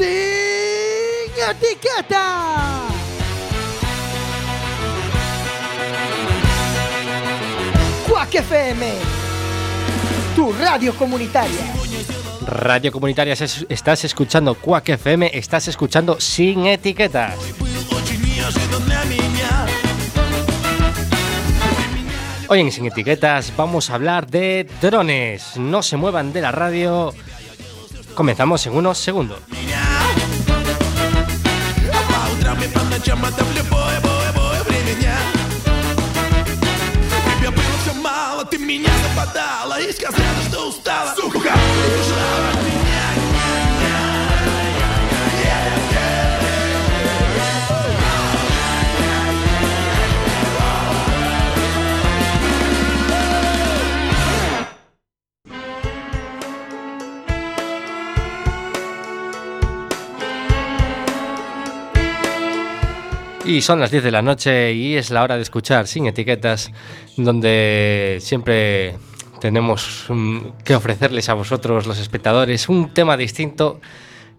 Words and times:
sin 0.00 1.32
etiqueta. 1.50 2.88
Cuac 8.08 8.34
FM, 8.34 8.86
tu 10.34 10.52
radio 10.52 10.94
comunitaria. 10.94 11.74
Radio 12.46 12.90
Comunitaria, 12.90 13.34
es- 13.34 13.64
estás 13.68 14.04
escuchando 14.04 14.54
Quack 14.54 14.88
FM, 14.90 15.30
estás 15.34 15.68
escuchando 15.68 16.18
Sin 16.20 16.66
Etiquetas. 16.66 17.34
Hoy 22.48 22.60
en 22.60 22.72
Sin 22.72 22.86
Etiquetas 22.86 23.52
vamos 23.56 23.90
a 23.90 23.94
hablar 23.94 24.26
de 24.26 24.66
drones. 24.80 25.56
No 25.56 25.82
se 25.82 25.96
muevan 25.96 26.32
de 26.32 26.40
la 26.40 26.50
radio. 26.50 27.14
Comenzamos 28.14 28.66
en 28.66 28.74
unos 28.74 28.98
segundos. 28.98 29.38
чем 33.02 33.24
это 33.24 33.44
в 33.44 33.56
любое, 33.56 34.00
бое, 34.00 34.32
бое 34.32 34.62
время. 34.64 34.96
Тебе 37.38 37.50
было 37.50 37.64
все 37.82 37.94
мало, 37.94 38.44
ты 38.44 38.58
меня 38.58 38.90
нападала 39.08 39.80
И 39.80 39.92
сказала, 39.92 40.42
что 40.48 40.68
устала, 40.68 41.14
сука, 41.14 41.38
убежала 41.38 42.69
Y 63.44 63.62
son 63.62 63.80
las 63.80 63.90
10 63.90 64.04
de 64.04 64.10
la 64.10 64.22
noche 64.22 64.72
y 64.74 64.96
es 64.96 65.10
la 65.10 65.22
hora 65.22 65.36
de 65.36 65.42
escuchar 65.42 65.86
Sin 65.86 66.06
Etiquetas, 66.06 66.70
donde 67.16 68.18
siempre 68.20 68.96
tenemos 69.40 70.04
mm, 70.08 70.38
que 70.64 70.74
ofrecerles 70.74 71.28
a 71.30 71.34
vosotros, 71.34 71.86
los 71.86 71.98
espectadores, 71.98 72.68
un 72.68 72.90
tema 72.92 73.16
distinto 73.16 73.80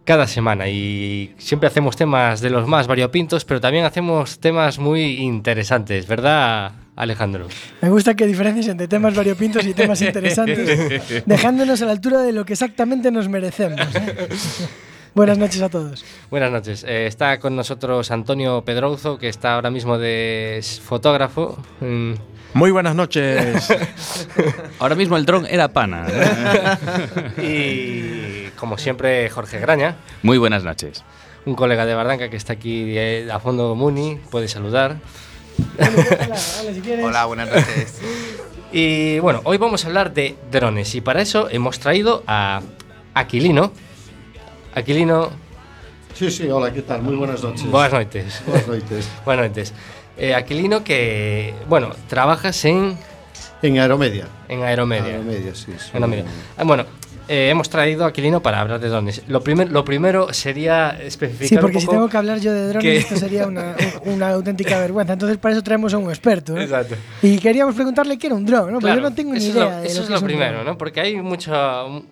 cada 0.06 0.28
semana. 0.28 0.70
Y 0.70 1.34
siempre 1.38 1.68
hacemos 1.68 1.96
temas 1.96 2.42
de 2.42 2.52
los 2.52 2.68
más 2.68 2.88
variopintos, 2.88 3.44
pero 3.44 3.60
también 3.60 3.86
hacemos 3.86 4.40
temas 4.40 4.78
muy 4.78 5.18
interesantes, 5.18 6.08
¿verdad, 6.08 6.74
Alejandro? 6.96 7.48
Me 7.82 7.90
gusta 7.90 8.14
que 8.14 8.28
diferencies 8.28 8.68
entre 8.68 8.88
temas 8.88 9.16
variopintos 9.16 9.66
y 9.66 9.74
temas 9.74 10.02
interesantes, 10.02 11.24
dejándonos 11.26 11.82
a 11.82 11.86
la 11.86 11.92
altura 11.92 12.22
de 12.22 12.32
lo 12.32 12.46
que 12.46 12.54
exactamente 12.54 13.12
nos 13.12 13.28
merecemos. 13.28 13.82
¿eh? 13.96 14.30
Buenas 15.14 15.38
noches 15.38 15.62
a 15.62 15.70
todos. 15.70 16.06
Buenas 16.32 16.52
noches. 16.52 16.84
Eh, 16.88 17.06
está 17.08 17.40
con 17.40 17.56
nosotros 17.56 18.12
Antonio 18.12 18.64
Pedrouzo, 18.64 19.18
que 19.18 19.28
está 19.28 19.56
ahora 19.56 19.70
mismo 19.70 19.98
de 19.98 20.64
fotógrafo. 20.84 21.58
Mm, 21.82 22.14
Muy 22.54 22.72
buenas 22.72 22.96
noches. 22.96 23.68
Ahora 24.80 24.96
mismo 24.96 25.16
el 25.18 25.26
dron 25.26 25.46
era 25.46 25.70
pana. 25.70 26.06
y 27.38 28.48
como 28.58 28.78
siempre, 28.78 29.30
Jorge 29.30 29.60
Graña. 29.60 29.96
Muy 30.24 30.38
buenas 30.38 30.64
noches. 30.64 31.04
un 31.46 31.56
colega 31.56 31.86
de 31.86 31.94
Bardanca 31.94 32.30
que 32.30 32.36
está 32.38 32.54
aquí 32.54 32.98
eh, 32.98 33.30
a 33.32 33.40
fondo 33.40 33.76
Muni, 33.76 34.18
puede 34.30 34.48
saludar. 34.48 34.98
Hola, 37.04 37.26
buenas 37.26 37.50
noches. 37.50 38.02
Y 38.72 39.20
bueno, 39.20 39.42
hoy 39.44 39.58
vamos 39.58 39.84
a 39.84 39.88
hablar 39.88 40.14
de 40.14 40.36
drones 40.52 40.96
y 40.96 41.02
para 41.02 41.22
eso 41.22 41.50
hemos 41.50 41.80
traído 41.80 42.24
a 42.28 42.62
Aquilino. 43.14 43.72
Aquilino. 44.74 45.30
Sí, 46.14 46.30
sí, 46.32 46.50
hola, 46.50 46.72
¿qué 46.72 46.82
tal? 46.82 47.02
Muy 47.02 47.16
buenas 47.16 47.44
noches. 47.44 47.70
Buenas 47.70 47.94
noches. 47.94 48.42
Buenas 48.46 48.68
noches. 48.68 49.10
buenas 49.26 49.50
noches. 49.50 49.74
Eh, 50.18 50.34
Aquilino 50.36 50.84
que, 50.84 51.54
bueno, 51.68 51.90
trabajas 52.08 52.64
en... 52.66 52.98
En 53.62 53.80
Aeromedia. 53.80 54.28
En 54.48 54.64
Aeromedia. 54.64 55.06
Aeromedia, 55.06 55.56
sí. 55.56 55.74
sí. 55.78 55.90
Aeromedia. 55.94 56.26
Ah, 56.58 56.64
bueno, 56.64 56.86
eh, 57.28 57.50
hemos 57.50 57.70
traído 57.70 58.04
a 58.06 58.08
Aquilino 58.10 58.42
para 58.42 58.60
hablar 58.62 58.80
de 58.80 58.90
drones. 58.90 59.22
Lo, 59.28 59.42
primer, 59.42 59.72
lo 59.72 59.86
primero 59.86 60.34
sería 60.34 60.90
especificar 61.02 61.48
Sí, 61.50 61.58
porque 61.58 61.78
un 61.78 61.82
si 61.82 61.86
poco... 61.88 61.96
tengo 61.98 62.10
que 62.10 62.18
hablar 62.18 62.40
yo 62.40 62.52
de 62.54 62.68
drones, 62.68 62.82
que- 62.84 62.98
esto 62.98 63.16
sería 63.18 63.48
una, 63.48 63.76
una 64.06 64.30
auténtica 64.32 64.80
vergüenza. 64.80 65.14
Entonces, 65.14 65.38
para 65.38 65.54
eso 65.54 65.64
traemos 65.64 65.94
a 65.94 65.98
un 65.98 66.10
experto. 66.10 66.58
¿eh? 66.58 66.64
Exacto. 66.64 66.96
Y 67.22 67.38
queríamos 67.38 67.76
preguntarle 67.76 68.18
qué 68.18 68.28
era 68.28 68.36
un 68.36 68.46
dron, 68.46 68.72
¿no? 68.72 68.80
Claro, 68.80 69.02
yo 69.02 69.10
no 69.10 69.16
tengo 69.16 69.32
ni 69.34 69.38
eso 69.40 69.48
es 69.50 69.56
idea. 69.56 69.66
lo- 69.78 69.82
de 69.82 69.88
eso 69.88 69.98
lo 70.00 70.04
es 70.04 70.10
lo 70.10 70.18
un 70.20 70.24
primero. 70.26 70.64
¿no? 70.64 70.78
Porque 70.78 71.02
hay 71.02 71.16
mucho... 71.22 71.52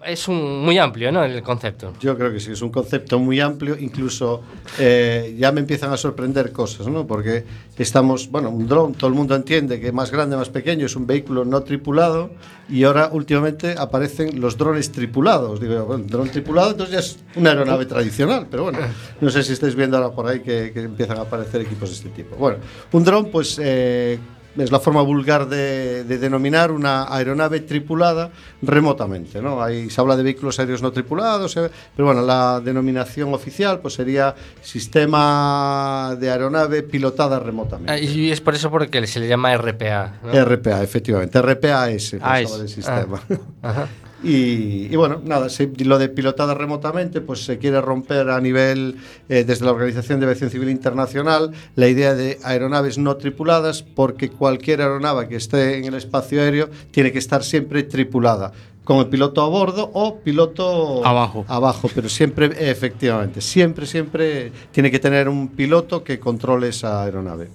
Es 0.05 0.27
un, 0.27 0.63
muy 0.63 0.77
amplio, 0.77 1.11
¿no? 1.11 1.23
El 1.23 1.41
concepto. 1.43 1.93
Yo 1.99 2.17
creo 2.17 2.31
que 2.31 2.39
sí, 2.39 2.51
es 2.51 2.61
un 2.61 2.69
concepto 2.71 3.19
muy 3.19 3.39
amplio, 3.39 3.77
incluso 3.79 4.41
eh, 4.79 5.35
ya 5.37 5.51
me 5.51 5.59
empiezan 5.61 5.91
a 5.91 5.97
sorprender 5.97 6.51
cosas, 6.51 6.87
¿no? 6.87 7.05
Porque 7.07 7.43
estamos, 7.77 8.29
bueno, 8.29 8.49
un 8.49 8.67
dron, 8.67 8.93
todo 8.93 9.09
el 9.09 9.15
mundo 9.15 9.35
entiende 9.35 9.79
que 9.79 9.91
más 9.91 10.11
grande, 10.11 10.35
más 10.35 10.49
pequeño, 10.49 10.85
es 10.85 10.95
un 10.95 11.07
vehículo 11.07 11.45
no 11.45 11.61
tripulado 11.63 12.29
y 12.69 12.83
ahora 12.83 13.09
últimamente 13.11 13.75
aparecen 13.77 14.39
los 14.41 14.57
drones 14.57 14.91
tripulados. 14.99 15.59
Digo, 15.59 15.85
bueno, 15.85 16.03
dron 16.07 16.29
tripulado 16.29 16.71
entonces 16.71 16.93
ya 16.93 16.99
es 16.99 17.17
una 17.35 17.51
aeronave 17.51 17.85
tradicional, 17.85 18.47
pero 18.51 18.63
bueno, 18.63 18.79
no 19.21 19.29
sé 19.29 19.43
si 19.43 19.53
estáis 19.53 19.75
viendo 19.75 19.97
ahora 19.97 20.11
por 20.13 20.27
ahí 20.27 20.41
que, 20.41 20.71
que 20.73 20.81
empiezan 20.81 21.17
a 21.17 21.21
aparecer 21.21 21.61
equipos 21.61 21.89
de 21.89 21.95
este 21.95 22.09
tipo. 22.09 22.35
Bueno, 22.35 22.57
un 22.91 23.03
dron 23.03 23.31
pues... 23.31 23.57
eh, 23.61 24.19
es 24.57 24.71
la 24.71 24.79
forma 24.79 25.01
vulgar 25.03 25.47
de, 25.47 26.03
de 26.03 26.17
denominar 26.17 26.71
una 26.71 27.05
aeronave 27.15 27.61
tripulada 27.61 28.29
remotamente. 28.61 29.41
¿no? 29.41 29.61
Ahí 29.63 29.89
se 29.89 30.01
habla 30.01 30.17
de 30.17 30.23
vehículos 30.23 30.59
aéreos 30.59 30.81
no 30.81 30.91
tripulados, 30.91 31.55
eh, 31.55 31.69
pero 31.95 32.07
bueno, 32.07 32.23
la 32.23 32.59
denominación 32.59 33.33
oficial 33.33 33.79
pues 33.79 33.93
sería 33.93 34.35
sistema 34.61 36.15
de 36.19 36.29
aeronave 36.29 36.83
pilotada 36.83 37.39
remotamente. 37.39 37.91
Ah, 37.93 37.99
y 37.99 38.31
es 38.31 38.41
por 38.41 38.55
eso 38.55 38.69
porque 38.69 39.05
se 39.07 39.19
le 39.19 39.27
llama 39.29 39.55
RPA. 39.55 40.13
¿no? 40.23 40.45
RPA, 40.45 40.83
efectivamente, 40.83 41.41
RPAS, 41.41 42.09
pues, 42.11 42.21
Ah, 42.21 42.41
es- 42.41 42.57
del 42.57 42.69
sistema. 42.69 43.21
ah, 43.61 43.69
ajá. 43.69 43.87
Y, 44.23 44.87
y 44.91 44.95
bueno, 44.97 45.21
nada, 45.23 45.47
se- 45.49 45.71
lo 45.85 45.97
de 45.97 46.09
pilotada 46.09 46.53
remotamente, 46.53 47.21
pues 47.21 47.45
se 47.45 47.57
quiere 47.57 47.79
romper 47.79 48.29
a 48.29 48.41
nivel, 48.41 48.97
eh, 49.29 49.45
desde 49.45 49.63
la 49.65 49.71
Organización 49.71 50.19
de 50.19 50.25
Aviación 50.25 50.49
Civil 50.49 50.69
Internacional, 50.69 51.51
la 51.75 51.87
idea 51.87 52.13
de 52.15 52.37
aeronaves 52.43 52.97
no 52.97 53.15
tripuladas, 53.15 53.81
porque 53.83 54.29
cualquier 54.29 54.81
aeronave 54.81 55.29
que 55.29 55.37
esté 55.37 55.77
en 55.77 55.85
el 55.85 55.93
espacio 55.93 56.41
aéreo 56.41 56.69
tiene 56.91 57.11
que 57.13 57.19
estar 57.19 57.43
siempre 57.43 57.83
tripulada, 57.83 58.51
con 58.83 58.97
el 58.97 59.07
piloto 59.07 59.41
a 59.41 59.47
bordo 59.47 59.89
o 59.93 60.17
piloto 60.19 61.05
Abajo. 61.05 61.45
Abajo, 61.47 61.89
pero 61.95 62.09
siempre, 62.09 62.49
efectivamente, 62.69 63.39
siempre, 63.39 63.85
siempre 63.85 64.51
tiene 64.71 64.91
que 64.91 64.99
tener 64.99 65.29
un 65.29 65.47
piloto 65.49 66.03
que 66.03 66.19
controle 66.19 66.69
esa 66.69 67.03
aeronave. 67.03 67.47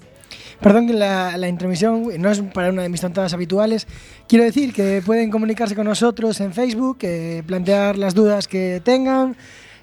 Perdón 0.60 0.98
la, 0.98 1.36
la 1.36 1.48
intromisión 1.48 2.08
no 2.18 2.30
es 2.30 2.40
para 2.40 2.70
una 2.70 2.82
de 2.82 2.88
mis 2.88 3.00
tontadas 3.00 3.34
habituales. 3.34 3.86
Quiero 4.28 4.44
decir 4.44 4.72
que 4.72 5.02
pueden 5.04 5.30
comunicarse 5.30 5.74
con 5.74 5.86
nosotros 5.86 6.40
en 6.40 6.52
Facebook, 6.52 6.98
eh, 7.02 7.42
plantear 7.46 7.98
las 7.98 8.14
dudas 8.14 8.48
que 8.48 8.80
tengan, 8.84 9.36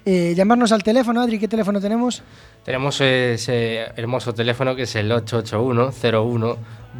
eh, 0.04 0.34
llamarnos 0.34 0.72
al 0.72 0.82
teléfono. 0.82 1.20
Adri, 1.20 1.38
¿qué 1.38 1.48
teléfono 1.48 1.80
tenemos? 1.80 2.22
Tenemos 2.64 3.00
ese 3.00 3.86
hermoso 3.96 4.34
teléfono 4.34 4.74
que 4.74 4.82
es 4.82 4.96
el 4.96 5.12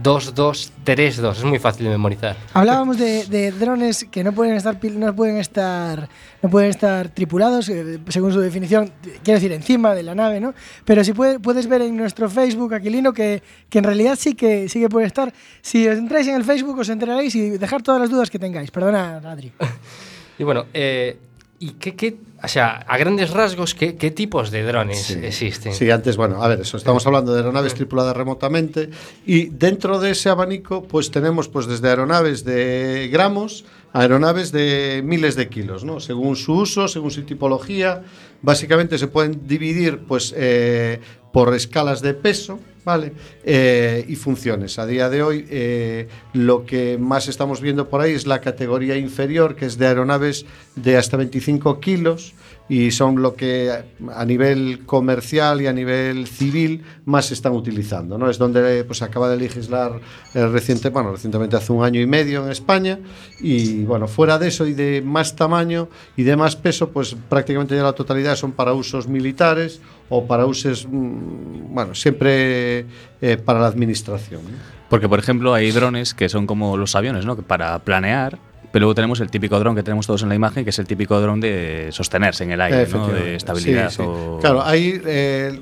881-01-2232. 0.03 1.31
Es 1.39 1.45
muy 1.45 1.59
fácil 1.59 1.85
de 1.85 1.91
memorizar. 1.91 2.37
Hablábamos 2.55 2.99
de, 2.99 3.27
de 3.27 3.53
drones 3.53 4.05
que 4.11 4.25
no 4.25 4.33
pueden 4.33 4.55
estar 4.57 4.79
no 4.83 5.15
pueden 5.15 5.37
estar 5.39 6.09
no 6.43 6.51
pueden 6.51 6.71
estar 6.71 7.09
tripulados 7.09 7.69
eh, 7.69 7.99
según 8.09 8.33
su 8.33 8.41
definición 8.41 8.91
quiero 9.23 9.39
decir 9.39 9.53
encima 9.53 9.95
de 9.95 10.03
la 10.03 10.15
nave 10.15 10.41
no 10.41 10.55
pero 10.85 11.05
si 11.05 11.13
puede- 11.13 11.39
puedes 11.39 11.67
ver 11.69 11.83
en 11.83 11.97
nuestro 11.97 12.29
Facebook 12.29 12.75
Aquilino 12.75 13.13
que, 13.13 13.43
que 13.69 13.79
en 13.79 13.85
realidad 13.85 14.17
sí 14.19 14.35
que 14.35 14.69
sí 14.69 14.81
que 14.81 14.89
puede 14.89 15.07
estar 15.07 15.33
si 15.61 15.87
os 15.87 15.97
entráis 15.99 16.27
en 16.29 16.35
el 16.37 16.45
Facebook 16.45 16.79
os 16.79 16.89
enteraréis 16.89 17.35
y 17.35 17.51
dejar 17.51 17.83
todas 17.83 18.01
las 18.01 18.11
dudas 18.11 18.31
que 18.31 18.39
tengáis 18.39 18.71
perdona 18.71 19.19
Adri 19.19 19.53
Y 20.39 20.45
bueno, 20.45 20.65
eh, 20.73 21.19
¿y 21.61 21.73
qué, 21.73 21.95
qué- 21.95 22.17
o 22.43 22.49
sea, 22.49 22.85
a 22.89 22.99
grandes 22.99 23.31
rasgos, 23.31 23.75
qué, 23.75 23.97
qué 23.97 24.11
tipos 24.11 24.51
de 24.51 24.65
drones 24.65 25.11
existen? 25.11 25.73
Sí, 25.73 25.91
antes, 25.91 26.17
bueno, 26.17 26.43
a 26.43 26.49
ver, 26.49 26.61
eso, 26.63 26.77
estamos 26.77 27.07
hablando 27.07 27.33
de 27.33 27.39
aeronaves 27.39 27.75
tripuladas 27.75 28.17
remotamente 28.17 28.91
y 29.25 29.47
dentro 29.47 30.01
de 30.01 30.11
ese 30.11 30.29
abanico 30.29 30.83
pues 30.83 31.11
tenemos 31.11 31.49
pues 31.49 31.67
desde 31.67 31.89
aeronaves 31.89 32.45
de 32.45 33.09
gramos 33.13 33.65
a 33.93 34.01
aeronaves 34.01 34.51
de 34.51 35.03
miles 35.05 35.37
de 35.37 35.49
kilos, 35.49 35.85
¿no? 35.85 36.01
Según 36.01 36.35
su 36.35 36.55
uso, 36.55 36.89
según 36.89 37.11
su 37.11 37.23
tipología, 37.23 38.03
básicamente 38.41 38.99
se 38.99 39.07
pueden 39.07 39.47
dividir 39.47 40.01
pues 40.01 40.35
eh, 40.37 41.01
por 41.33 41.55
escalas 41.55 42.03
de 42.03 42.15
peso, 42.15 42.59
¿vale? 42.85 43.13
Eh, 43.45 44.05
y 44.09 44.17
funciones. 44.17 44.79
A 44.79 44.87
día 44.87 45.09
de 45.09 45.23
hoy, 45.23 45.47
eh, 45.51 46.09
lo 46.33 46.65
que 46.65 46.99
más 46.99 47.29
estamos 47.29 47.61
viendo 47.61 47.89
por 47.89 48.01
ahí 48.01 48.13
es 48.13 48.27
la 48.27 48.41
categoría 48.41 48.97
inferior, 48.97 49.55
que 49.57 49.67
es 49.67 49.79
de 49.79 49.87
aeronaves 49.87 50.47
de 50.77 50.97
hasta 50.97 51.17
25 51.17 51.81
kilos 51.81 52.35
y 52.69 52.91
son 52.91 53.21
lo 53.21 53.35
que 53.35 53.71
a 54.15 54.25
nivel 54.25 54.87
comercial 54.87 55.61
y 55.61 55.67
a 55.67 55.73
nivel 55.73 56.27
civil 56.27 56.83
más 57.05 57.27
se 57.27 57.35
están 57.35 57.53
utilizando. 57.53 58.19
¿no? 58.19 58.31
Es 58.31 58.39
donde 58.39 58.85
pues, 58.85 59.03
acaba 59.03 59.29
de 59.29 59.37
legislar 59.37 60.01
eh, 60.35 60.47
reciente, 60.47 60.89
bueno, 60.91 61.13
recientemente 61.13 61.57
hace 61.57 61.73
un 61.73 61.85
año 61.85 62.01
y 62.01 62.07
medio 62.07 62.45
en 62.45 62.51
España 62.51 62.99
y 63.41 63.85
bueno, 63.85 64.09
fuera 64.09 64.39
de 64.39 64.49
eso 64.49 64.67
y 64.67 64.75
de 64.75 65.03
más 65.05 65.37
tamaño 65.37 65.89
y 66.17 66.23
de 66.23 66.37
más 66.37 66.57
peso, 66.57 66.91
pues 66.91 67.17
prácticamente 67.29 67.77
ya 67.77 67.83
la 67.83 67.93
totalidad 67.93 68.37
son 68.37 68.53
para 68.53 68.73
usos 68.73 69.09
militares 69.09 69.81
o 70.09 70.27
para 70.27 70.47
usos, 70.47 70.87
mm, 70.89 71.75
bueno, 71.75 71.95
siempre 71.95 72.87
eh, 73.21 73.37
para 73.45 73.61
la 73.61 73.67
administración. 73.67 74.43
Porque, 74.89 75.09
por 75.09 75.19
ejemplo, 75.19 75.55
hay 75.55 75.71
drones 75.71 76.13
que 76.13 76.29
son 76.29 76.47
como 76.47 76.77
los 76.77 76.95
aviones, 76.95 77.25
¿no? 77.25 77.35
Que 77.35 77.43
para 77.43 77.79
planear, 77.79 78.39
pero 78.73 78.85
luego 78.85 78.95
tenemos 78.95 79.21
el 79.21 79.31
típico 79.31 79.59
dron 79.59 79.75
que 79.77 79.83
tenemos 79.83 80.07
todos 80.07 80.23
en 80.23 80.31
la 80.31 80.35
imagen, 80.35 80.65
que 80.65 80.71
es 80.71 80.79
el 80.79 80.87
típico 80.87 81.21
dron 81.21 81.41
de 81.41 81.89
sostenerse 81.93 82.45
en 82.45 82.53
el 82.53 82.61
aire, 82.61 82.87
¿no? 82.93 83.07
De 83.09 83.35
estabilidad. 83.37 83.91
Sí, 83.91 83.97
sí. 83.97 84.03
o- 84.05 84.39
Claro, 84.41 84.63
ahí, 84.65 85.01
eh, 85.07 85.61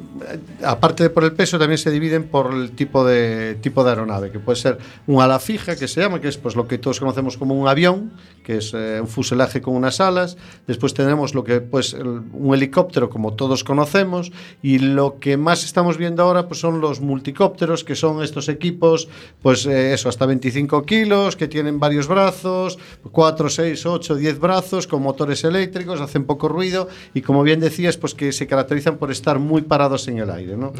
aparte 0.65 1.03
de 1.05 1.11
por 1.11 1.25
el 1.25 1.33
peso, 1.33 1.59
también 1.59 1.79
se 1.79 1.91
dividen 1.91 2.25
por 2.29 2.55
el 2.55 2.71
tipo 2.73 3.05
de, 3.05 3.57
tipo 3.61 3.83
de 3.85 3.91
aeronave, 3.91 4.31
que 4.31 4.39
puede 4.39 4.57
ser 4.57 4.79
un 5.07 5.21
ala 5.21 5.39
fija, 5.41 5.77
que 5.77 5.89
se 5.89 6.01
llama, 6.01 6.21
que 6.21 6.29
es 6.29 6.39
pues, 6.39 6.57
lo 6.57 6.67
que 6.69 6.79
todos 6.79 7.01
conocemos 7.01 7.37
como 7.37 7.55
un 7.55 7.69
avión, 7.69 8.12
que 8.45 8.59
es 8.59 8.73
eh, 8.75 8.99
un 9.01 9.09
fuselaje 9.09 9.61
con 9.61 9.75
unas 9.75 10.01
alas. 10.01 10.37
Después 10.67 10.95
tenemos 10.95 11.35
lo 11.35 11.45
que 11.45 11.61
pues 11.61 11.93
el- 11.95 12.23
un 12.33 12.55
helicóptero, 12.55 13.11
como 13.11 13.35
todos 13.35 13.65
conocemos, 13.65 14.33
y 14.63 14.79
lo 14.79 15.19
que 15.19 15.37
más 15.37 15.65
estamos 15.65 15.97
viendo 15.99 16.23
ahora 16.23 16.47
pues, 16.49 16.61
son 16.61 16.81
los 16.81 17.01
multicópteros, 17.01 17.85
que 17.85 17.95
son 17.97 18.23
estos 18.23 18.49
equipos, 18.49 19.09
pues 19.43 19.67
eh, 19.67 19.93
eso, 19.95 20.09
hasta 20.09 20.27
25 20.27 20.83
kilos, 20.85 21.37
que 21.37 21.49
tienen 21.49 21.81
varios 21.81 22.06
brazos, 22.09 22.79
4, 23.12 23.49
6, 23.49 23.87
8, 23.87 24.14
10 24.17 24.38
brazos, 24.38 24.87
con 24.87 25.02
motores 25.02 25.43
eléctricos, 25.44 26.00
hacen 26.00 26.25
poco 26.25 26.49
ruido 26.49 26.88
y 27.14 27.23
como 27.23 27.43
bien 27.43 27.61
decías, 27.61 27.97
pues 27.97 28.14
que 28.14 28.32
se 28.32 28.47
caracterizan 28.47 28.99
por 28.99 29.11
estar 29.11 29.38
muy 29.38 29.62
parados 29.62 30.06
en 30.08 30.19
el 30.19 30.31
aire, 30.31 30.56
¿no? 30.56 30.73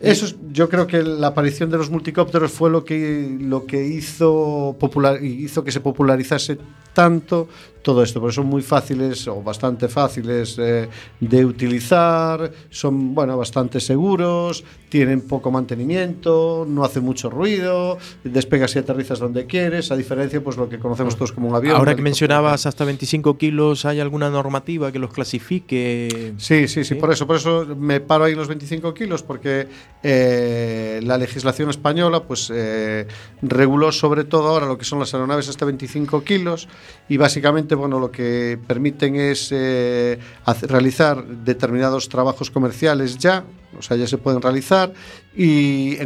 Eso 0.00 0.26
es- 0.26 0.36
yo 0.52 0.68
creo 0.68 0.86
que 0.86 1.02
la 1.02 1.28
aparición 1.28 1.70
de 1.70 1.78
los 1.78 1.88
multicópteros 1.90 2.50
fue 2.50 2.68
lo 2.68 2.84
que, 2.84 3.36
lo 3.40 3.64
que 3.64 3.86
hizo, 3.86 4.76
popular, 4.78 5.22
hizo 5.24 5.62
que 5.64 5.70
se 5.72 5.80
popularizase 5.80 6.58
tanto 6.92 7.48
todo 7.84 8.02
esto, 8.02 8.18
porque 8.18 8.34
son 8.34 8.46
muy 8.46 8.62
fáciles 8.62 9.28
o 9.28 9.42
bastante 9.42 9.88
fáciles 9.88 10.56
eh, 10.58 10.88
de 11.20 11.44
utilizar, 11.44 12.50
son 12.70 13.14
bueno, 13.14 13.36
bastante 13.36 13.78
seguros, 13.78 14.64
tienen 14.88 15.20
poco 15.20 15.50
mantenimiento, 15.50 16.64
no 16.66 16.82
hacen 16.82 17.04
mucho 17.04 17.28
ruido, 17.28 17.98
despegas 18.24 18.74
y 18.74 18.78
aterrizas 18.78 19.18
donde 19.18 19.44
quieres, 19.44 19.92
a 19.92 19.96
diferencia 19.96 20.42
pues 20.42 20.56
lo 20.56 20.68
que 20.68 20.78
conocemos 20.78 21.14
todos 21.14 21.32
como 21.32 21.48
un 21.48 21.54
avión. 21.54 21.76
Ahora 21.76 21.94
que 21.94 22.02
mencionabas 22.02 22.64
hasta 22.64 22.84
25 22.84 23.36
kilos, 23.36 23.84
¿hay 23.84 24.00
alguna 24.00 24.30
normativa 24.30 24.90
que 24.90 24.98
los 24.98 25.12
clasifique? 25.12 26.34
Sí, 26.38 26.66
sí, 26.68 26.84
sí, 26.84 26.84
¿Sí? 26.84 26.94
por 26.94 27.12
eso, 27.12 27.26
por 27.26 27.36
eso 27.36 27.66
me 27.76 28.00
paro 28.00 28.24
ahí 28.24 28.32
en 28.32 28.38
los 28.38 28.48
25 28.48 28.94
kilos, 28.94 29.22
porque 29.22 29.68
eh, 30.02 31.00
la 31.02 31.18
legislación 31.18 31.68
española 31.68 32.22
pues 32.22 32.50
eh, 32.54 33.06
reguló 33.42 33.92
sobre 33.92 34.24
todo 34.24 34.48
ahora 34.48 34.66
lo 34.66 34.78
que 34.78 34.84
son 34.84 35.00
las 35.00 35.12
aeronaves 35.12 35.48
hasta 35.48 35.66
25 35.66 36.24
kilos 36.24 36.68
y 37.08 37.18
básicamente 37.18 37.73
bueno 37.74 37.98
lo 37.98 38.10
que 38.10 38.58
permiten 38.66 39.16
es 39.16 39.48
eh, 39.50 40.18
realizar 40.62 41.24
determinados 41.24 42.08
trabajos 42.08 42.50
comerciales 42.50 43.18
ya, 43.18 43.44
o 43.78 43.82
sea 43.82 43.96
ya 43.96 44.06
se 44.06 44.18
pueden 44.18 44.40
realizar 44.40 44.92
y, 45.36 45.98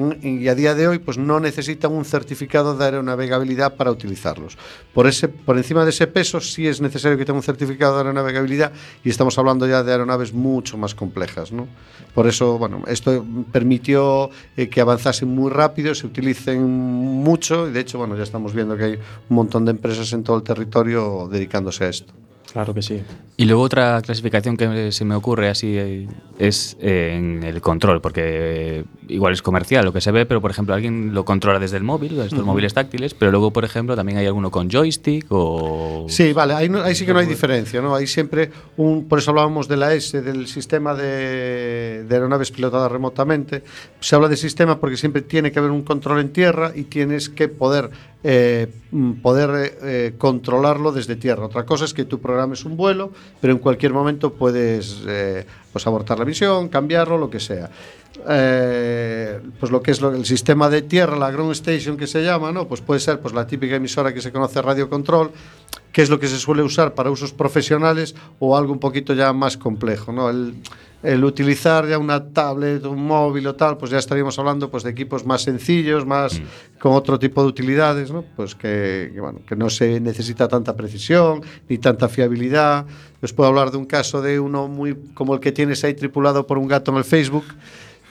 a 0.48 0.54
día 0.54 0.74
de 0.74 0.88
hoy 0.88 0.98
pues 0.98 1.18
no 1.18 1.40
necesitan 1.40 1.92
un 1.92 2.04
certificado 2.04 2.76
de 2.76 2.84
aeronavegabilidad 2.84 3.74
para 3.76 3.90
utilizarlos. 3.90 4.56
Por 4.94 5.06
ese, 5.06 5.28
por 5.28 5.56
encima 5.56 5.84
de 5.84 5.90
ese 5.90 6.06
peso 6.06 6.40
sí 6.40 6.66
es 6.66 6.80
necesario 6.80 7.18
que 7.18 7.24
tenga 7.24 7.36
un 7.36 7.42
certificado 7.42 7.94
de 7.94 8.00
aeronavegabilidad 8.00 8.72
y 9.04 9.10
estamos 9.10 9.38
hablando 9.38 9.66
ya 9.66 9.82
de 9.82 9.92
aeronaves 9.92 10.32
mucho 10.32 10.76
más 10.78 10.94
complejas, 10.94 11.52
¿no? 11.52 11.68
Por 12.14 12.26
eso, 12.26 12.58
bueno, 12.58 12.82
esto 12.88 13.24
permitió 13.52 14.30
eh, 14.56 14.68
que 14.68 14.80
avanzasen 14.80 15.28
muy 15.28 15.50
rápido, 15.50 15.94
se 15.94 16.06
utilicen 16.06 16.62
mucho 16.62 17.68
y 17.68 17.72
de 17.72 17.80
hecho, 17.80 17.98
bueno, 17.98 18.16
ya 18.16 18.22
estamos 18.22 18.54
viendo 18.54 18.76
que 18.76 18.84
hay 18.84 18.92
un 18.94 19.36
montón 19.36 19.64
de 19.64 19.72
empresas 19.72 20.12
en 20.12 20.24
todo 20.24 20.38
el 20.38 20.42
territorio 20.42 21.28
dedicándose 21.30 21.84
a 21.84 21.88
esto. 21.88 22.12
Claro 22.52 22.72
que 22.72 22.82
sí. 22.82 23.02
Y 23.36 23.44
luego 23.44 23.62
otra 23.62 24.00
clasificación 24.02 24.56
que 24.56 24.90
se 24.90 25.04
me 25.04 25.14
ocurre 25.14 25.48
así 25.48 25.76
eh, 25.76 26.08
es 26.38 26.76
eh, 26.80 27.14
en 27.16 27.44
el 27.44 27.60
control, 27.60 28.00
porque 28.00 28.22
eh, 28.24 28.84
igual 29.08 29.32
es 29.34 29.42
comercial 29.42 29.84
lo 29.84 29.92
que 29.92 30.00
se 30.00 30.10
ve, 30.10 30.24
pero 30.26 30.40
por 30.40 30.50
ejemplo 30.50 30.74
alguien 30.74 31.12
lo 31.14 31.24
controla 31.24 31.58
desde 31.58 31.76
el 31.76 31.84
móvil, 31.84 32.18
estos 32.20 32.44
móviles 32.44 32.74
táctiles, 32.74 33.14
pero 33.14 33.30
luego 33.30 33.52
por 33.52 33.64
ejemplo 33.64 33.94
también 33.94 34.18
hay 34.18 34.26
alguno 34.26 34.50
con 34.50 34.70
joystick 34.70 35.26
o... 35.28 36.06
Sí, 36.08 36.32
vale, 36.32 36.54
ahí, 36.54 36.68
no- 36.68 36.82
ahí 36.82 36.94
sí 36.94 37.04
que 37.06 37.12
no 37.12 37.20
hay 37.20 37.26
diferencia, 37.26 37.80
¿no? 37.80 37.94
Hay 37.94 38.06
siempre 38.06 38.50
un, 38.76 39.06
por 39.06 39.18
eso 39.20 39.30
hablábamos 39.30 39.68
de 39.68 39.76
la 39.76 39.92
S, 39.94 40.20
del 40.22 40.46
sistema 40.48 40.94
de, 40.94 42.04
de 42.08 42.14
aeronaves 42.14 42.50
pilotadas 42.50 42.90
remotamente. 42.90 43.62
Se 44.00 44.16
habla 44.16 44.28
de 44.28 44.36
sistema 44.36 44.80
porque 44.80 44.96
siempre 44.96 45.22
tiene 45.22 45.52
que 45.52 45.58
haber 45.58 45.70
un 45.70 45.82
control 45.82 46.20
en 46.20 46.30
tierra 46.32 46.72
y 46.74 46.84
tienes 46.84 47.28
que 47.28 47.48
poder, 47.48 47.90
eh, 48.24 48.66
mm, 48.90 49.12
poder 49.22 49.76
eh, 49.82 50.14
controlarlo 50.18 50.90
desde 50.92 51.16
tierra. 51.16 51.46
Otra 51.46 51.64
cosa 51.64 51.84
es 51.84 51.94
que 51.94 52.04
tú 52.04 52.20
programes 52.20 52.64
un 52.64 52.76
vuelo, 52.76 53.12
pero 53.40 53.52
en 53.52 53.58
cualquier 53.60 53.92
momento 53.92 54.32
puedes 54.34 55.02
eh, 55.06 55.46
pues 55.72 55.86
abortar 55.86 56.18
la 56.18 56.24
misión, 56.24 56.68
cambiarlo, 56.68 57.16
lo 57.18 57.30
que 57.30 57.40
sea. 57.40 57.70
Pues 59.60 59.70
lo 59.70 59.80
que 59.82 59.90
es 59.92 60.00
lo- 60.00 60.14
el 60.14 60.24
sistema 60.24 60.68
de 60.68 60.82
tierra, 60.82 61.16
la 61.16 61.30
ground 61.30 61.52
station 61.52 61.96
que 61.96 62.06
se 62.06 62.22
llama, 62.24 62.50
¿no? 62.52 62.66
Pues 62.66 62.80
puede 62.80 63.00
ser 63.00 63.20
pues 63.20 63.32
la 63.34 63.46
típica 63.46 63.76
emisora 63.76 64.12
que 64.12 64.20
se 64.20 64.32
conoce 64.32 64.60
radio 64.62 64.88
control, 64.88 65.30
que 65.98 66.02
es 66.02 66.10
lo 66.10 66.20
que 66.20 66.28
se 66.28 66.38
suele 66.38 66.62
usar 66.62 66.94
para 66.94 67.10
usos 67.10 67.32
profesionales 67.32 68.14
o 68.38 68.56
algo 68.56 68.72
un 68.72 68.78
poquito 68.78 69.14
ya 69.14 69.32
más 69.32 69.56
complejo, 69.56 70.12
¿no? 70.12 70.30
El, 70.30 70.54
el 71.02 71.24
utilizar 71.24 71.88
ya 71.88 71.98
una 71.98 72.32
tablet, 72.32 72.84
un 72.84 73.04
móvil 73.04 73.48
o 73.48 73.56
tal, 73.56 73.76
pues 73.78 73.90
ya 73.90 73.98
estaríamos 73.98 74.38
hablando 74.38 74.70
pues 74.70 74.84
de 74.84 74.90
equipos 74.90 75.26
más 75.26 75.42
sencillos, 75.42 76.06
más 76.06 76.40
con 76.78 76.92
otro 76.92 77.18
tipo 77.18 77.42
de 77.42 77.48
utilidades, 77.48 78.12
¿no? 78.12 78.22
Pues 78.36 78.54
que, 78.54 79.10
que, 79.12 79.20
bueno, 79.20 79.40
que 79.44 79.56
no 79.56 79.68
se 79.70 79.98
necesita 79.98 80.46
tanta 80.46 80.76
precisión 80.76 81.42
ni 81.68 81.78
tanta 81.78 82.08
fiabilidad. 82.08 82.86
Os 83.20 83.32
puedo 83.32 83.48
hablar 83.48 83.72
de 83.72 83.78
un 83.78 83.86
caso 83.86 84.22
de 84.22 84.38
uno 84.38 84.68
muy 84.68 84.94
como 85.14 85.34
el 85.34 85.40
que 85.40 85.50
tienes 85.50 85.82
ahí 85.82 85.94
tripulado 85.94 86.46
por 86.46 86.58
un 86.58 86.68
gato 86.68 86.92
en 86.92 86.98
el 86.98 87.04
Facebook, 87.04 87.42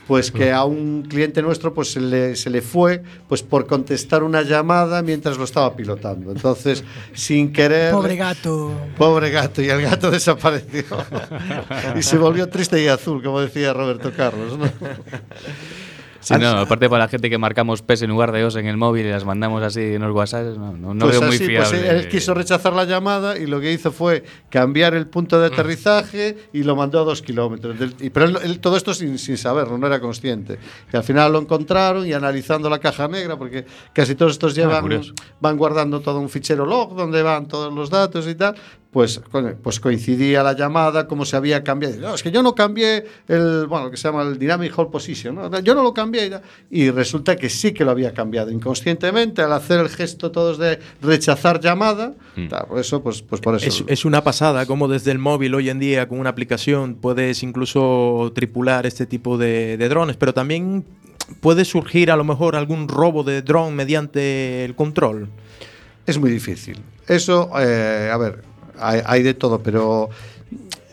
pues 0.07 0.31
que 0.31 0.51
a 0.51 0.63
un 0.63 1.03
cliente 1.03 1.41
nuestro 1.41 1.73
pues 1.73 1.91
se 1.91 1.99
le, 1.99 2.35
se 2.35 2.49
le 2.49 2.61
fue 2.61 3.03
pues 3.27 3.43
por 3.43 3.67
contestar 3.67 4.23
una 4.23 4.41
llamada 4.41 5.01
mientras 5.01 5.37
lo 5.37 5.43
estaba 5.43 5.75
pilotando. 5.75 6.31
Entonces, 6.31 6.83
sin 7.13 7.51
querer 7.51 7.91
Pobre 7.91 8.15
gato. 8.15 8.71
Pobre 8.97 9.29
gato, 9.29 9.61
y 9.61 9.69
el 9.69 9.81
gato 9.81 10.09
desapareció. 10.09 10.85
y 11.97 12.01
se 12.01 12.17
volvió 12.17 12.47
triste 12.47 12.81
y 12.81 12.87
azul, 12.87 13.21
como 13.21 13.41
decía 13.41 13.73
Roberto 13.73 14.11
Carlos. 14.15 14.57
¿no? 14.57 14.65
Sí, 16.27 16.41
no, 16.41 16.49
aparte 16.49 16.89
para 16.89 17.05
la 17.05 17.07
gente 17.09 17.29
que 17.29 17.37
marcamos 17.37 17.81
PES 17.81 18.01
en 18.01 18.09
lugar 18.09 18.31
de 18.31 18.43
OS 18.43 18.57
en 18.57 18.65
el 18.65 18.75
móvil 18.75 19.05
y 19.05 19.09
las 19.09 19.23
mandamos 19.23 19.63
así 19.63 19.81
en 19.81 20.01
los 20.01 20.13
WhatsApp, 20.13 20.57
no, 20.57 20.73
no, 20.73 20.93
no 20.93 21.05
Pues 21.05 21.19
veo 21.19 21.27
muy 21.27 21.35
así, 21.35 21.45
pues 21.45 21.69
fiable. 21.69 21.89
él 21.89 22.09
quiso 22.09 22.33
rechazar 22.33 22.73
la 22.73 22.83
llamada 22.83 23.37
y 23.37 23.45
lo 23.45 23.61
que 23.61 23.71
hizo 23.71 23.91
fue 23.91 24.23
cambiar 24.49 24.93
el 24.93 25.07
punto 25.07 25.39
de 25.39 25.47
aterrizaje 25.47 26.49
y 26.51 26.63
lo 26.63 26.75
mandó 26.75 26.99
a 26.99 27.03
dos 27.03 27.21
kilómetros. 27.21 27.77
Pero 28.11 28.25
él, 28.25 28.37
él 28.43 28.59
todo 28.59 28.75
esto 28.75 28.93
sin, 28.93 29.17
sin 29.17 29.37
saberlo, 29.37 29.77
no 29.77 29.87
era 29.87 29.99
consciente. 29.99 30.59
Y 30.91 30.97
al 30.97 31.03
final 31.03 31.31
lo 31.31 31.39
encontraron 31.39 32.05
y 32.05 32.13
analizando 32.13 32.69
la 32.69 32.79
caja 32.79 33.07
negra, 33.07 33.37
porque 33.37 33.65
casi 33.93 34.15
todos 34.15 34.33
estos 34.33 34.55
llevan, 34.55 34.81
curioso. 34.81 35.13
van 35.39 35.57
guardando 35.57 36.01
todo 36.01 36.19
un 36.19 36.29
fichero 36.29 36.65
log 36.65 36.95
donde 36.95 37.21
van 37.21 37.47
todos 37.47 37.73
los 37.73 37.89
datos 37.89 38.27
y 38.27 38.35
tal. 38.35 38.55
Pues, 38.91 39.21
pues 39.61 39.79
coincidía 39.79 40.41
la 40.43 40.53
llamada, 40.53 41.07
como 41.07 41.25
se 41.25 41.35
había 41.35 41.63
cambiado. 41.63 41.97
No, 41.97 42.15
es 42.15 42.23
que 42.23 42.31
yo 42.31 42.41
no 42.41 42.55
cambié 42.55 43.05
el, 43.27 43.67
bueno, 43.67 43.85
lo 43.85 43.91
que 43.91 43.97
se 43.97 44.07
llama 44.07 44.23
el 44.23 44.39
Dynamic 44.39 44.77
Hold 44.77 44.89
Position. 44.89 45.35
¿no? 45.35 45.59
Yo 45.59 45.75
no 45.75 45.83
lo 45.83 45.93
cambié. 45.93 46.31
y 46.71 46.89
resulta 46.89 47.35
que 47.35 47.49
sí 47.49 47.73
que 47.73 47.83
lo 47.83 47.91
había 47.91 48.13
cambiado 48.13 48.49
inconscientemente 48.49 49.41
al 49.41 49.51
hacer 49.53 49.79
el 49.81 49.89
gesto 49.89 50.31
todos 50.31 50.57
de 50.57 50.79
rechazar 51.01 51.59
llamada. 51.59 52.15
tal, 52.49 52.65
por 52.67 52.79
eso, 52.79 53.03
pues, 53.03 53.21
pues 53.21 53.41
por 53.41 53.55
eso. 53.55 53.67
Es, 53.67 53.83
es 53.85 54.05
una 54.05 54.23
pasada 54.23 54.65
como 54.65 54.87
desde 54.87 55.11
el 55.11 55.19
móvil 55.19 55.53
hoy 55.53 55.69
en 55.69 55.79
día 55.79 56.07
con 56.07 56.19
una 56.19 56.29
aplicación 56.29 56.95
puedes 56.95 57.43
incluso 57.43 58.31
tripular 58.33 58.85
este 58.85 59.05
tipo 59.05 59.37
de, 59.37 59.77
de 59.77 59.89
drones, 59.89 60.15
pero 60.17 60.33
también 60.33 60.85
puede 61.41 61.65
surgir 61.65 62.11
a 62.11 62.15
lo 62.15 62.23
mejor 62.23 62.55
algún 62.55 62.87
robo 62.87 63.23
de 63.23 63.41
dron 63.41 63.75
mediante 63.75 64.65
el 64.65 64.75
control. 64.75 65.29
Es 66.05 66.17
muy 66.17 66.31
difícil. 66.31 66.77
Eso, 67.07 67.49
eh, 67.59 68.09
a 68.11 68.17
ver, 68.17 68.43
hay, 68.79 69.01
hay 69.05 69.23
de 69.23 69.33
todo, 69.33 69.59
pero 69.59 70.09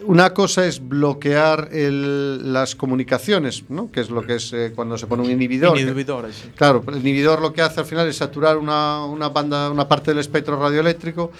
una 0.07 0.35
cosa 0.35 0.67
es 0.67 0.87
bloquear 0.87 1.69
el- 1.73 2.53
las 2.53 2.75
comunicaciones, 2.75 3.64
¿no? 3.71 3.91
que 3.91 4.00
es 4.00 4.11
lo 4.11 4.23
que 4.23 4.35
es 4.37 4.53
eh, 4.53 4.73
cuando 4.75 4.99
se 4.99 5.07
pone 5.07 5.23
un 5.23 5.31
inhibidor. 5.31 5.79
Inhibidores, 5.79 6.35
sí. 6.37 6.50
Claro, 6.57 6.83
el 6.88 6.97
inhibidor 6.99 7.41
lo 7.41 7.53
que 7.53 7.62
hace 7.62 7.81
al 7.81 7.87
final 7.87 8.07
es 8.09 8.17
saturar 8.17 8.57
una, 8.59 9.05
una 9.07 9.29
banda, 9.31 9.71
una 9.71 9.88
parte 9.88 10.11
del 10.11 10.19
espectro 10.21 10.61
radioeléctrico 10.61 11.31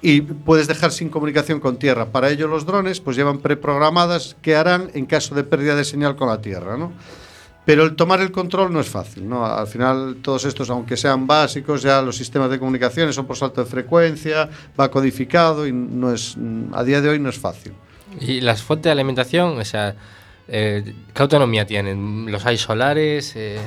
y 0.00 0.20
puedes 0.22 0.66
dejar 0.68 0.92
sin 0.92 1.08
comunicación 1.08 1.60
con 1.60 1.76
tierra. 1.78 2.06
Para 2.06 2.30
ello 2.30 2.48
los 2.48 2.64
drones 2.64 3.00
pues 3.00 3.16
llevan 3.16 3.38
preprogramadas 3.38 4.36
qué 4.40 4.54
harán 4.56 4.90
en 4.94 5.06
caso 5.06 5.34
de 5.34 5.44
pérdida 5.44 5.74
de 5.74 5.84
señal 5.84 6.16
con 6.16 6.28
la 6.28 6.40
tierra, 6.40 6.76
¿no? 6.76 6.92
Pero 7.66 7.82
el 7.82 7.96
tomar 7.96 8.20
el 8.20 8.30
control 8.30 8.72
no 8.72 8.80
es 8.80 8.88
fácil, 8.88 9.28
¿no? 9.28 9.44
Al 9.44 9.66
final 9.66 10.18
todos 10.22 10.44
estos, 10.46 10.70
aunque 10.70 10.96
sean 10.96 11.26
básicos, 11.26 11.82
ya 11.82 12.00
los 12.00 12.16
sistemas 12.16 12.48
de 12.48 12.58
comunicaciones 12.58 13.14
son 13.14 13.26
por 13.26 13.36
salto 13.36 13.62
de 13.62 13.68
frecuencia, 13.68 14.48
va 14.78 14.90
codificado 14.90 15.66
y 15.66 15.72
no 15.72 16.12
es, 16.12 16.36
a 16.72 16.84
día 16.84 17.00
de 17.00 17.08
hoy 17.08 17.18
no 17.18 17.28
es 17.28 17.38
fácil. 17.38 17.72
Y 18.20 18.40
las 18.40 18.62
fuentes 18.62 18.84
de 18.84 18.92
alimentación, 18.92 19.58
o 19.58 19.64
sea, 19.64 19.94
eh, 20.48 20.94
¿qué 21.12 21.22
autonomía 21.22 21.66
tienen? 21.66 22.30
¿Los 22.30 22.46
hay 22.46 22.56
solares? 22.56 23.34
Eh, 23.34 23.58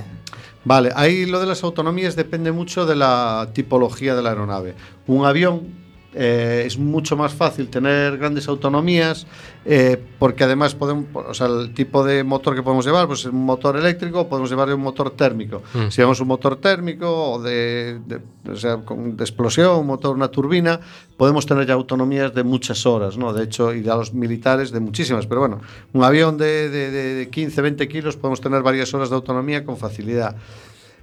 Vale, 0.65 0.91
ahí 0.95 1.25
lo 1.25 1.39
de 1.39 1.45
las 1.45 1.63
autonomías 1.63 2.15
depende 2.15 2.51
mucho 2.51 2.85
de 2.85 2.95
la 2.95 3.49
tipología 3.53 4.15
de 4.15 4.21
la 4.21 4.29
aeronave. 4.29 4.75
Un 5.07 5.25
avión 5.25 5.78
eh, 6.13 6.63
es 6.65 6.77
mucho 6.79 7.15
más 7.15 7.33
fácil 7.33 7.69
tener 7.69 8.17
grandes 8.17 8.47
autonomías 8.47 9.27
eh, 9.65 10.01
porque 10.17 10.43
además 10.43 10.73
podemos, 10.73 11.05
o 11.13 11.33
sea, 11.33 11.47
el 11.47 11.73
tipo 11.73 12.03
de 12.03 12.23
motor 12.23 12.55
que 12.55 12.63
podemos 12.63 12.85
llevar, 12.85 13.05
pues 13.07 13.19
es 13.21 13.25
un 13.27 13.45
motor 13.45 13.77
eléctrico, 13.77 14.27
podemos 14.27 14.49
llevar 14.49 14.73
un 14.73 14.81
motor 14.81 15.11
térmico. 15.11 15.61
Mm. 15.73 15.89
Si 15.89 15.97
llevamos 15.97 16.19
un 16.21 16.27
motor 16.29 16.55
térmico 16.55 17.33
o 17.33 17.41
de, 17.41 17.99
de- 18.07 18.51
o 18.51 18.55
sea, 18.55 18.77
con, 18.77 19.15
de 19.17 19.23
explosión, 19.23 19.77
un 19.79 19.85
motor, 19.87 20.15
una 20.15 20.29
turbina, 20.29 20.79
podemos 21.17 21.45
tener 21.45 21.67
ya 21.67 21.73
autonomías 21.75 22.33
de 22.33 22.43
muchas 22.43 22.85
horas, 22.87 23.17
¿no? 23.17 23.31
De 23.33 23.43
hecho, 23.43 23.73
y 23.75 23.87
a 23.87 23.95
los 23.95 24.13
militares 24.13 24.71
de 24.71 24.79
muchísimas, 24.79 25.27
pero 25.27 25.41
bueno, 25.41 25.59
un 25.93 26.03
avión 26.03 26.37
de- 26.37 26.69
de 26.69 27.29
15, 27.29 27.61
20 27.61 27.87
kilos 27.87 28.15
podemos 28.17 28.41
tener 28.41 28.63
varias 28.63 28.91
horas 28.93 29.09
de 29.09 29.15
autonomía 29.15 29.63
con 29.63 29.77
facilidad. 29.77 30.35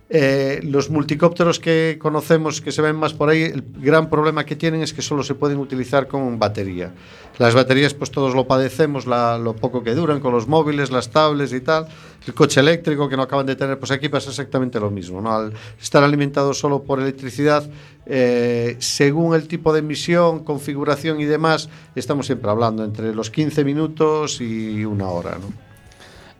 Eh, 0.08 0.60
los 0.62 0.88
multicópteros 0.88 1.58
que 1.58 1.98
conocemos, 2.00 2.60
que 2.60 2.70
se 2.70 2.80
ven 2.80 2.94
más 2.94 3.12
por 3.12 3.28
ahí, 3.28 3.42
el 3.42 3.64
gran 3.80 4.08
problema 4.08 4.44
que 4.46 4.54
tienen 4.54 4.82
es 4.82 4.92
que 4.92 5.02
solo 5.02 5.25
se 5.25 5.34
pueden 5.34 5.58
utilizar 5.58 6.06
con 6.06 6.38
batería. 6.38 6.94
Las 7.38 7.54
baterías, 7.54 7.92
pues 7.92 8.12
todos 8.12 8.32
lo 8.32 8.46
padecemos, 8.46 9.06
la- 9.06 9.36
lo 9.36 9.56
poco 9.56 9.82
que 9.82 9.94
duran 9.96 10.20
con 10.20 10.32
los 10.32 10.46
móviles, 10.46 10.92
las 10.92 11.10
tablets 11.10 11.52
y 11.52 11.60
tal. 11.60 11.88
El 12.25 12.34
coche 12.34 12.60
eléctrico 12.60 13.08
que 13.08 13.16
no 13.16 13.22
acaban 13.25 13.46
de 13.46 13.56
tener, 13.56 13.80
pues 13.80 13.90
aquí 13.90 14.08
pasa 14.08 14.30
exactamente 14.30 14.78
lo 14.78 14.92
mismo. 14.92 15.20
¿no? 15.20 15.34
Al 15.34 15.52
estar 15.82 16.04
alimentado 16.04 16.54
solo 16.54 16.84
por 16.84 17.00
electricidad, 17.00 17.68
eh, 18.06 18.76
según 18.78 19.34
el 19.34 19.48
tipo 19.48 19.72
de 19.72 19.80
emisión, 19.80 20.44
configuración 20.44 21.20
y 21.20 21.25
demás, 21.25 21.68
estamos 21.96 22.26
siempre 22.26 22.48
hablando 22.48 22.84
entre 22.84 23.12
los 23.12 23.30
15 23.30 23.64
minutos 23.64 24.40
y 24.40 24.84
una 24.84 25.08
hora. 25.08 25.32
¿no? 25.40 25.65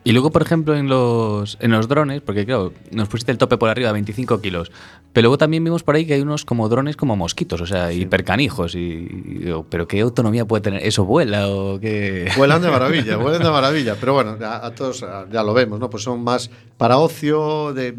Y 0.07 0.13
luego, 0.13 0.31
por 0.31 0.41
ejemplo, 0.41 0.73
en 0.73 0.87
los, 0.87 1.57
en 1.59 1.71
los 1.71 1.89
drones, 1.89 2.21
porque 2.21 2.45
claro, 2.45 2.71
nos 2.91 3.09
pusiste 3.09 3.33
el 3.33 3.37
tope 3.37 3.57
por 3.57 3.69
arriba, 3.69 3.91
25 3.91 4.39
kilos. 4.39 4.71
Pero 5.11 5.23
luego 5.25 5.37
también 5.37 5.63
vimos 5.65 5.83
por 5.83 5.95
ahí 5.95 6.05
que 6.05 6.13
hay 6.13 6.21
unos 6.21 6.45
como 6.45 6.69
drones 6.69 6.95
como 6.95 7.17
mosquitos, 7.17 7.59
o 7.59 7.65
sea, 7.65 7.91
hipercanijos. 7.91 8.75
Y, 8.75 8.79
y 8.79 9.37
digo, 9.39 9.65
¿pero 9.69 9.85
qué 9.85 9.99
autonomía 9.99 10.45
puede 10.45 10.61
tener? 10.61 10.81
¿Eso 10.85 11.03
vuela 11.03 11.49
o 11.49 11.77
qué? 11.81 12.29
Vuelan 12.37 12.61
de 12.61 12.69
maravilla, 12.71 13.17
vuelan 13.17 13.43
de 13.43 13.49
maravilla, 13.49 13.95
pero 13.99 14.13
bueno, 14.13 14.37
a, 14.45 14.65
a 14.67 14.71
todos 14.73 15.03
a- 15.03 15.25
ya 15.29 15.43
lo 15.43 15.53
vemos, 15.53 15.77
¿no? 15.79 15.89
Pues 15.89 16.03
son 16.03 16.23
más 16.23 16.49
para 16.77 16.99
ocio, 16.99 17.73
de, 17.73 17.93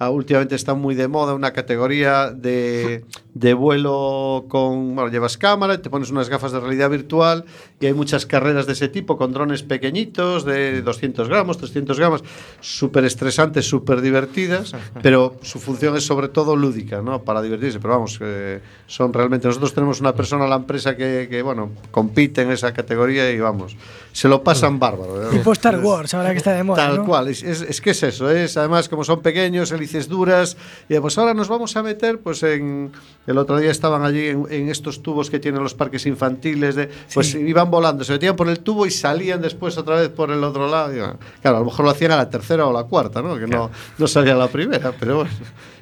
a- 0.00 0.10
últimamente 0.10 0.56
está 0.56 0.74
muy 0.74 0.96
de 0.96 1.06
moda 1.06 1.32
una 1.34 1.52
categoría 1.52 2.30
de, 2.32 3.04
de 3.34 3.54
vuelo 3.54 4.44
con, 4.48 4.94
bueno, 4.94 5.10
llevas 5.10 5.38
cámara, 5.38 5.80
te 5.80 5.88
pones 5.88 6.10
unas 6.10 6.28
gafas 6.28 6.52
de 6.52 6.60
realidad 6.60 6.90
virtual 6.90 7.44
y 7.80 7.86
hay 7.86 7.94
muchas 7.94 8.26
carreras 8.26 8.66
de 8.66 8.74
ese 8.74 8.88
tipo 8.88 9.16
con 9.16 9.32
drones 9.32 9.62
pequeñitos 9.62 10.44
de 10.44 10.82
200 10.82 11.28
gramos, 11.28 11.56
300 11.56 11.98
gramos, 11.98 12.24
súper 12.60 13.04
estresantes, 13.06 13.66
súper 13.66 14.02
divertidas, 14.02 14.74
pero 15.02 15.36
su 15.40 15.60
función 15.60 15.96
es 15.96 16.04
sobre 16.04 16.28
todo 16.28 16.56
lúdica, 16.56 17.00
¿no? 17.00 17.22
Para 17.22 17.40
divertirse, 17.40 17.80
pero 17.80 17.94
vamos, 17.94 18.18
eh, 18.20 18.60
son 18.86 19.12
realmente, 19.14 19.48
nosotros 19.48 19.72
tenemos 19.72 20.00
una 20.00 20.14
persona 20.14 20.44
en 20.44 20.50
la 20.50 20.56
empresa 20.56 20.94
que, 20.94 21.26
que, 21.30 21.40
bueno, 21.40 21.70
compite 21.90 22.42
en 22.42 22.50
esa 22.50 22.74
categoría 22.74 23.30
y 23.30 23.40
vamos, 23.40 23.76
se 24.12 24.28
lo 24.28 24.42
pasan 24.44 24.78
bárbaro. 24.78 25.28
¿eh? 25.28 25.30
Tipo 25.30 25.52
Star 25.52 25.80
Wars, 25.80 26.12
ahora 26.12 26.32
que 26.32 26.38
está 26.38 26.52
de 26.52 26.64
moda. 26.64 26.86
Tal 26.86 26.98
¿no? 26.98 27.06
cual, 27.06 27.28
es, 27.28 27.42
es, 27.42 27.62
es 27.62 27.80
que 27.80 27.90
es 27.90 28.02
eso, 28.02 28.30
es 28.30 28.58
además 28.58 28.90
como 28.90 29.04
son 29.04 29.22
pequeños, 29.22 29.72
hélices 29.72 30.06
duras, 30.06 30.58
y 30.86 30.98
pues 30.98 31.16
ahora 31.16 31.32
nos 31.32 31.48
vamos 31.48 31.74
a 31.76 31.82
meter, 31.82 32.18
pues 32.18 32.42
en, 32.42 32.92
el 33.26 33.38
otro 33.38 33.58
día 33.58 33.70
estaban 33.70 34.04
allí 34.04 34.28
en, 34.28 34.46
en 34.50 34.68
estos 34.68 35.02
tubos 35.02 35.30
que 35.30 35.38
tienen 35.38 35.62
los 35.62 35.74
parques 35.74 36.06
infantiles, 36.06 36.74
de, 36.74 36.90
pues 37.14 37.34
iban 37.34 37.70
volando, 37.70 38.04
se 38.04 38.12
metían 38.12 38.34
por 38.34 38.48
el 38.48 38.60
tubo 38.60 38.86
y 38.86 38.90
salían 38.90 39.40
después 39.40 39.78
otra 39.78 39.96
vez 39.96 40.08
por 40.08 40.30
el 40.30 40.42
otro 40.42 40.68
lado. 40.68 40.92
claro, 41.40 41.56
a 41.56 41.60
lo 41.60 41.66
mejor 41.66 41.84
lo 41.84 41.90
hacían 41.90 42.12
a 42.12 42.16
la 42.16 42.28
tercera 42.28 42.66
o 42.66 42.72
la 42.72 42.84
cuarta, 42.84 43.22
¿no? 43.22 43.38
que 43.38 43.46
no, 43.46 43.70
no 43.98 44.06
salía 44.06 44.32
a 44.32 44.36
la 44.36 44.48
primera, 44.48 44.92
pero 44.98 45.16
bueno, 45.16 45.30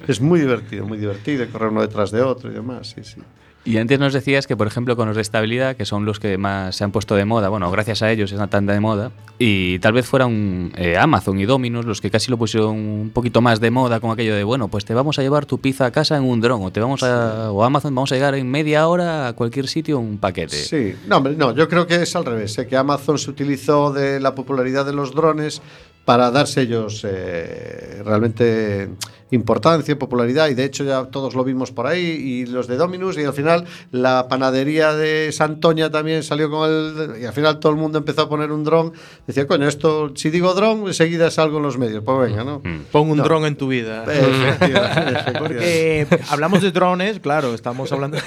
es 0.07 0.21
muy 0.21 0.39
divertido, 0.39 0.85
muy 0.85 0.97
divertido, 0.97 1.45
correr 1.51 1.69
uno 1.69 1.81
detrás 1.81 2.11
de 2.11 2.21
otro 2.21 2.51
y 2.51 2.53
demás, 2.53 2.93
sí, 2.95 3.03
sí. 3.03 3.21
Y 3.63 3.77
antes 3.77 3.99
nos 3.99 4.11
decías 4.11 4.47
que, 4.47 4.57
por 4.57 4.65
ejemplo, 4.65 4.95
con 4.95 5.07
los 5.07 5.15
de 5.15 5.21
estabilidad, 5.21 5.75
que 5.75 5.85
son 5.85 6.03
los 6.03 6.19
que 6.19 6.37
más 6.39 6.75
se 6.75 6.83
han 6.83 6.91
puesto 6.91 7.15
de 7.15 7.25
moda, 7.25 7.49
bueno, 7.49 7.69
gracias 7.69 8.01
a 8.01 8.11
ellos 8.11 8.31
están 8.31 8.49
tan 8.49 8.65
de 8.65 8.79
moda, 8.79 9.11
y 9.37 9.77
tal 9.79 9.93
vez 9.93 10.07
fueran 10.07 10.71
eh, 10.75 10.97
Amazon 10.97 11.39
y 11.39 11.45
Domino's 11.45 11.85
los 11.85 12.01
que 12.01 12.09
casi 12.09 12.31
lo 12.31 12.37
pusieron 12.37 12.75
un 12.75 13.11
poquito 13.13 13.41
más 13.41 13.59
de 13.59 13.69
moda 13.69 13.99
con 13.99 14.09
aquello 14.09 14.35
de, 14.35 14.43
bueno, 14.43 14.67
pues 14.67 14.83
te 14.83 14.95
vamos 14.95 15.19
a 15.19 15.21
llevar 15.21 15.45
tu 15.45 15.59
pizza 15.59 15.85
a 15.85 15.91
casa 15.91 16.17
en 16.17 16.23
un 16.23 16.41
dron, 16.41 16.63
o 16.63 16.71
te 16.71 16.79
vamos 16.79 17.03
a, 17.03 17.51
o 17.51 17.63
Amazon 17.63 17.93
vamos 17.93 18.11
a 18.11 18.15
llegar 18.15 18.33
en 18.33 18.49
media 18.49 18.87
hora 18.87 19.27
a 19.27 19.33
cualquier 19.33 19.67
sitio 19.67 19.99
un 19.99 20.17
paquete. 20.17 20.55
Sí, 20.55 20.95
no, 21.07 21.17
hombre, 21.17 21.35
no, 21.37 21.53
yo 21.53 21.69
creo 21.69 21.85
que 21.85 22.01
es 22.01 22.15
al 22.15 22.25
revés, 22.25 22.53
sé 22.53 22.65
que 22.65 22.75
Amazon 22.75 23.19
se 23.19 23.29
utilizó 23.29 23.93
de 23.93 24.19
la 24.19 24.33
popularidad 24.33 24.87
de 24.87 24.93
los 24.93 25.13
drones 25.13 25.61
para 26.03 26.31
darse 26.31 26.61
ellos 26.61 27.05
eh, 27.07 28.01
realmente 28.03 28.89
importancia, 29.31 29.97
popularidad 29.97 30.49
y 30.49 30.53
de 30.53 30.65
hecho 30.65 30.83
ya 30.83 31.05
todos 31.05 31.33
lo 31.35 31.43
vimos 31.43 31.71
por 31.71 31.87
ahí 31.87 31.99
y 32.05 32.45
los 32.45 32.67
de 32.67 32.77
Dominus 32.77 33.17
y 33.17 33.23
al 33.23 33.33
final 33.33 33.65
la 33.91 34.27
panadería 34.27 34.93
de 34.93 35.31
Santoña 35.31 35.89
también 35.89 36.21
salió 36.23 36.49
con 36.51 36.69
el 36.69 37.21
y 37.21 37.25
al 37.25 37.33
final 37.33 37.59
todo 37.59 37.71
el 37.71 37.77
mundo 37.77 37.97
empezó 37.97 38.23
a 38.23 38.29
poner 38.29 38.51
un 38.51 38.63
dron 38.63 38.91
decía 39.27 39.47
coño 39.47 39.67
esto 39.67 40.11
si 40.15 40.29
digo 40.29 40.53
dron 40.53 40.85
enseguida 40.87 41.31
salgo 41.31 41.57
en 41.57 41.63
los 41.63 41.77
medios 41.77 42.03
pues 42.03 42.29
venga 42.29 42.43
no 42.43 42.61
Pon 42.91 43.09
un 43.09 43.17
No. 43.17 43.23
dron 43.23 43.45
en 43.45 43.55
tu 43.55 43.67
vida. 43.67 44.03
Porque 45.39 46.07
hablamos 46.29 46.61
de 46.61 46.71
drones, 46.71 47.19
claro, 47.19 47.53
estamos 47.53 47.91
hablando 47.91 48.17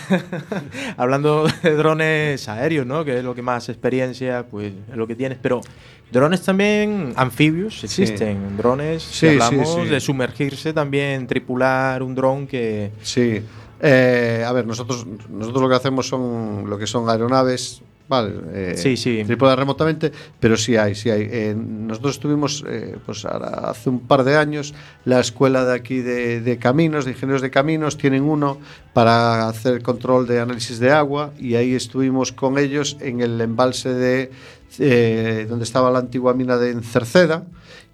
hablando 0.96 1.46
de 1.62 1.74
drones 1.76 2.48
aéreos, 2.48 2.86
¿no? 2.86 3.04
Que 3.04 3.18
es 3.18 3.24
lo 3.24 3.34
que 3.34 3.42
más 3.42 3.68
experiencia, 3.68 4.46
pues, 4.50 4.72
es 4.90 4.96
lo 4.96 5.06
que 5.06 5.14
tienes. 5.14 5.38
Pero 5.40 5.60
drones 6.10 6.42
también 6.42 7.12
anfibios 7.16 7.82
existen. 7.84 8.56
Drones, 8.56 9.02
si 9.02 9.12
Sí, 9.12 9.18
sí, 9.20 9.40
hablamos 9.40 9.74
sí. 9.74 9.88
de 9.88 10.00
sumergirse 10.00 10.72
también, 10.72 10.93
tripular 11.26 12.02
un 12.02 12.14
dron 12.14 12.46
que... 12.46 12.90
Sí. 13.02 13.42
Eh, 13.80 14.44
a 14.46 14.52
ver, 14.52 14.66
nosotros, 14.66 15.06
nosotros 15.28 15.62
lo 15.62 15.68
que 15.68 15.74
hacemos 15.74 16.08
son 16.08 16.64
lo 16.70 16.78
que 16.78 16.86
son 16.86 17.08
aeronaves, 17.10 17.82
vale, 18.08 18.32
eh, 18.52 18.74
Sí, 18.78 18.96
sí. 18.96 19.22
tripuladas 19.26 19.58
remotamente, 19.58 20.10
pero 20.40 20.56
sí 20.56 20.76
hay, 20.76 20.94
sí 20.94 21.10
hay. 21.10 21.28
Eh, 21.30 21.54
nosotros 21.54 22.18
tuvimos, 22.18 22.64
pues 23.04 23.26
ahora, 23.26 23.68
hace 23.70 23.90
un 23.90 24.00
par 24.00 24.24
de 24.24 24.36
años, 24.36 24.72
la 25.04 25.20
escuela 25.20 25.66
de 25.66 25.74
aquí 25.74 25.98
de, 25.98 26.40
de 26.40 26.56
caminos, 26.56 27.04
de 27.04 27.10
ingenieros 27.10 27.42
de 27.42 27.50
caminos, 27.50 27.98
tienen 27.98 28.22
uno 28.22 28.58
para 28.94 29.48
hacer 29.48 29.82
control 29.82 30.26
de 30.26 30.40
análisis 30.40 30.78
de 30.78 30.90
agua 30.90 31.32
y 31.38 31.56
ahí 31.56 31.74
estuvimos 31.74 32.32
con 32.32 32.56
ellos 32.58 32.96
en 33.00 33.20
el 33.20 33.38
embalse 33.40 33.92
de 33.92 34.30
donde 35.48 35.64
estaba 35.64 35.90
la 35.90 36.00
antigua 36.00 36.32
mina 36.34 36.56
de 36.56 36.80
Cerceda 36.82 37.44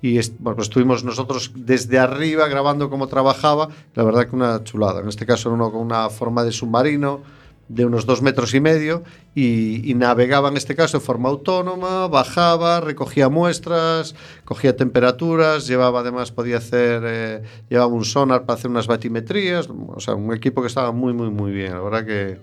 y 0.03 0.19
est- 0.19 0.35
bueno, 0.39 0.57
pues 0.57 0.69
estuvimos 0.69 1.05
nosotros 1.05 1.53
desde 1.55 1.99
arriba 1.99 2.49
grabando 2.49 2.89
cómo 2.91 3.07
trabajaba, 3.07 3.69
la 3.95 4.03
verdad 4.03 4.27
que 4.29 4.37
una 4.37 4.63
chulada, 4.65 5.01
en 5.01 5.09
este 5.09 5.27
caso 5.27 5.49
era 5.49 5.55
uno 5.57 5.71
con 5.71 5.81
una 5.83 6.09
forma 6.11 6.45
de 6.45 6.53
submarino 6.53 7.21
de 7.69 7.85
unos 7.87 8.05
dos 8.05 8.21
metros 8.21 8.53
y 8.55 8.59
medio 8.61 9.05
y, 9.33 9.89
y 9.89 9.95
navegaba 9.95 10.49
en 10.49 10.57
este 10.57 10.75
caso 10.75 10.99
de 10.99 11.05
forma 11.05 11.29
autónoma, 11.29 12.09
bajaba, 12.09 12.81
recogía 12.81 13.29
muestras, 13.29 14.17
cogía 14.45 14.75
temperaturas, 14.75 15.69
llevaba 15.69 16.01
además, 16.01 16.33
podía 16.33 16.57
hacer, 16.57 17.03
eh, 17.07 17.43
llevaba 17.69 17.93
un 17.93 18.05
sonar 18.05 18.45
para 18.45 18.59
hacer 18.59 18.73
unas 18.73 18.89
batimetrías, 18.89 19.69
o 19.69 20.01
sea, 20.01 20.15
un 20.17 20.35
equipo 20.35 20.63
que 20.63 20.67
estaba 20.67 20.91
muy, 20.91 21.13
muy, 21.13 21.31
muy 21.31 21.53
bien, 21.53 21.73
la 21.75 21.81
verdad 21.81 22.05
que 22.05 22.39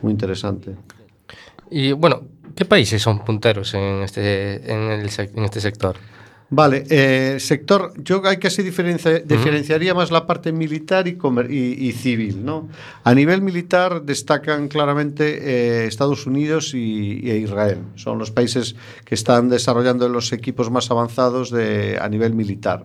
muy 0.00 0.12
interesante. 0.12 0.74
Y 1.70 1.92
bueno, 1.92 2.22
¿qué 2.54 2.64
países 2.64 3.02
son 3.02 3.24
punteros 3.24 3.74
en 3.74 4.02
este, 4.02 4.72
en 4.72 4.90
el 4.90 5.10
en 5.34 5.44
este 5.44 5.60
sector? 5.60 5.96
Vale, 6.54 6.84
eh, 6.90 7.38
sector, 7.40 7.94
yo 8.04 8.20
hay 8.26 8.36
que 8.36 8.50
se 8.50 8.62
diferencia- 8.62 9.20
diferenciaría 9.20 9.94
más 9.94 10.10
la 10.10 10.26
parte 10.26 10.52
militar 10.52 11.08
y, 11.08 11.14
comer- 11.16 11.50
y, 11.50 11.88
y 11.88 11.92
civil, 11.92 12.44
¿no? 12.44 12.68
A 13.04 13.14
nivel 13.14 13.40
militar 13.40 14.02
destacan 14.02 14.68
claramente 14.68 15.24
eh, 15.40 15.86
Estados 15.86 16.26
Unidos 16.26 16.74
y, 16.74 17.22
e 17.30 17.38
Israel. 17.38 17.78
Son 17.94 18.18
los 18.18 18.30
países 18.30 18.76
que 19.06 19.14
están 19.14 19.48
desarrollando 19.48 20.10
los 20.10 20.30
equipos 20.34 20.70
más 20.70 20.90
avanzados 20.90 21.50
de, 21.50 21.98
a 21.98 22.06
nivel 22.10 22.34
militar. 22.34 22.84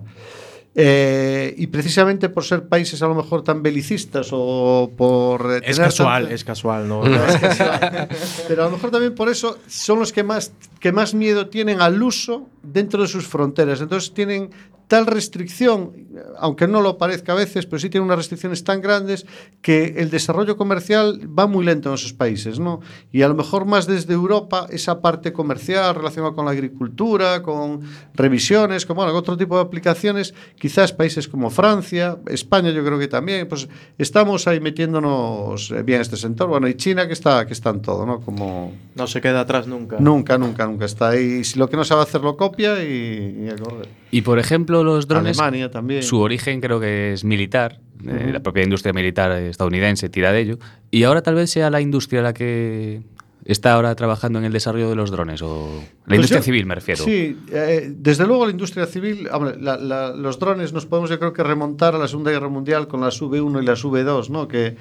Eh, 0.79 1.55
y 1.57 1.65
precisamente 1.67 2.29
por 2.29 2.43
ser 2.43 2.67
países 2.67 3.01
a 3.01 3.07
lo 3.07 3.15
mejor 3.15 3.43
tan 3.43 3.63
belicistas 3.63 4.27
o 4.31 4.91
por... 4.95 5.51
eh, 5.51 5.61
Es 5.65 5.79
casual, 5.79 6.31
es 6.31 6.43
casual, 6.43 6.87
¿no? 6.87 7.01
Pero 8.47 8.61
a 8.61 8.65
lo 8.67 8.71
mejor 8.73 8.91
también 8.91 9.15
por 9.15 9.27
eso 9.27 9.57
son 9.67 9.97
los 9.97 10.13
que 10.13 10.21
más 10.21 10.51
que 10.79 10.91
más 10.91 11.15
miedo 11.15 11.47
tienen 11.47 11.81
al 11.81 12.03
uso 12.03 12.47
dentro 12.61 13.01
de 13.01 13.07
sus 13.07 13.25
fronteras. 13.25 13.81
Entonces 13.81 14.13
tienen 14.13 14.51
tal 14.87 15.05
restricción, 15.05 15.91
aunque 16.39 16.67
no 16.67 16.81
lo 16.81 16.97
parezca 16.97 17.33
a 17.33 17.35
veces, 17.35 17.65
pero 17.65 17.79
sí 17.79 17.89
tienen 17.89 18.05
unas 18.05 18.17
restricciones 18.17 18.63
tan 18.63 18.81
grandes 18.81 19.25
que 19.61 19.95
el 19.97 20.09
desarrollo 20.09 20.55
comercial 20.55 21.29
va 21.37 21.45
muy 21.45 21.65
lento 21.65 21.89
en 21.89 21.95
esos 21.95 22.13
países, 22.13 22.59
¿no? 22.59 22.79
Y 23.11 23.21
a 23.21 23.27
lo 23.27 23.35
mejor 23.35 23.65
más 23.65 23.85
desde 23.85 24.13
Europa, 24.13 24.67
esa 24.69 25.01
parte 25.01 25.33
comercial 25.33 25.93
relacionada 25.95 26.33
con 26.33 26.45
la 26.45 26.51
agricultura, 26.51 27.41
con 27.43 27.81
revisiones, 28.13 28.85
con, 28.85 28.95
bueno, 28.95 29.13
otro 29.13 29.35
tipo 29.35 29.55
de 29.55 29.63
aplicaciones, 29.63 30.33
quizás 30.57 30.93
países 30.93 31.27
como 31.27 31.49
Francia, 31.49 32.17
España 32.27 32.71
yo 32.71 32.83
creo 32.85 32.97
que 32.97 33.07
también, 33.07 33.47
pues 33.47 33.67
estamos 33.97 34.47
ahí 34.47 34.59
metiéndonos 34.59 35.73
bien 35.83 35.97
en 35.97 36.01
este 36.01 36.15
sector, 36.15 36.47
bueno, 36.47 36.67
y 36.67 36.75
China 36.75 37.07
que 37.07 37.13
está, 37.13 37.45
que 37.45 37.53
está 37.53 37.71
en 37.71 37.81
todo, 37.81 38.05
¿no? 38.05 38.21
Como... 38.21 38.73
No 38.95 39.05
se 39.05 39.21
queda 39.21 39.41
atrás 39.41 39.67
nunca. 39.67 39.97
Nunca, 39.99 40.37
nunca, 40.37 40.65
nunca 40.65 40.85
está 40.85 41.09
ahí. 41.09 41.43
Si 41.43 41.59
lo 41.59 41.69
que 41.69 41.77
no 41.77 41.85
sabe 41.85 42.01
hacer 42.01 42.21
lo 42.21 42.35
copia 42.35 42.83
y, 42.83 43.45
y 43.45 43.49
a 43.49 43.55
correr. 43.55 43.87
Y 44.09 44.21
por 44.21 44.39
ejemplo, 44.39 44.76
los 44.83 45.07
drones, 45.07 45.37
Alemania 45.39 45.69
también. 45.71 46.03
su 46.03 46.19
origen 46.19 46.61
creo 46.61 46.79
que 46.79 47.13
es 47.13 47.23
militar. 47.23 47.79
eh, 48.07 48.29
la 48.31 48.41
propia 48.41 48.63
industria 48.63 48.93
militar 48.93 49.31
estadounidense 49.31 50.07
tira 50.09 50.31
de 50.31 50.39
ello. 50.41 50.59
Y 50.91 51.03
ahora 51.03 51.21
tal 51.23 51.33
vez 51.35 51.49
sea 51.49 51.69
la 51.71 51.81
industria 51.81 52.21
la 52.21 52.31
que 52.33 53.01
está 53.45 53.73
ahora 53.73 53.95
trabajando 53.95 54.37
en 54.39 54.45
el 54.45 54.53
desarrollo 54.53 54.87
de 54.89 54.95
los 54.95 55.09
drones, 55.09 55.41
o 55.41 55.67
la 55.81 56.05
Pues 56.05 56.15
industria 56.17 56.39
yo- 56.41 56.43
civil 56.43 56.65
me 56.67 56.75
refiero. 56.75 57.03
Sí, 57.03 57.37
eh, 57.51 57.91
desde 57.95 58.27
luego 58.27 58.45
la 58.45 58.51
industria 58.51 58.85
civil, 58.85 59.27
hombre, 59.31 59.55
la- 59.59 59.77
la- 59.77 60.13
los 60.13 60.37
drones 60.37 60.73
nos 60.73 60.85
podemos 60.85 61.09
yo 61.09 61.17
creo 61.17 61.33
que 61.33 61.41
remontar 61.43 61.95
a 61.95 61.97
la 61.97 62.07
Segunda 62.07 62.29
Guerra 62.29 62.49
Mundial 62.49 62.87
con 62.87 63.01
las 63.01 63.19
V1 63.21 63.61
y 63.63 63.65
las 63.65 63.83
V2, 63.83 64.29
¿no? 64.29 64.47
Que 64.47 64.75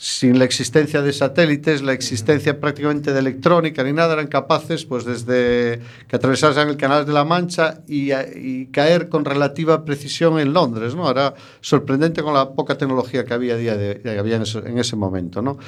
sin 0.00 0.38
la 0.38 0.44
existencia 0.44 1.02
de 1.02 1.12
satélites, 1.12 1.82
la 1.82 1.92
existencia 1.92 2.60
prácticamente 2.60 3.12
de 3.12 3.18
electrónica 3.18 3.82
ni 3.82 3.92
nada, 3.92 4.12
eran 4.12 4.28
capaces, 4.28 4.84
pues 4.84 5.04
desde 5.04 5.80
que 6.06 6.14
atravesasen 6.14 6.68
el 6.68 6.76
Canal 6.76 7.04
de 7.04 7.12
la 7.12 7.24
Mancha 7.24 7.80
y, 7.88 8.12
y 8.12 8.66
caer 8.66 9.08
con 9.08 9.24
relativa 9.24 9.84
precisión 9.84 10.38
en 10.38 10.52
Londres, 10.52 10.94
¿no? 10.94 11.10
Era 11.10 11.34
sorprendente 11.60 12.22
con 12.22 12.32
la 12.32 12.50
poca 12.52 12.78
tecnología 12.78 13.24
que 13.24 13.34
había, 13.34 13.56
día 13.56 13.76
de, 13.76 14.00
que 14.00 14.16
había 14.16 14.36
en, 14.36 14.42
ese, 14.42 14.60
en 14.60 14.78
ese 14.78 14.94
momento, 14.94 15.42
¿no? 15.42 15.58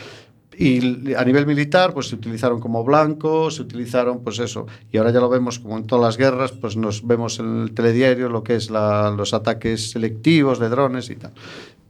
Y 0.57 1.15
a 1.15 1.25
nivel 1.25 1.47
militar, 1.47 1.93
pues 1.93 2.09
se 2.09 2.15
utilizaron 2.15 2.61
como 2.61 2.85
blancos, 2.85 3.57
se 3.57 3.63
utilizaron, 3.63 4.23
pues 4.23 4.39
eso. 4.39 4.67
Y 4.93 4.99
ahora 4.99 5.11
ya 5.11 5.19
lo 5.19 5.29
vemos 5.29 5.59
como 5.59 5.77
en 5.77 5.87
todas 5.87 6.05
las 6.05 6.17
guerras, 6.19 6.53
pues 6.53 6.77
nos 6.77 7.05
vemos 7.05 7.39
en 7.41 7.63
el 7.63 7.73
telediario 7.73 8.29
lo 8.29 8.45
que 8.45 8.55
es 8.57 8.71
la- 8.71 9.11
los 9.11 9.33
ataques 9.35 9.91
selectivos 9.91 10.59
de 10.61 10.69
drones 10.69 11.09
y 11.11 11.17
tal. 11.17 11.33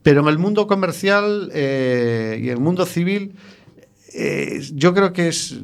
Pero 0.03 0.21
en 0.21 0.27
el 0.27 0.37
mundo 0.37 0.67
comercial 0.67 1.51
eh, 1.53 2.39
y 2.41 2.49
el 2.49 2.59
mundo 2.59 2.85
civil, 2.85 3.35
eh, 4.13 4.61
yo 4.73 4.93
creo 4.93 5.13
que 5.13 5.27
es 5.27 5.59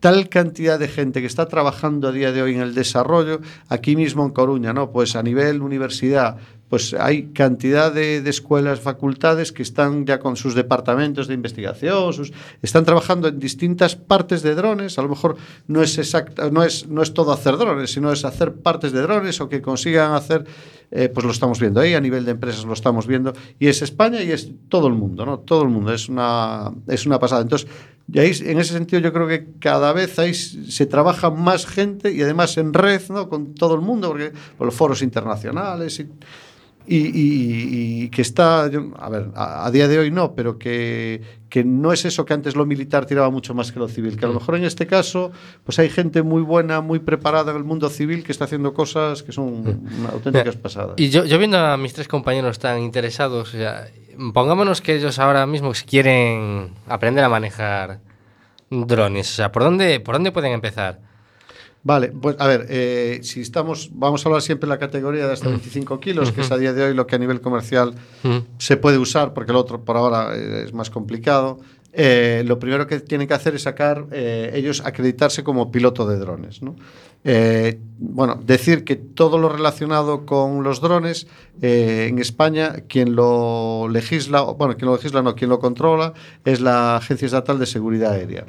tal 0.00 0.28
cantidad 0.28 0.78
de 0.78 0.88
gente 0.88 1.20
que 1.20 1.26
está 1.26 1.46
trabajando 1.46 2.08
a 2.08 2.12
día 2.12 2.32
de 2.32 2.42
hoy 2.42 2.54
en 2.54 2.62
el 2.62 2.74
desarrollo, 2.74 3.40
aquí 3.68 3.96
mismo 3.96 4.24
en 4.24 4.30
Coruña, 4.30 4.72
¿no? 4.72 4.90
Pues 4.90 5.14
a 5.14 5.22
nivel 5.22 5.60
universidad, 5.60 6.38
pues 6.70 6.94
hay 6.94 7.24
cantidad 7.32 7.92
de, 7.92 8.16
escuelas, 8.18 8.80
facultades 8.80 9.52
que 9.52 9.62
están 9.62 10.06
ya 10.06 10.20
con 10.20 10.36
sus 10.36 10.54
departamentos 10.54 11.28
de 11.28 11.34
investigación, 11.34 12.14
están 12.62 12.84
trabajando 12.84 13.28
en 13.28 13.38
distintas 13.38 13.96
partes 13.96 14.42
de 14.42 14.54
drones, 14.54 14.98
a 14.98 15.02
lo 15.02 15.08
mejor 15.08 15.36
no 15.66 15.82
es 15.82 16.14
no 16.50 16.62
es, 16.62 16.86
no 16.86 17.02
es 17.02 17.12
todo 17.12 17.32
hacer 17.32 17.56
drones, 17.58 17.92
sino 17.92 18.10
es 18.10 18.24
hacer 18.24 18.54
partes 18.54 18.92
de 18.92 19.02
drones 19.02 19.40
o 19.40 19.48
que 19.48 19.60
consigan 19.60 20.12
hacer, 20.12 20.46
eh, 20.90 21.08
pues 21.08 21.24
lo 21.24 21.32
estamos 21.32 21.60
viendo 21.60 21.80
ahí, 21.80 21.94
a 21.94 22.00
nivel 22.00 22.24
de 22.24 22.32
empresas 22.32 22.64
lo 22.64 22.72
estamos 22.72 23.06
viendo, 23.06 23.32
y 23.58 23.68
es 23.68 23.82
España 23.82 24.22
y 24.22 24.32
es 24.32 24.50
todo 24.68 24.88
el 24.88 24.94
mundo, 24.94 25.24
¿no? 25.24 25.38
Todo 25.38 25.62
el 25.62 25.68
mundo, 25.68 25.92
es 25.92 26.08
una, 26.08 26.72
es 26.88 27.06
una 27.06 27.18
pasada. 27.18 27.42
Entonces, 27.42 27.68
y 28.12 28.18
ahí, 28.18 28.32
en 28.44 28.58
ese 28.58 28.72
sentido, 28.72 29.00
yo 29.00 29.12
creo 29.12 29.28
que 29.28 29.46
cada 29.60 29.92
vez 29.92 30.18
ahí 30.18 30.34
se 30.34 30.86
trabaja 30.86 31.30
más 31.30 31.64
gente 31.64 32.12
y 32.12 32.22
además 32.22 32.56
en 32.56 32.74
red, 32.74 33.02
¿no? 33.08 33.28
Con 33.28 33.54
todo 33.54 33.74
el 33.74 33.80
mundo, 33.80 34.08
porque 34.08 34.32
por 34.58 34.66
los 34.66 34.74
foros 34.74 35.02
internacionales 35.02 36.00
y, 36.00 36.08
y, 36.96 37.06
y- 37.06 38.02
y 38.04 38.08
que 38.10 38.22
está, 38.22 38.64
a 38.64 39.08
ver, 39.08 39.28
a, 39.34 39.64
a 39.66 39.70
día 39.70 39.86
de 39.88 39.98
hoy 39.98 40.10
no, 40.10 40.34
pero 40.34 40.58
que, 40.58 41.22
que 41.48 41.62
no 41.64 41.92
es 41.92 42.04
eso 42.04 42.24
que 42.24 42.34
antes 42.34 42.56
lo 42.56 42.66
militar 42.66 43.06
tiraba 43.06 43.30
mucho 43.30 43.54
más 43.54 43.70
que 43.72 43.78
lo 43.78 43.88
civil, 43.88 44.16
que 44.16 44.24
a 44.24 44.28
lo 44.28 44.34
mejor 44.34 44.56
en 44.56 44.64
este 44.64 44.86
caso, 44.86 45.30
pues 45.64 45.78
hay 45.78 45.88
gente 45.88 46.22
muy 46.22 46.42
buena, 46.42 46.80
muy 46.80 46.98
preparada 46.98 47.52
en 47.52 47.58
el 47.58 47.64
mundo 47.64 47.88
civil 47.90 48.24
que 48.24 48.32
está 48.32 48.44
haciendo 48.46 48.74
cosas 48.74 49.22
que 49.22 49.32
son 49.32 49.44
una- 50.00 50.08
auténticas 50.10 50.56
pasadas. 50.56 50.94
Y 50.96 51.10
yo, 51.10 51.24
yo 51.24 51.38
viendo 51.38 51.58
a 51.58 51.76
mis 51.76 51.92
tres 51.92 52.08
compañeros 52.08 52.58
tan 52.58 52.80
interesados, 52.80 53.48
o 53.54 53.56
sea, 53.56 53.86
pongámonos 54.34 54.80
que 54.80 54.96
ellos 54.96 55.18
ahora 55.18 55.46
mismo 55.46 55.72
quieren 55.86 56.70
aprender 56.88 57.22
a 57.24 57.28
manejar 57.28 58.00
drones. 58.70 59.30
O 59.32 59.34
sea, 59.36 59.52
¿por 59.52 59.62
dónde, 59.62 60.00
por 60.00 60.14
dónde 60.16 60.32
pueden 60.32 60.52
empezar? 60.52 61.00
Vale, 61.82 62.08
pues 62.08 62.36
a 62.38 62.46
ver, 62.46 62.66
eh, 62.68 63.20
si 63.22 63.40
estamos, 63.40 63.88
vamos 63.94 64.24
a 64.24 64.28
hablar 64.28 64.42
siempre 64.42 64.66
de 64.66 64.74
la 64.74 64.78
categoría 64.78 65.26
de 65.26 65.32
hasta 65.32 65.48
25 65.48 65.98
kilos, 65.98 66.30
que 66.30 66.42
es 66.42 66.50
a 66.50 66.58
día 66.58 66.74
de 66.74 66.84
hoy 66.84 66.94
lo 66.94 67.06
que 67.06 67.16
a 67.16 67.18
nivel 67.18 67.40
comercial 67.40 67.94
Mm. 68.22 68.38
se 68.58 68.76
puede 68.76 68.98
usar, 68.98 69.32
porque 69.32 69.52
el 69.52 69.56
otro 69.56 69.82
por 69.82 69.96
ahora 69.96 70.36
eh, 70.36 70.64
es 70.66 70.74
más 70.74 70.90
complicado. 70.90 71.58
Eh, 71.92 72.44
lo 72.46 72.58
primero 72.60 72.86
que 72.86 73.00
tienen 73.00 73.26
que 73.26 73.34
hacer 73.34 73.54
es 73.56 73.62
sacar, 73.62 74.06
eh, 74.12 74.52
ellos 74.54 74.82
acreditarse 74.84 75.42
como 75.42 75.72
piloto 75.72 76.06
de 76.06 76.18
drones. 76.18 76.62
¿no? 76.62 76.76
Eh, 77.24 77.80
bueno, 77.98 78.38
decir 78.46 78.84
que 78.84 78.94
todo 78.96 79.38
lo 79.38 79.48
relacionado 79.48 80.24
con 80.24 80.62
los 80.62 80.80
drones, 80.80 81.26
en 81.62 82.18
España, 82.18 82.84
quien 82.88 83.14
lo 83.16 83.88
legisla, 83.90 84.42
bueno, 84.42 84.76
quien 84.76 84.86
lo 84.86 84.96
legisla 84.96 85.20
no, 85.22 85.34
quien 85.34 85.50
lo 85.50 85.58
controla, 85.58 86.14
es 86.44 86.60
la 86.60 86.96
Agencia 86.96 87.26
Estatal 87.26 87.58
de 87.58 87.66
Seguridad 87.66 88.12
Aérea. 88.12 88.46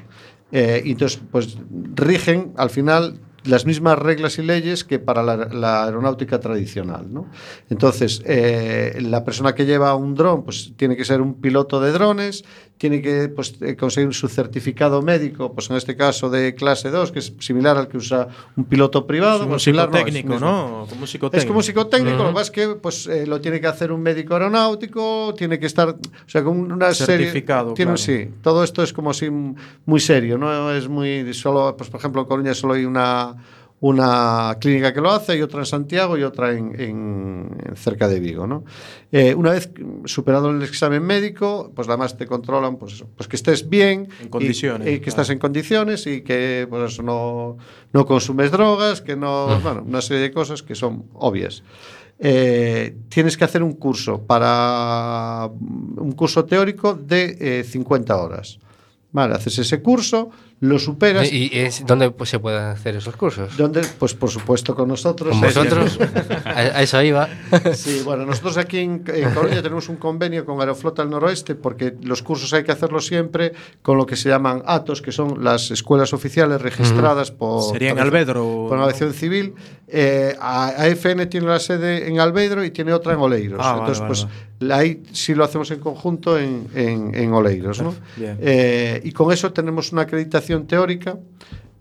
Eh, 0.51 0.81
y 0.85 0.91
entonces, 0.91 1.21
pues 1.31 1.57
rigen 1.95 2.53
al 2.57 2.69
final 2.69 3.19
las 3.43 3.65
mismas 3.65 3.97
reglas 3.97 4.37
y 4.37 4.43
leyes 4.43 4.83
que 4.83 4.99
para 4.99 5.23
la, 5.23 5.83
aeronáutica 5.83 6.39
tradicional. 6.39 7.11
¿no? 7.11 7.27
Entonces, 7.69 8.21
eh, 8.25 8.99
la 9.01 9.23
persona 9.23 9.55
que 9.55 9.65
lleva 9.65 9.95
un 9.95 10.15
dron 10.15 10.43
pues, 10.43 10.73
tiene 10.75 10.95
que 10.95 11.05
ser 11.05 11.21
un 11.21 11.35
piloto 11.41 11.81
de 11.81 11.91
drones, 11.91 12.43
tiene 12.81 12.99
que 12.99 13.29
pues, 13.29 13.53
eh, 13.61 13.75
conseguir 13.75 14.11
su 14.11 14.27
certificado 14.27 15.03
médico, 15.03 15.53
pues 15.53 15.69
en 15.69 15.75
este 15.75 15.95
caso 15.95 16.31
de 16.31 16.55
clase 16.55 16.89
2, 16.89 17.11
que 17.11 17.19
es 17.19 17.31
similar 17.37 17.77
al 17.77 17.87
que 17.87 17.97
usa 17.97 18.27
un 18.57 18.63
piloto 18.65 19.05
privado. 19.05 19.41
Como 19.41 19.53
un 19.53 19.59
similar 19.59 19.91
no, 19.91 19.97
es 19.99 20.03
psicotécnico. 20.05 20.39
¿no? 20.39 20.87
Como 20.89 21.01
un 21.01 21.03
Es 21.03 21.09
psicotécnico. 21.11 21.47
como 21.47 21.61
psicotécnico, 21.61 22.17
lo 22.17 22.29
que 22.29 22.33
pasa 22.33 22.41
es 22.45 22.49
que 22.51 22.67
pues, 22.69 23.05
eh, 23.05 23.27
lo 23.27 23.39
tiene 23.39 23.61
que 23.61 23.67
hacer 23.67 23.91
un 23.91 24.01
médico 24.01 24.33
aeronáutico, 24.33 25.35
tiene 25.37 25.59
que 25.59 25.67
estar, 25.67 25.89
o 25.89 25.99
sea, 26.25 26.43
con 26.43 26.57
una 26.71 26.91
serie... 26.95 27.27
Certificado, 27.27 27.75
Tiene, 27.75 27.91
claro. 27.93 27.97
Sí, 27.97 28.29
todo 28.41 28.63
esto 28.63 28.81
es 28.81 28.91
como 28.93 29.11
así 29.11 29.25
m- 29.27 29.53
muy 29.85 29.99
serio, 29.99 30.39
no 30.39 30.71
es 30.71 30.87
muy... 30.87 31.31
Solo, 31.35 31.75
pues 31.77 31.87
por 31.91 31.99
ejemplo, 31.99 32.21
en 32.23 32.27
Coruña 32.27 32.55
solo 32.55 32.73
hay 32.73 32.85
una, 32.85 33.35
una 33.81 34.57
clínica 34.61 34.93
que 34.93 35.01
lo 35.01 35.09
hace 35.11 35.35
y 35.37 35.41
otra 35.41 35.59
en 35.61 35.65
Santiago 35.65 36.15
y 36.17 36.21
otra 36.23 36.51
en, 36.53 36.79
en- 36.79 37.57
en 37.67 37.75
cerca 37.75 38.07
de 38.07 38.19
Vigo, 38.19 38.45
¿no? 38.47 38.63
Eh, 39.11 39.33
una 39.35 39.51
vez 39.51 39.71
superado 40.05 40.51
el 40.51 40.61
examen 40.61 41.03
médico, 41.03 41.71
pues 41.75 41.87
además 41.89 42.15
te 42.15 42.27
controlan, 42.27 42.77
pues 42.77 42.93
eso, 42.93 43.09
pues 43.17 43.27
que 43.27 43.35
estés 43.35 43.67
bien... 43.67 44.07
En 44.19 44.27
y- 44.27 44.29
condiciones, 44.29 44.87
Y, 44.87 44.91
que 44.91 44.97
claro. 44.99 45.09
estás 45.09 45.29
en 45.31 45.39
condiciones 45.39 46.05
y 46.05 46.21
que 46.21 46.67
pues 46.69 46.93
eso, 46.93 47.01
no, 47.01 47.57
no 47.91 48.05
consumes 48.05 48.51
drogas, 48.51 49.01
que 49.01 49.15
no... 49.15 49.59
Bueno, 49.61 49.83
una 49.85 50.01
serie 50.01 50.21
de 50.21 50.31
cosas 50.31 50.61
que 50.61 50.75
son 50.75 51.05
obvias. 51.15 51.63
Eh, 52.19 52.95
tienes 53.09 53.35
que 53.35 53.45
hacer 53.45 53.63
un 53.63 53.73
curso 53.73 54.21
para 54.21 55.49
un 55.97 56.11
curso 56.11 56.45
teórico 56.45 56.93
de 56.93 57.35
eh, 57.61 57.63
50 57.63 58.15
horas. 58.15 58.59
Vale, 59.11 59.33
haces 59.33 59.57
ese 59.57 59.81
curso, 59.81 60.29
lo 60.61 60.77
superas. 60.77 61.31
¿Y 61.33 61.49
es, 61.53 61.83
dónde 61.87 62.11
pues, 62.11 62.29
se 62.29 62.37
pueden 62.39 62.61
hacer 62.61 62.95
esos 62.95 63.15
cursos? 63.15 63.57
¿Dónde? 63.57 63.81
Pues 63.99 64.13
por 64.13 64.29
supuesto 64.29 64.75
con 64.75 64.87
nosotros. 64.87 65.31
¿Con 65.31 65.41
vosotros? 65.41 65.99
a, 66.45 66.81
eso 66.83 67.01
iba. 67.01 67.27
Sí, 67.73 68.01
bueno, 68.05 68.27
nosotros 68.27 68.57
aquí 68.57 68.77
en, 68.77 69.03
en 69.07 69.31
Coruña 69.33 69.63
tenemos 69.63 69.89
un 69.89 69.95
convenio 69.95 70.45
con 70.45 70.59
Aeroflota 70.59 71.01
del 71.01 71.09
Noroeste 71.09 71.55
porque 71.55 71.95
los 72.03 72.21
cursos 72.21 72.53
hay 72.53 72.63
que 72.63 72.71
hacerlos 72.71 73.07
siempre 73.07 73.53
con 73.81 73.97
lo 73.97 74.05
que 74.05 74.15
se 74.15 74.29
llaman 74.29 74.61
ATOS, 74.65 75.01
que 75.01 75.11
son 75.11 75.43
las 75.43 75.71
escuelas 75.71 76.13
oficiales 76.13 76.61
registradas 76.61 77.31
por... 77.31 77.63
Sería 77.63 77.89
en 77.89 77.99
Albedro, 77.99 78.67
Por 78.69 78.77
aviación 78.77 79.13
civil. 79.13 79.55
Eh, 79.87 80.37
a- 80.39 80.67
AFN 80.83 81.25
tiene 81.25 81.47
la 81.47 81.59
sede 81.59 82.07
en 82.07 82.19
Albedro 82.19 82.63
y 82.63 82.69
tiene 82.71 82.93
otra 82.93 83.13
en 83.13 83.19
Oleiros. 83.19 83.59
Ah, 83.61 83.71
vale, 83.73 83.79
Entonces, 83.79 83.99
vale, 83.99 84.07
pues 84.07 84.27
vale. 84.61 84.73
ahí 84.73 85.03
sí 85.11 85.33
lo 85.33 85.43
hacemos 85.43 85.69
en 85.71 85.79
conjunto 85.79 86.37
en, 86.37 86.67
en, 86.75 87.15
en 87.15 87.33
Oleiros. 87.33 87.81
¿no? 87.81 87.93
Bien. 88.15 88.37
Eh, 88.39 89.01
y 89.03 89.11
con 89.11 89.33
eso 89.33 89.51
tenemos 89.51 89.91
una 89.91 90.03
acreditación 90.03 90.50
teórica 90.59 91.17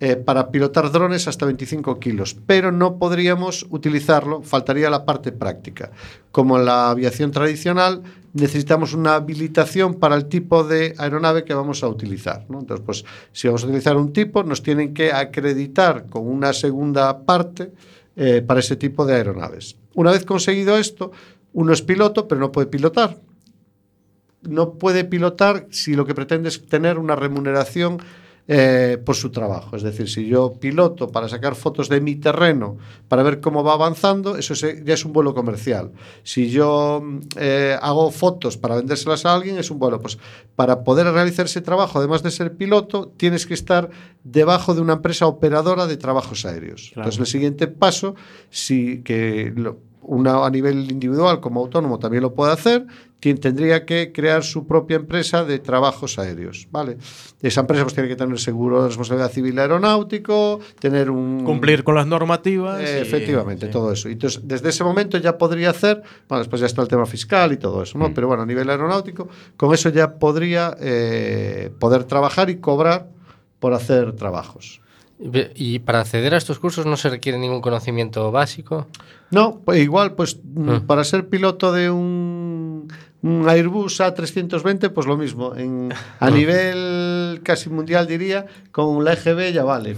eh, 0.02 0.16
para 0.16 0.50
pilotar 0.50 0.90
drones 0.90 1.28
hasta 1.28 1.44
25 1.44 1.98
kilos, 1.98 2.34
pero 2.46 2.72
no 2.72 2.96
podríamos 2.96 3.66
utilizarlo, 3.68 4.42
faltaría 4.42 4.88
la 4.88 5.04
parte 5.04 5.30
práctica. 5.30 5.90
Como 6.32 6.58
en 6.58 6.64
la 6.64 6.88
aviación 6.88 7.30
tradicional, 7.30 8.02
necesitamos 8.32 8.94
una 8.94 9.16
habilitación 9.16 9.96
para 9.96 10.16
el 10.16 10.26
tipo 10.26 10.64
de 10.64 10.94
aeronave 10.96 11.44
que 11.44 11.52
vamos 11.52 11.82
a 11.82 11.88
utilizar. 11.88 12.46
Entonces, 12.48 12.80
pues, 12.86 13.04
si 13.32 13.48
vamos 13.48 13.62
a 13.64 13.66
utilizar 13.66 13.96
un 13.96 14.12
tipo, 14.12 14.42
nos 14.42 14.62
tienen 14.62 14.94
que 14.94 15.12
acreditar 15.12 16.06
con 16.06 16.26
una 16.26 16.54
segunda 16.54 17.26
parte 17.26 17.72
eh, 18.16 18.42
para 18.46 18.60
ese 18.60 18.76
tipo 18.76 19.04
de 19.04 19.16
aeronaves. 19.16 19.76
Una 19.94 20.12
vez 20.12 20.24
conseguido 20.24 20.78
esto, 20.78 21.12
uno 21.52 21.74
es 21.74 21.82
piloto, 21.82 22.26
pero 22.26 22.40
no 22.40 22.50
puede 22.50 22.68
pilotar 22.68 23.18
no 24.42 24.74
puede 24.74 25.04
pilotar 25.04 25.66
si 25.70 25.94
lo 25.94 26.06
que 26.06 26.14
pretende 26.14 26.48
es 26.48 26.66
tener 26.66 26.98
una 26.98 27.16
remuneración 27.16 27.98
eh, 28.52 28.98
por 29.06 29.14
su 29.14 29.30
trabajo. 29.30 29.76
Es 29.76 29.82
decir, 29.84 30.08
si 30.08 30.26
yo 30.26 30.54
piloto 30.54 31.06
para 31.06 31.28
sacar 31.28 31.54
fotos 31.54 31.88
de 31.88 32.00
mi 32.00 32.16
terreno, 32.16 32.78
para 33.06 33.22
ver 33.22 33.40
cómo 33.40 33.62
va 33.62 33.74
avanzando, 33.74 34.36
eso 34.36 34.54
es- 34.54 34.84
ya 34.84 34.94
es 34.94 35.04
un 35.04 35.12
vuelo 35.12 35.34
comercial. 35.34 35.92
Si 36.24 36.50
yo 36.50 37.00
eh, 37.36 37.76
hago 37.80 38.10
fotos 38.10 38.56
para 38.56 38.74
vendérselas 38.74 39.24
a 39.24 39.34
alguien, 39.34 39.56
es 39.56 39.70
un 39.70 39.78
vuelo. 39.78 40.00
Pues 40.00 40.18
para 40.56 40.82
poder 40.82 41.06
realizar 41.12 41.46
ese 41.46 41.60
trabajo, 41.60 42.00
además 42.00 42.24
de 42.24 42.32
ser 42.32 42.56
piloto, 42.56 43.12
tienes 43.16 43.46
que 43.46 43.54
estar 43.54 43.88
debajo 44.24 44.74
de 44.74 44.80
una 44.80 44.94
empresa 44.94 45.26
operadora 45.28 45.86
de 45.86 45.96
trabajos 45.96 46.44
aéreos. 46.44 46.90
Entonces, 46.96 47.20
el 47.20 47.26
siguiente 47.26 47.68
paso, 47.68 48.16
si 48.50 49.02
que 49.04 49.52
lo- 49.54 49.78
una 50.10 50.44
a 50.44 50.50
nivel 50.50 50.90
individual 50.90 51.40
como 51.40 51.60
autónomo 51.60 51.98
también 52.00 52.22
lo 52.22 52.34
puede 52.34 52.52
hacer, 52.52 52.84
quien 53.20 53.38
tendría 53.38 53.84
que 53.86 54.12
crear 54.12 54.42
su 54.42 54.66
propia 54.66 54.96
empresa 54.96 55.44
de 55.44 55.58
trabajos 55.60 56.18
aéreos, 56.18 56.66
¿vale? 56.72 56.96
Esa 57.42 57.60
empresa 57.60 57.84
pues 57.84 57.94
tiene 57.94 58.08
que 58.08 58.16
tener 58.16 58.38
seguro 58.40 58.82
de 58.82 58.88
responsabilidad 58.88 59.30
civil 59.30 59.58
aeronáutico, 59.58 60.58
tener 60.80 61.10
un 61.10 61.44
Cumplir 61.44 61.84
con 61.84 61.94
las 61.94 62.06
normativas. 62.06 62.80
eh, 62.80 62.96
y- 62.98 63.02
efectivamente, 63.02 63.66
sí. 63.66 63.72
todo 63.72 63.92
eso. 63.92 64.08
Entonces, 64.08 64.40
desde 64.44 64.70
ese 64.70 64.82
momento 64.84 65.16
ya 65.18 65.38
podría 65.38 65.70
hacer, 65.70 66.02
bueno, 66.28 66.40
después 66.40 66.60
ya 66.60 66.66
está 66.66 66.82
el 66.82 66.88
tema 66.88 67.06
fiscal 67.06 67.52
y 67.52 67.56
todo 67.56 67.82
eso, 67.82 67.96
¿no? 67.98 68.12
Pero 68.12 68.26
bueno, 68.26 68.42
a 68.42 68.46
nivel 68.46 68.68
aeronáutico, 68.68 69.28
con 69.56 69.72
eso 69.74 69.90
ya 69.90 70.18
podría 70.18 70.74
eh, 70.80 71.70
poder 71.78 72.04
trabajar 72.04 72.50
y 72.50 72.56
cobrar 72.56 73.08
por 73.60 73.74
hacer 73.74 74.12
trabajos. 74.16 74.80
Y 75.54 75.80
para 75.80 76.00
acceder 76.00 76.32
a 76.34 76.38
estos 76.38 76.58
cursos 76.58 76.86
no 76.86 76.96
se 76.96 77.10
requiere 77.10 77.38
ningún 77.38 77.60
conocimiento 77.60 78.30
básico. 78.32 78.86
No, 79.30 79.60
pues 79.64 79.80
igual, 79.80 80.14
pues 80.14 80.38
mm, 80.42 80.68
Ah. 80.70 80.82
para 80.86 81.04
ser 81.04 81.28
piloto 81.28 81.72
de 81.72 81.88
un, 81.90 82.88
un 83.22 83.48
Airbus 83.48 84.00
A320, 84.00 84.90
pues 84.90 85.06
lo 85.06 85.16
mismo. 85.16 85.54
En, 85.54 85.92
a 85.92 86.26
Ah. 86.26 86.30
nivel 86.30 87.40
casi 87.44 87.68
mundial 87.70 88.06
diría, 88.08 88.46
con 88.72 89.04
la 89.04 89.12
EGB 89.12 89.52
ya 89.52 89.62
vale. 89.62 89.96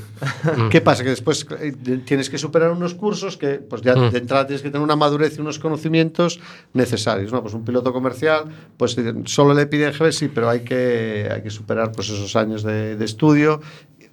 ¿Qué 0.71 0.81
pasa? 0.81 1.03
Que 1.03 1.11
después 1.11 1.47
eh, 1.61 1.73
tienes 2.05 2.29
que 2.29 2.37
superar 2.37 2.73
unos 2.73 2.95
cursos 2.95 3.37
que 3.37 3.55
pues 3.55 3.81
ya 3.83 3.95
de 3.95 4.19
entrada 4.19 4.47
tienes 4.47 4.61
que 4.63 4.71
tener 4.71 4.83
una 4.85 4.97
madurez 4.97 5.39
y 5.39 5.41
unos 5.41 5.59
conocimientos 5.59 6.41
necesarios. 6.75 7.33
¿no? 7.33 7.41
Pues 7.43 7.55
un 7.55 7.65
piloto 7.65 7.93
comercial, 7.93 8.45
pues 8.77 8.99
eh, 8.99 9.15
solo 9.25 9.55
le 9.55 9.67
pide 9.67 9.89
EGB, 9.89 10.13
sí, 10.13 10.29
pero 10.29 10.51
hay 10.51 10.61
que, 10.61 11.29
hay 11.33 11.43
que 11.43 11.51
superar 11.51 11.93
pues 11.93 12.11
esos 12.11 12.37
años 12.37 12.63
de, 12.65 12.97
de 12.97 13.05
estudio 13.05 13.61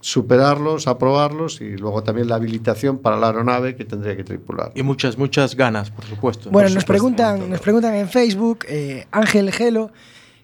superarlos, 0.01 0.87
aprobarlos 0.87 1.61
y 1.61 1.77
luego 1.77 2.03
también 2.03 2.27
la 2.29 2.35
habilitación 2.35 2.97
para 2.99 3.17
la 3.17 3.27
aeronave 3.27 3.75
que 3.75 3.85
tendría 3.85 4.15
que 4.15 4.23
tripular. 4.23 4.71
Y 4.75 4.83
muchas, 4.83 5.17
muchas 5.17 5.55
ganas, 5.55 5.91
por 5.91 6.05
supuesto. 6.05 6.49
Bueno, 6.49 6.67
Por 6.69 6.75
nos 6.75 6.83
supuesto. 6.83 6.91
preguntan, 6.93 7.49
nos 7.49 7.59
preguntan 7.59 7.93
en 7.95 8.07
Facebook, 8.09 8.59
eh, 8.67 9.05
Ángel 9.11 9.51
Gelo, 9.51 9.91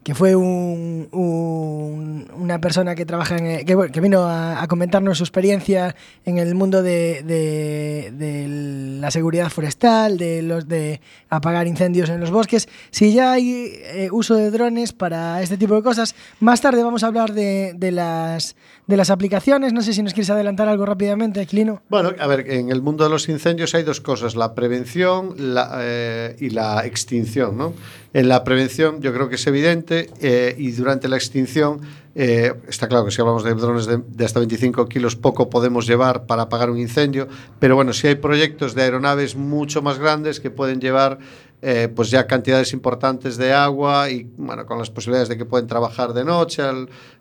que 0.03 0.13
fue 0.13 0.35
un- 0.35 1.07
un- 1.11 2.27
una 2.37 2.61
persona 2.61 2.93
que 2.93 3.07
trabaja 3.07 3.37
en, 3.37 3.65
que, 3.65 4.01
vino 4.01 4.21
a, 4.25 4.61
a 4.61 4.67
comentarnos 4.67 5.17
su 5.17 5.23
experiencia 5.23 5.95
en 6.25 6.37
el 6.37 6.53
mundo 6.53 6.83
de, 6.83 7.23
de- 7.23 8.11
de 8.15 8.99
la 8.99 9.09
seguridad 9.09 9.49
forestal, 9.49 10.19
de 10.19 10.43
los 10.43 10.67
de 10.67 11.01
apagar 11.29 11.65
incendios 11.65 12.09
en 12.09 12.19
los 12.19 12.29
bosques. 12.29 12.69
Si 12.91 13.13
ya 13.13 13.31
hay 13.31 13.71
eh, 13.81 14.09
uso 14.11 14.35
de 14.35 14.51
drones 14.51 14.93
para 14.93 15.41
este 15.41 15.57
tipo 15.57 15.73
de 15.73 15.81
cosas, 15.81 16.13
más 16.39 16.61
tarde 16.61 16.83
vamos 16.83 17.03
a 17.03 17.07
hablar 17.07 17.33
de, 17.33 17.73
de 17.75 17.91
las 17.91 18.55
de 18.87 18.97
las 18.97 19.09
aplicaciones. 19.09 19.73
No 19.73 19.81
sé 19.81 19.93
si 19.93 20.03
nos 20.03 20.13
quieres 20.13 20.29
adelantar 20.29 20.67
algo 20.67 20.85
rápidamente, 20.85 21.39
Aquilino. 21.41 21.81
Bueno, 21.89 22.11
a 22.19 22.27
ver, 22.27 22.51
en 22.51 22.69
el 22.69 22.81
mundo 22.81 23.03
de 23.03 23.09
los 23.09 23.27
incendios 23.29 23.73
hay 23.75 23.83
dos 23.83 24.01
cosas, 24.01 24.35
la 24.35 24.53
prevención 24.53 25.35
eh, 25.37 26.35
y 26.39 26.49
la 26.49 26.85
extinción. 26.85 27.57
¿no? 27.57 27.73
En 28.13 28.27
la 28.27 28.43
prevención 28.43 29.01
yo 29.01 29.13
creo 29.13 29.29
que 29.29 29.35
es 29.35 29.47
evidente 29.47 30.09
eh, 30.21 30.55
y 30.57 30.71
durante 30.71 31.07
la 31.07 31.15
extinción 31.15 31.81
eh, 32.17 32.53
está 32.69 32.87
claro 32.87 33.03
que 33.03 33.11
si 33.11 33.19
hablamos 33.19 33.43
de 33.43 33.53
drones 33.55 33.87
de, 33.87 33.97
de 33.97 34.25
hasta 34.25 34.39
25 34.39 34.87
kilos 34.87 35.17
poco 35.17 35.49
podemos 35.49 35.85
llevar 35.85 36.25
para 36.25 36.43
apagar 36.43 36.69
un 36.69 36.79
incendio, 36.79 37.27
pero 37.59 37.75
bueno, 37.75 37.91
si 37.91 38.07
hay 38.07 38.15
proyectos 38.15 38.73
de 38.73 38.83
aeronaves 38.83 39.35
mucho 39.35 39.81
más 39.81 39.99
grandes 39.99 40.39
que 40.39 40.49
pueden 40.49 40.79
llevar 40.79 41.19
eh, 41.61 41.89
pues 41.95 42.11
ya 42.11 42.27
cantidades 42.27 42.73
importantes 42.73 43.37
de 43.37 43.53
agua 43.53 44.09
y 44.09 44.29
bueno, 44.37 44.65
con 44.65 44.77
las 44.77 44.89
posibilidades 44.89 45.29
de 45.29 45.37
que 45.37 45.45
pueden 45.45 45.67
trabajar 45.67 46.13
de 46.13 46.23
noche, 46.23 46.61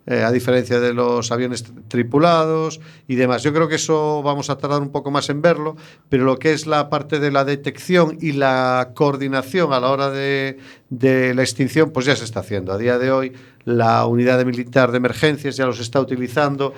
eh, 0.07 0.23
a 0.23 0.31
diferencia 0.31 0.81
de 0.81 0.93
los 0.93 1.33
aviones 1.33 1.65
tri- 1.65 1.83
tripulados 1.89 2.81
y 3.09 3.15
demás. 3.15 3.43
Yo 3.43 3.55
creo 3.55 3.69
que 3.69 3.77
eso 3.77 4.23
vamos 4.23 4.51
a 4.51 4.59
tardar 4.59 4.83
un 4.83 4.91
poco 4.91 5.11
más 5.11 5.31
en 5.31 5.41
verlo, 5.41 5.77
pero 6.11 6.25
lo 6.25 6.39
que 6.39 6.53
es 6.53 6.67
la 6.67 6.91
parte 6.91 7.21
de 7.21 7.31
la 7.31 7.45
detección 7.45 8.19
y 8.21 8.33
la 8.33 8.91
coordinación 8.95 9.73
a 9.73 9.81
la 9.81 9.91
hora 9.91 10.11
de, 10.11 10.59
de 10.91 11.35
la 11.35 11.43
extinción, 11.43 11.91
pues 11.91 12.05
ya 12.05 12.15
se 12.17 12.25
está 12.25 12.41
haciendo. 12.41 12.73
A 12.73 12.79
día 12.79 12.99
de 12.99 13.11
hoy 13.11 13.33
la 13.65 14.05
unidad 14.05 14.45
militar 14.45 14.91
de 14.91 14.99
emergencias 14.99 15.57
ya 15.57 15.65
los 15.65 15.81
está 15.81 16.01
utilizando. 16.01 16.75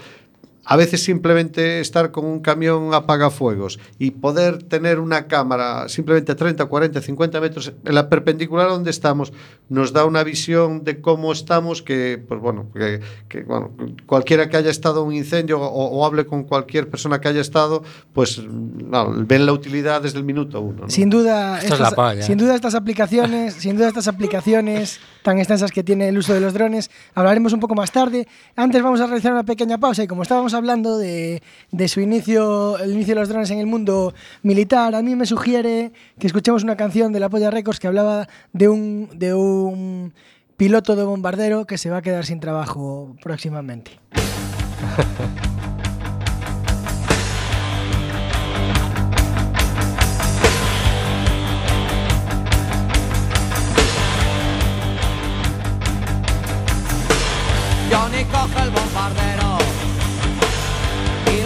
A 0.66 0.76
veces 0.76 1.02
simplemente 1.02 1.80
estar 1.80 2.10
con 2.10 2.26
un 2.26 2.40
camión 2.40 2.92
apagafuegos 2.92 3.78
y 3.98 4.10
poder 4.10 4.62
tener 4.64 4.98
una 4.98 5.26
cámara 5.28 5.88
simplemente 5.88 6.32
a 6.32 6.36
30, 6.36 6.66
40, 6.66 7.00
50 7.00 7.40
metros 7.40 7.72
en 7.84 7.94
la 7.94 8.08
perpendicular 8.08 8.68
donde 8.68 8.90
estamos 8.90 9.32
nos 9.68 9.92
da 9.92 10.04
una 10.04 10.24
visión 10.24 10.84
de 10.84 11.00
cómo 11.00 11.32
estamos 11.32 11.82
que, 11.82 12.22
pues 12.28 12.40
bueno, 12.40 12.66
que, 12.74 13.00
que, 13.28 13.42
bueno 13.42 13.70
cualquiera 14.06 14.48
que 14.48 14.56
haya 14.56 14.70
estado 14.70 15.02
en 15.02 15.08
un 15.08 15.14
incendio 15.14 15.60
o, 15.60 15.86
o 15.86 16.04
hable 16.04 16.26
con 16.26 16.44
cualquier 16.44 16.88
persona 16.88 17.20
que 17.20 17.28
haya 17.28 17.40
estado, 17.40 17.82
pues 18.12 18.38
no, 18.38 19.12
ven 19.26 19.46
la 19.46 19.52
utilidad 19.52 20.02
desde 20.02 20.18
el 20.18 20.24
minuto 20.24 20.60
uno. 20.60 20.82
¿no? 20.82 20.90
Sin 20.90 21.10
duda, 21.10 21.58
Esto 21.58 21.74
es 21.74 21.80
la 21.80 22.16
sin 22.20 22.38
duda 22.38 22.54
estas 22.54 22.74
aplicaciones, 22.74 23.54
sin 23.58 23.76
duda 23.76 23.88
estas 23.88 24.08
aplicaciones 24.08 25.00
tan 25.22 25.38
extensas 25.38 25.72
que 25.72 25.82
tiene 25.82 26.08
el 26.08 26.18
uso 26.18 26.34
de 26.34 26.40
los 26.40 26.54
drones, 26.54 26.90
hablaremos 27.14 27.52
un 27.52 27.58
poco 27.58 27.74
más 27.74 27.90
tarde. 27.90 28.28
Antes 28.54 28.80
vamos 28.82 29.00
a 29.00 29.06
realizar 29.06 29.32
una 29.32 29.42
pequeña 29.42 29.76
pausa 29.78 30.04
y 30.04 30.06
como 30.06 30.22
estábamos 30.22 30.54
hablando 30.56 30.98
de, 30.98 31.42
de 31.70 31.88
su 31.88 32.00
inicio, 32.00 32.78
el 32.78 32.92
inicio 32.92 33.14
de 33.14 33.20
los 33.20 33.28
drones 33.28 33.50
en 33.50 33.58
el 33.58 33.66
mundo 33.66 34.14
militar, 34.42 34.94
a 34.94 35.02
mí 35.02 35.14
me 35.16 35.26
sugiere 35.26 35.92
que 36.18 36.26
escuchemos 36.26 36.62
una 36.62 36.76
canción 36.76 37.12
de 37.12 37.20
La 37.20 37.28
Polla 37.28 37.50
Records 37.50 37.80
que 37.80 37.86
hablaba 37.86 38.28
de 38.52 38.68
un, 38.68 39.08
de 39.14 39.34
un 39.34 40.12
piloto 40.56 40.96
de 40.96 41.04
bombardero 41.04 41.66
que 41.66 41.78
se 41.78 41.90
va 41.90 41.98
a 41.98 42.02
quedar 42.02 42.24
sin 42.24 42.40
trabajo 42.40 43.16
próximamente. 43.22 43.92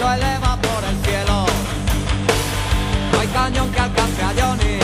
lo 0.00 0.12
eleva 0.14 0.56
por 0.56 0.82
el 0.90 0.96
cielo. 1.04 1.44
No 3.12 3.20
hay 3.20 3.28
cañón 3.28 3.70
que 3.70 3.80
alcance 3.80 4.22
a 4.22 4.32
Johnny, 4.38 4.78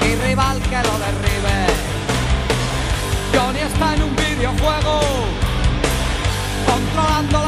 ni 0.00 0.14
rival 0.26 0.60
que 0.60 0.78
lo 0.88 0.94
derribe. 1.04 1.56
Johnny 3.32 3.60
está 3.60 3.94
en 3.94 4.02
un 4.02 4.16
videojuego, 4.16 5.00
controlando 6.66 7.43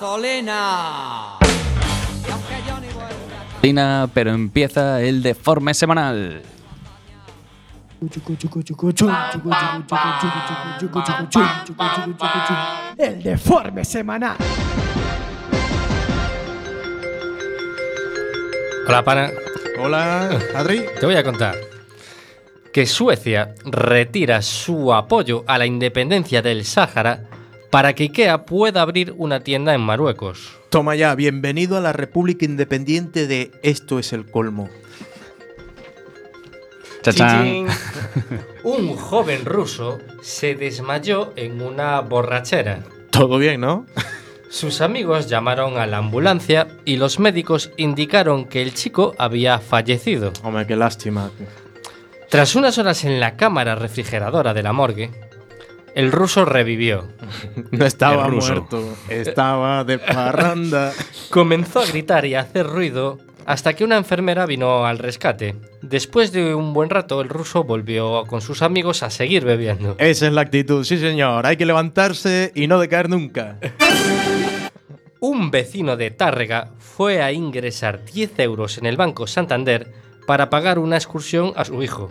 gasolina 0.00 1.38
y 2.26 2.30
aunque 2.30 2.54
Johnny 2.66 2.86
vuelve 2.94 3.34
a 3.36 3.62
Lina, 3.62 4.10
pero 4.14 4.30
empieza 4.30 5.02
el 5.02 5.22
deforme 5.22 5.74
semanal. 5.74 6.42
El 12.96 13.22
deforme 13.22 13.84
semanal. 13.84 14.36
Hola, 18.88 19.04
pana. 19.04 19.30
Hola, 19.78 20.38
Adri. 20.56 20.86
Te 20.98 21.04
voy 21.04 21.16
a 21.16 21.22
contar 21.22 21.56
que 22.72 22.86
Suecia 22.86 23.54
retira 23.66 24.40
su 24.40 24.94
apoyo 24.94 25.44
a 25.46 25.58
la 25.58 25.66
independencia 25.66 26.40
del 26.40 26.64
Sáhara 26.64 27.29
para 27.70 27.94
que 27.94 28.04
IKEA 28.04 28.44
pueda 28.44 28.82
abrir 28.82 29.14
una 29.16 29.40
tienda 29.40 29.74
en 29.74 29.80
Marruecos. 29.80 30.58
Toma 30.70 30.96
ya, 30.96 31.14
bienvenido 31.14 31.76
a 31.76 31.80
la 31.80 31.92
República 31.92 32.44
Independiente 32.44 33.26
de 33.26 33.52
Esto 33.62 33.98
es 33.98 34.12
el 34.12 34.26
colmo. 34.26 34.68
Chachán. 37.02 37.66
Un 38.64 38.94
joven 38.96 39.44
ruso 39.44 39.98
se 40.20 40.54
desmayó 40.54 41.32
en 41.36 41.62
una 41.62 42.00
borrachera. 42.00 42.84
Todo 43.10 43.38
bien, 43.38 43.60
¿no? 43.60 43.86
Sus 44.50 44.80
amigos 44.80 45.28
llamaron 45.28 45.78
a 45.78 45.86
la 45.86 45.98
ambulancia 45.98 46.66
y 46.84 46.96
los 46.96 47.20
médicos 47.20 47.70
indicaron 47.76 48.46
que 48.46 48.62
el 48.62 48.74
chico 48.74 49.14
había 49.16 49.60
fallecido. 49.60 50.32
Hombre, 50.42 50.66
qué 50.66 50.76
lástima. 50.76 51.30
Tras 52.28 52.54
unas 52.56 52.76
horas 52.78 53.04
en 53.04 53.20
la 53.20 53.36
cámara 53.36 53.76
refrigeradora 53.76 54.52
de 54.52 54.62
la 54.62 54.72
morgue, 54.72 55.10
el 56.00 56.12
ruso 56.12 56.44
revivió. 56.44 57.04
No 57.70 57.86
estaba 57.86 58.28
muerto, 58.28 58.96
estaba 59.08 59.84
de 59.84 59.98
parranda. 59.98 60.92
Comenzó 61.30 61.80
a 61.80 61.86
gritar 61.86 62.24
y 62.24 62.34
a 62.34 62.40
hacer 62.40 62.66
ruido 62.66 63.18
hasta 63.46 63.74
que 63.74 63.84
una 63.84 63.96
enfermera 63.96 64.46
vino 64.46 64.86
al 64.86 64.98
rescate. 64.98 65.56
Después 65.82 66.32
de 66.32 66.54
un 66.54 66.72
buen 66.72 66.90
rato, 66.90 67.20
el 67.20 67.28
ruso 67.28 67.64
volvió 67.64 68.24
con 68.26 68.40
sus 68.40 68.62
amigos 68.62 69.02
a 69.02 69.10
seguir 69.10 69.44
bebiendo. 69.44 69.96
Esa 69.98 70.26
es 70.26 70.32
la 70.32 70.42
actitud, 70.42 70.84
sí 70.84 70.98
señor. 70.98 71.46
Hay 71.46 71.56
que 71.56 71.66
levantarse 71.66 72.52
y 72.54 72.66
no 72.66 72.78
decaer 72.78 73.08
nunca. 73.08 73.58
Un 75.20 75.50
vecino 75.50 75.96
de 75.96 76.10
Tárrega 76.10 76.70
fue 76.78 77.22
a 77.22 77.30
ingresar 77.30 78.04
10 78.04 78.38
euros 78.38 78.78
en 78.78 78.86
el 78.86 78.96
Banco 78.96 79.26
Santander 79.26 79.92
para 80.26 80.48
pagar 80.48 80.78
una 80.78 80.96
excursión 80.96 81.52
a 81.56 81.64
su 81.64 81.82
hijo. 81.82 82.10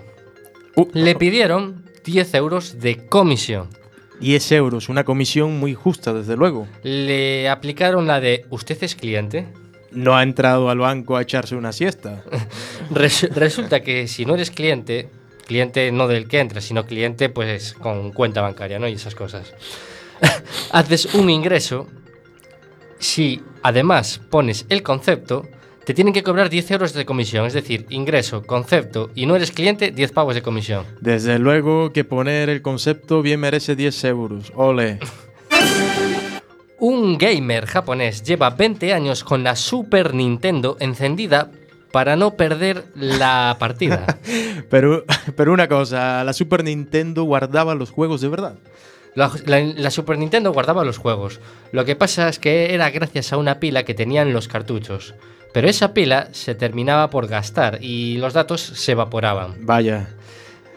Uh. 0.75 0.87
Le 0.93 1.15
pidieron 1.15 1.88
10 2.03 2.33
euros 2.35 2.79
de 2.79 3.05
comisión. 3.07 3.69
10 4.19 4.51
euros, 4.53 4.89
una 4.89 5.03
comisión 5.05 5.59
muy 5.59 5.73
justa, 5.73 6.13
desde 6.13 6.35
luego. 6.35 6.67
Le 6.83 7.47
aplicaron 7.49 8.05
la 8.07 8.19
de 8.19 8.45
¿usted 8.49 8.77
es 8.83 8.95
cliente? 8.95 9.47
No 9.91 10.15
ha 10.17 10.23
entrado 10.23 10.69
al 10.69 10.79
banco 10.79 11.15
a 11.17 11.21
echarse 11.21 11.55
una 11.55 11.71
siesta. 11.71 12.23
Res- 12.91 13.29
resulta 13.33 13.81
que 13.81 14.07
si 14.07 14.25
no 14.25 14.33
eres 14.35 14.51
cliente, 14.51 15.09
cliente 15.47 15.91
no 15.91 16.07
del 16.07 16.27
que 16.27 16.39
entra, 16.39 16.59
sino 16.61 16.85
cliente 16.85 17.29
pues 17.29 17.73
con 17.73 18.11
cuenta 18.11 18.41
bancaria, 18.41 18.77
¿no? 18.77 18.87
Y 18.87 18.93
esas 18.93 19.15
cosas. 19.15 19.53
Haces 20.71 21.13
un 21.15 21.29
ingreso, 21.29 21.87
si 22.99 23.41
además 23.63 24.19
pones 24.29 24.65
el 24.69 24.83
concepto, 24.83 25.47
te 25.89 25.95
tienen 25.95 26.13
que 26.13 26.21
cobrar 26.21 26.51
10 26.51 26.69
euros 26.69 26.93
de 26.93 27.03
comisión, 27.03 27.47
es 27.47 27.53
decir, 27.53 27.87
ingreso, 27.89 28.43
concepto 28.43 29.09
y 29.15 29.25
no 29.25 29.35
eres 29.35 29.49
cliente, 29.51 29.89
10 29.89 30.11
pavos 30.11 30.35
de 30.35 30.43
comisión. 30.43 30.85
Desde 31.01 31.39
luego 31.39 31.91
que 31.91 32.03
poner 32.03 32.47
el 32.49 32.61
concepto 32.61 33.23
bien 33.23 33.39
merece 33.39 33.75
10 33.75 34.03
euros. 34.03 34.51
Ole. 34.55 34.99
Un 36.77 37.17
gamer 37.17 37.65
japonés 37.65 38.21
lleva 38.21 38.51
20 38.51 38.93
años 38.93 39.23
con 39.23 39.43
la 39.43 39.55
Super 39.55 40.13
Nintendo 40.13 40.77
encendida 40.79 41.49
para 41.91 42.15
no 42.15 42.35
perder 42.35 42.85
la 42.93 43.55
partida. 43.59 44.19
Pero, 44.69 45.05
pero 45.35 45.51
una 45.51 45.67
cosa, 45.67 46.23
la 46.23 46.33
Super 46.33 46.63
Nintendo 46.63 47.23
guardaba 47.23 47.73
los 47.73 47.89
juegos 47.89 48.21
de 48.21 48.27
verdad. 48.27 48.59
La, 49.15 49.31
la- 49.47 49.59
la 49.61 49.89
Super 49.89 50.19
Nintendo 50.19 50.53
guardaba 50.53 50.85
los 50.85 50.99
juegos. 50.99 51.39
Lo 51.71 51.83
que 51.83 51.95
pasa 51.95 52.29
es 52.29 52.37
que 52.37 52.75
era 52.75 52.91
gracias 52.91 53.33
a 53.33 53.37
una 53.37 53.59
pila 53.59 53.85
que 53.85 53.95
tenían 53.95 54.31
los 54.33 54.47
cartuchos. 54.47 55.15
Pero 55.53 55.67
esa 55.67 55.93
pila 55.93 56.29
se 56.31 56.53
terminaba 56.55 57.09
por 57.09 57.27
gastar 57.27 57.79
y 57.81 58.17
los 58.17 58.33
datos 58.33 58.61
se 58.61 58.91
evaporaban. 58.91 59.55
Vaya. 59.61 60.09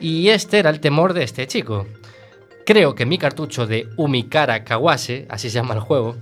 Y 0.01 0.29
este 0.31 0.59
era 0.59 0.71
el 0.71 0.81
temor 0.81 1.13
de 1.13 1.25
este 1.25 1.47
chico. 1.47 1.87
Creo 2.65 2.95
que 2.95 3.07
mi 3.07 3.19
cartucho 3.19 3.67
de 3.67 3.89
Umikara 3.97 4.65
Kawase, 4.65 5.27
así 5.29 5.51
se 5.51 5.57
llama 5.57 5.75
el 5.75 5.81
juego, 5.81 6.17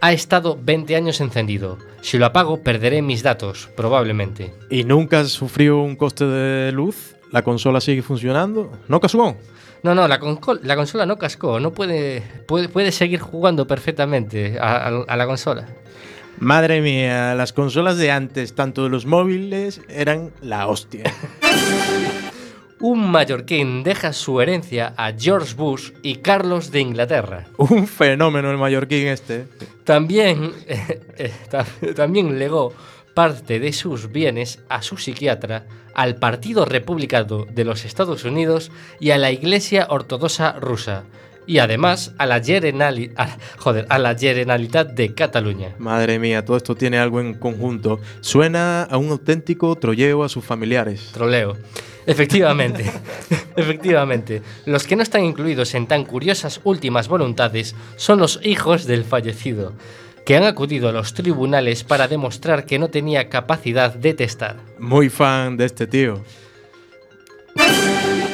ha 0.00 0.12
estado 0.12 0.58
20 0.60 0.96
años 0.96 1.20
encendido. 1.20 1.78
Si 2.02 2.18
lo 2.18 2.26
apago 2.26 2.62
perderé 2.62 3.00
mis 3.00 3.22
datos, 3.22 3.70
probablemente. 3.76 4.52
¿Y 4.70 4.84
nunca 4.84 5.24
sufrió 5.24 5.78
un 5.78 5.96
coste 5.96 6.26
de 6.26 6.72
luz? 6.72 7.14
¿La 7.30 7.42
consola 7.42 7.80
sigue 7.80 8.02
funcionando? 8.02 8.70
¿No 8.88 9.00
casugón? 9.00 9.36
No, 9.82 9.94
no, 9.94 10.06
la, 10.08 10.20
conco- 10.20 10.60
la 10.62 10.76
consola 10.76 11.06
no 11.06 11.16
cascó, 11.18 11.58
no 11.60 11.72
puede, 11.72 12.22
puede, 12.46 12.68
puede 12.68 12.92
seguir 12.92 13.20
jugando 13.20 13.66
perfectamente 13.66 14.58
a- 14.60 14.88
a- 14.88 15.04
a 15.08 15.16
la 15.16 15.26
consola. 15.26 15.68
Madre 16.38 16.80
mía, 16.80 17.34
las 17.34 17.52
consolas 17.52 17.96
de 17.96 18.10
antes, 18.10 18.54
tanto 18.54 18.84
de 18.84 18.90
los 18.90 19.06
móviles, 19.06 19.80
eran 19.88 20.30
la 20.42 20.66
hostia. 20.66 21.04
Un 22.80 23.10
mallorquín 23.10 23.82
deja 23.82 24.12
su 24.12 24.40
herencia 24.42 24.92
a 24.98 25.12
George 25.16 25.54
Bush 25.54 25.92
y 26.02 26.16
Carlos 26.16 26.70
de 26.70 26.80
Inglaterra. 26.80 27.46
Un 27.56 27.86
fenómeno 27.86 28.50
el 28.50 28.58
mallorquín 28.58 29.06
este. 29.06 29.46
También, 29.84 30.52
eh, 30.66 31.32
ta- 31.50 31.64
también 31.96 32.38
legó 32.38 32.74
parte 33.14 33.58
de 33.58 33.72
sus 33.72 34.10
bienes 34.12 34.58
a 34.68 34.82
su 34.82 34.98
psiquiatra, 34.98 35.64
al 35.94 36.16
Partido 36.16 36.64
Republicano 36.66 37.46
de 37.48 37.64
los 37.64 37.84
Estados 37.86 38.24
Unidos 38.24 38.70
y 39.00 39.10
a 39.12 39.18
la 39.18 39.30
Iglesia 39.30 39.86
Ortodoxa 39.88 40.52
rusa. 40.60 41.04
Y 41.46 41.58
además 41.58 42.12
a 42.18 42.26
la, 42.26 42.40
Generali- 42.40 43.12
a- 43.16 43.36
joder, 43.58 43.86
a 43.90 43.98
la 43.98 44.16
Generalitat 44.16 44.92
de 44.92 45.14
Cataluña. 45.14 45.74
Madre 45.78 46.18
mía, 46.18 46.44
todo 46.44 46.56
esto 46.56 46.74
tiene 46.74 46.98
algo 46.98 47.20
en 47.20 47.34
conjunto. 47.34 48.00
Suena 48.20 48.82
a 48.84 48.96
un 48.96 49.10
auténtico 49.10 49.76
trolleo 49.76 50.24
a 50.24 50.28
sus 50.28 50.44
familiares. 50.44 51.10
Troleo. 51.12 51.56
Efectivamente, 52.06 52.84
efectivamente. 53.56 54.42
Los 54.66 54.86
que 54.86 54.94
no 54.96 55.02
están 55.02 55.24
incluidos 55.24 55.74
en 55.74 55.86
tan 55.86 56.04
curiosas 56.04 56.60
últimas 56.64 57.08
voluntades 57.08 57.74
son 57.96 58.18
los 58.18 58.40
hijos 58.42 58.84
del 58.86 59.04
fallecido, 59.04 59.72
que 60.26 60.36
han 60.36 60.44
acudido 60.44 60.88
a 60.88 60.92
los 60.92 61.14
tribunales 61.14 61.82
para 61.84 62.06
demostrar 62.08 62.66
que 62.66 62.78
no 62.78 62.88
tenía 62.88 63.28
capacidad 63.30 63.94
de 63.94 64.12
testar. 64.14 64.56
Muy 64.78 65.08
fan 65.08 65.56
de 65.56 65.64
este 65.66 65.86
tío. 65.86 66.22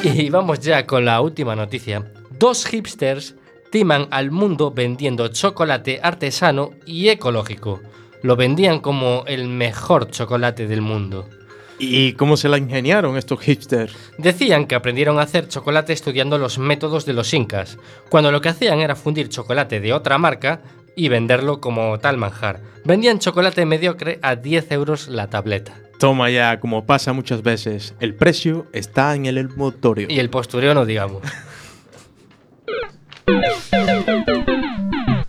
Y 0.03 0.29
vamos 0.29 0.59
ya 0.59 0.85
con 0.85 1.05
la 1.05 1.21
última 1.21 1.55
noticia. 1.55 2.03
Dos 2.41 2.65
hipsters 2.65 3.35
timan 3.69 4.07
al 4.09 4.31
mundo 4.31 4.71
vendiendo 4.71 5.27
chocolate 5.27 5.99
artesano 6.01 6.71
y 6.87 7.09
ecológico. 7.09 7.81
Lo 8.23 8.35
vendían 8.35 8.79
como 8.79 9.25
el 9.27 9.47
mejor 9.47 10.09
chocolate 10.09 10.65
del 10.65 10.81
mundo. 10.81 11.29
¿Y 11.77 12.13
cómo 12.13 12.37
se 12.37 12.49
la 12.49 12.57
ingeniaron 12.57 13.15
estos 13.15 13.41
hipsters? 13.41 13.95
Decían 14.17 14.65
que 14.65 14.73
aprendieron 14.73 15.19
a 15.19 15.21
hacer 15.21 15.49
chocolate 15.49 15.93
estudiando 15.93 16.39
los 16.39 16.57
métodos 16.57 17.05
de 17.05 17.13
los 17.13 17.31
incas, 17.35 17.77
cuando 18.09 18.31
lo 18.31 18.41
que 18.41 18.49
hacían 18.49 18.79
era 18.79 18.95
fundir 18.95 19.29
chocolate 19.29 19.79
de 19.79 19.93
otra 19.93 20.17
marca 20.17 20.63
y 20.95 21.09
venderlo 21.09 21.61
como 21.61 21.99
tal 21.99 22.17
manjar. 22.17 22.59
Vendían 22.83 23.19
chocolate 23.19 23.67
mediocre 23.67 24.17
a 24.23 24.35
10 24.35 24.71
euros 24.71 25.09
la 25.09 25.29
tableta. 25.29 25.75
Toma 25.99 26.31
ya, 26.31 26.59
como 26.59 26.87
pasa 26.87 27.13
muchas 27.13 27.43
veces, 27.43 27.93
el 27.99 28.15
precio 28.15 28.65
está 28.73 29.13
en 29.13 29.27
el 29.27 29.37
envoltorio. 29.37 30.07
Y 30.09 30.17
el 30.17 30.31
postureo 30.31 30.73
no 30.73 30.87
digamos. 30.87 31.21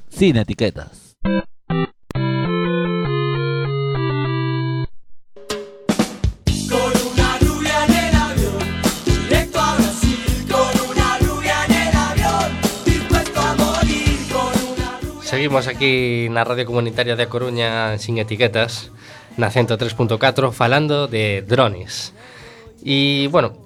Sin 0.09 0.37
etiquetas. 0.37 1.17
Seguimos 15.33 15.67
aquí 15.67 16.29
na 16.29 16.45
Radio 16.45 16.69
Comunitaria 16.69 17.17
de 17.17 17.25
Coruña 17.25 17.97
sin 17.97 18.21
etiquetas, 18.21 18.93
na 19.41 19.49
103.4, 19.49 20.53
falando 20.53 21.09
de 21.09 21.41
drones. 21.41 22.13
Y 22.85 23.29
bueno, 23.29 23.57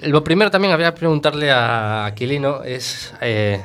lo 0.00 0.22
primero 0.24 0.50
también 0.50 0.72
había 0.72 0.92
que 0.92 0.98
preguntarle 0.98 1.50
a 1.50 2.06
Aquilino 2.06 2.62
es... 2.62 3.14
eh, 3.20 3.60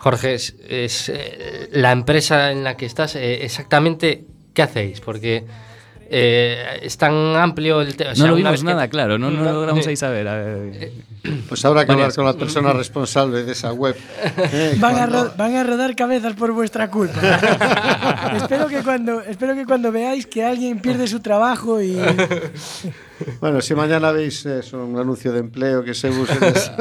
Jorge, 0.00 0.34
es, 0.34 0.54
es, 0.68 1.08
eh, 1.08 1.68
la 1.72 1.90
empresa 1.90 2.52
en 2.52 2.62
la 2.62 2.76
que 2.76 2.86
estás, 2.86 3.16
eh, 3.16 3.44
exactamente, 3.44 4.24
¿qué 4.54 4.62
hacéis? 4.62 5.00
Porque 5.00 5.44
eh, 6.08 6.78
es 6.82 6.96
tan 6.96 7.12
amplio 7.34 7.80
el 7.80 7.96
tema. 7.96 8.12
No 8.16 8.28
lo 8.28 8.36
vimos 8.36 8.62
nada, 8.62 8.86
claro, 8.86 9.18
no, 9.18 9.28
no 9.28 9.42
lo 9.42 9.52
logramos 9.54 9.84
ahí 9.88 9.96
saber. 9.96 10.28
a 10.28 10.36
ver. 10.36 10.92
Pues 11.48 11.64
habrá 11.64 11.84
que 11.84 11.90
hablar 11.92 12.14
con 12.14 12.24
la 12.24 12.34
persona 12.34 12.72
responsable 12.72 13.42
de 13.42 13.50
esa 13.52 13.72
web. 13.72 13.96
Eh, 14.52 14.76
cuando- 14.78 15.34
van 15.36 15.56
a 15.56 15.64
rodar 15.64 15.96
cabezas 15.96 16.34
por 16.34 16.52
vuestra 16.52 16.88
culpa. 16.90 17.20
espero, 18.36 18.68
que 18.68 18.82
cuando, 18.84 19.20
espero 19.22 19.56
que 19.56 19.66
cuando 19.66 19.90
veáis 19.90 20.26
que 20.28 20.44
alguien 20.44 20.78
pierde 20.78 21.08
su 21.08 21.18
trabajo 21.20 21.82
y... 21.82 21.98
Bueno, 23.40 23.60
si 23.60 23.74
mañana 23.74 24.12
veis 24.12 24.44
eso, 24.46 24.84
un 24.84 24.98
anuncio 24.98 25.32
de 25.32 25.40
empleo 25.40 25.82
que 25.84 25.94
se 25.94 26.08
es, 26.08 26.72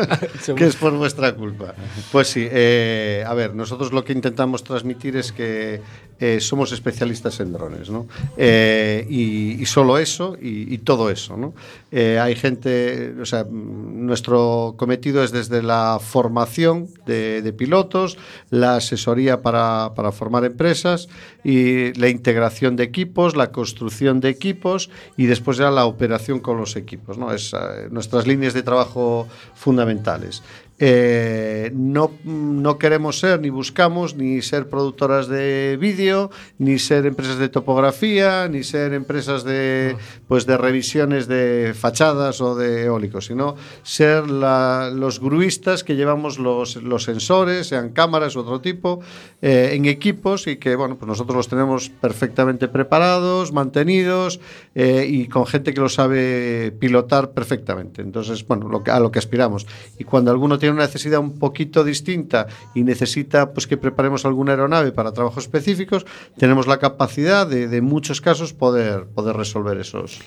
que 0.55 0.65
es 0.65 0.75
por 0.75 0.93
vuestra 0.93 1.33
culpa. 1.33 1.73
Pues 2.11 2.27
sí, 2.27 2.47
eh, 2.49 3.23
a 3.25 3.33
ver, 3.33 3.55
nosotros 3.55 3.91
lo 3.91 4.03
que 4.03 4.13
intentamos 4.13 4.63
transmitir 4.63 5.17
es 5.17 5.31
que 5.31 5.81
eh, 6.19 6.39
somos 6.39 6.71
especialistas 6.71 7.39
en 7.39 7.53
drones, 7.53 7.91
¿no? 7.91 8.07
Eh, 8.37 9.05
y, 9.07 9.61
y 9.61 9.65
solo 9.67 9.99
eso 9.99 10.35
y, 10.41 10.73
y 10.73 10.79
todo 10.79 11.11
eso, 11.11 11.37
¿no? 11.37 11.53
Eh, 11.91 12.19
hay 12.19 12.35
gente, 12.35 13.13
o 13.21 13.25
sea, 13.25 13.45
nuestro 13.49 14.73
cometido 14.77 15.23
es 15.23 15.31
desde 15.31 15.61
la 15.61 15.99
formación 16.01 16.87
de, 17.05 17.43
de 17.43 17.53
pilotos, 17.53 18.17
la 18.49 18.77
asesoría 18.77 19.43
para, 19.43 19.93
para 19.95 20.11
formar 20.11 20.43
empresas 20.43 21.07
y 21.43 21.93
la 21.93 22.09
integración 22.09 22.75
de 22.75 22.83
equipos, 22.83 23.35
la 23.35 23.51
construcción 23.51 24.19
de 24.19 24.29
equipos 24.29 24.89
y 25.17 25.27
después 25.27 25.57
ya 25.57 25.69
la 25.69 25.85
operación 25.85 26.26
con 26.41 26.57
los 26.57 26.75
equipos, 26.75 27.17
¿no? 27.17 27.31
Es 27.31 27.55
nuestras 27.89 28.27
líneas 28.27 28.53
de 28.53 28.63
trabajo 28.63 29.27
fundamentales. 29.55 30.43
Eh, 30.79 31.71
no, 31.73 32.11
no 32.23 32.77
queremos 32.77 33.19
ser 33.19 33.41
ni 33.41 33.49
buscamos 33.49 34.15
ni 34.15 34.43
ser 34.43 34.69
productoras 34.69 35.27
de 35.27 35.75
vídeo, 35.79 36.29
ni 36.59 36.77
ser 36.77 37.07
empresas 37.07 37.39
de 37.39 37.49
topografía, 37.49 38.47
ni 38.47 38.63
ser 38.63 38.93
empresas 38.93 39.43
de, 39.43 39.95
pues 40.27 40.45
de 40.45 40.55
revisiones 40.57 41.27
de 41.27 41.73
fachadas 41.75 42.41
o 42.41 42.55
de 42.55 42.85
eólicos, 42.85 43.25
sino 43.25 43.55
ser 43.81 44.29
los 44.29 45.19
gruistas 45.19 45.83
que 45.83 45.95
llevamos 45.95 46.37
los, 46.37 46.75
los 46.77 47.03
sensores, 47.03 47.67
sean 47.67 47.89
cámaras 47.89 48.35
u 48.35 48.41
otro 48.41 48.61
tipo, 48.61 48.99
eh, 49.41 49.71
en 49.73 49.85
equipos 49.85 50.47
y 50.47 50.57
que 50.57 50.75
bueno, 50.75 50.97
pues 50.97 51.07
nosotros 51.07 51.37
los 51.37 51.47
tenemos 51.47 51.89
perfectamente 51.89 52.67
preparados, 52.67 53.51
mantenidos 53.51 54.39
eh, 54.75 55.07
y 55.09 55.27
con 55.27 55.45
gente 55.45 55.73
que 55.73 55.81
lo 55.81 55.89
sabe 55.89 56.71
pilotar 56.79 57.31
perfectamente. 57.31 58.01
Entonces, 58.01 58.45
bueno, 58.47 58.69
lo 58.69 58.83
que, 58.83 58.91
a 58.91 58.99
lo 58.99 59.11
que 59.11 59.19
aspiramos. 59.19 59.65
Y 59.97 60.03
cuando 60.03 60.31
alguno 60.31 60.59
tiene 60.59 60.66
una 60.71 60.83
necesidad 60.83 61.19
un 61.19 61.37
poquito 61.39 61.83
distinta 61.83 62.47
y 62.73 62.83
necesita 62.83 63.53
pues 63.53 63.67
que 63.67 63.77
preparemos 63.77 64.25
alguna 64.25 64.51
aeronave 64.51 64.91
para 64.91 65.11
trabajos 65.11 65.45
específicos, 65.45 66.05
tenemos 66.37 66.67
la 66.67 66.79
capacidad 66.79 67.47
de, 67.47 67.67
de 67.67 67.81
muchos 67.81 68.21
casos 68.21 68.53
poder, 68.53 69.05
poder 69.05 69.35
resolver 69.35 69.77
esos. 69.77 70.19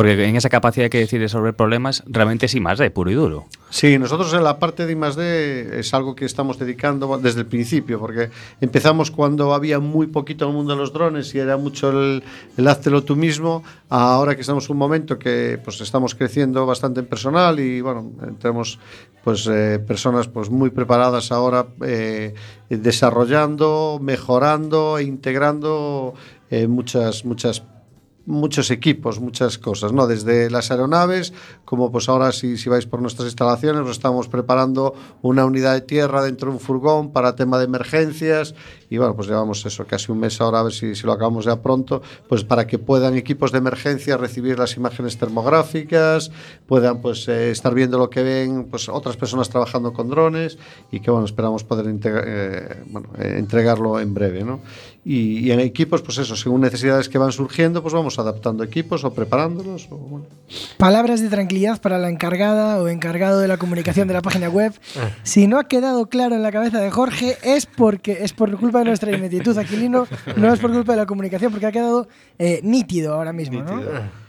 Porque 0.00 0.24
en 0.24 0.34
esa 0.34 0.48
capacidad 0.48 0.88
que 0.88 0.96
decir 0.96 1.20
de 1.20 1.26
resolver 1.26 1.52
problemas, 1.52 2.02
realmente 2.06 2.46
es 2.46 2.54
I 2.54 2.60
más 2.60 2.78
D, 2.78 2.90
puro 2.90 3.10
y 3.10 3.14
duro. 3.14 3.44
Sí, 3.68 3.98
nosotros 3.98 4.32
en 4.32 4.42
la 4.42 4.58
parte 4.58 4.86
de 4.86 4.94
I+D 4.94 5.78
es 5.78 5.92
algo 5.92 6.16
que 6.16 6.24
estamos 6.24 6.58
dedicando 6.58 7.18
desde 7.18 7.40
el 7.40 7.46
principio, 7.46 8.00
porque 8.00 8.30
empezamos 8.62 9.10
cuando 9.10 9.52
había 9.52 9.78
muy 9.78 10.06
poquito 10.06 10.46
en 10.46 10.52
el 10.52 10.56
mundo 10.56 10.72
de 10.72 10.78
los 10.78 10.94
drones 10.94 11.34
y 11.34 11.38
era 11.38 11.58
mucho 11.58 11.90
el, 11.90 12.22
el 12.56 12.66
háztelo 12.66 13.04
tú 13.04 13.14
mismo, 13.14 13.62
ahora 13.90 14.34
que 14.36 14.40
estamos 14.40 14.64
en 14.70 14.72
un 14.72 14.78
momento 14.78 15.18
que 15.18 15.60
pues 15.62 15.78
estamos 15.82 16.14
creciendo 16.14 16.64
bastante 16.64 17.00
en 17.00 17.06
personal 17.06 17.60
y 17.60 17.82
bueno, 17.82 18.10
tenemos 18.40 18.78
pues 19.22 19.46
eh, 19.48 19.84
personas 19.86 20.28
pues 20.28 20.48
muy 20.48 20.70
preparadas 20.70 21.30
ahora 21.30 21.66
eh, 21.84 22.32
desarrollando, 22.70 23.98
mejorando 24.00 24.96
e 24.96 25.02
integrando 25.02 26.14
eh, 26.48 26.66
muchas 26.68 27.26
muchas 27.26 27.62
muchos 28.30 28.70
equipos, 28.70 29.20
muchas 29.20 29.58
cosas, 29.58 29.92
¿no? 29.92 30.06
Desde 30.06 30.50
las 30.50 30.70
aeronaves, 30.70 31.32
como 31.64 31.90
pues 31.92 32.08
ahora 32.08 32.32
si, 32.32 32.56
si 32.56 32.68
vais 32.68 32.86
por 32.86 33.02
nuestras 33.02 33.26
instalaciones, 33.26 33.82
nos 33.82 33.92
estamos 33.92 34.28
preparando 34.28 34.94
una 35.22 35.44
unidad 35.44 35.74
de 35.74 35.80
tierra 35.82 36.22
dentro 36.22 36.50
de 36.50 36.56
un 36.56 36.60
furgón 36.60 37.12
para 37.12 37.36
tema 37.36 37.58
de 37.58 37.64
emergencias 37.64 38.54
y 38.88 38.98
bueno, 38.98 39.14
pues 39.14 39.28
llevamos 39.28 39.64
eso, 39.64 39.86
casi 39.86 40.10
un 40.10 40.18
mes 40.18 40.40
ahora, 40.40 40.60
a 40.60 40.62
ver 40.64 40.72
si, 40.72 40.96
si 40.96 41.06
lo 41.06 41.12
acabamos 41.12 41.44
ya 41.44 41.62
pronto, 41.62 42.02
pues 42.28 42.42
para 42.42 42.66
que 42.66 42.78
puedan 42.78 43.16
equipos 43.16 43.52
de 43.52 43.58
emergencia 43.58 44.16
recibir 44.16 44.58
las 44.58 44.76
imágenes 44.76 45.16
termográficas, 45.16 46.32
puedan 46.66 47.00
pues 47.00 47.28
eh, 47.28 47.52
estar 47.52 47.72
viendo 47.72 47.98
lo 47.98 48.10
que 48.10 48.22
ven 48.22 48.66
pues 48.68 48.88
otras 48.88 49.16
personas 49.16 49.48
trabajando 49.48 49.92
con 49.92 50.08
drones 50.08 50.58
y 50.90 51.00
que 51.00 51.10
bueno, 51.10 51.26
esperamos 51.26 51.62
poder 51.62 51.86
eh, 52.04 52.82
bueno, 52.86 53.10
eh, 53.18 53.36
entregarlo 53.38 54.00
en 54.00 54.12
breve, 54.12 54.42
¿no? 54.42 54.60
Y, 55.02 55.38
y 55.38 55.50
en 55.50 55.60
equipos, 55.60 56.02
pues 56.02 56.18
eso, 56.18 56.36
según 56.36 56.60
necesidades 56.60 57.08
que 57.08 57.16
van 57.16 57.32
surgiendo, 57.32 57.82
pues 57.82 57.94
vamos 57.94 58.18
adaptando 58.18 58.62
equipos 58.62 59.02
o 59.02 59.14
preparándolos. 59.14 59.88
O, 59.90 59.96
bueno. 59.96 60.26
Palabras 60.76 61.22
de 61.22 61.28
tranquilidad 61.28 61.80
para 61.80 61.98
la 61.98 62.10
encargada 62.10 62.80
o 62.82 62.88
encargado 62.88 63.40
de 63.40 63.48
la 63.48 63.56
comunicación 63.56 64.08
de 64.08 64.14
la 64.14 64.20
página 64.20 64.50
web. 64.50 64.74
Si 65.22 65.46
no 65.46 65.58
ha 65.58 65.64
quedado 65.64 66.06
claro 66.06 66.34
en 66.34 66.42
la 66.42 66.52
cabeza 66.52 66.80
de 66.80 66.90
Jorge, 66.90 67.38
es 67.42 67.64
porque 67.64 68.18
es 68.20 68.34
por 68.34 68.54
culpa 68.58 68.80
de 68.80 68.86
nuestra 68.86 69.16
ineptitud, 69.16 69.56
Aquilino, 69.56 70.06
no 70.36 70.52
es 70.52 70.60
por 70.60 70.70
culpa 70.70 70.92
de 70.92 70.98
la 70.98 71.06
comunicación, 71.06 71.50
porque 71.50 71.66
ha 71.66 71.72
quedado 71.72 72.06
eh, 72.38 72.60
nítido 72.62 73.14
ahora 73.14 73.32
mismo, 73.32 73.62
¿no? 73.62 73.80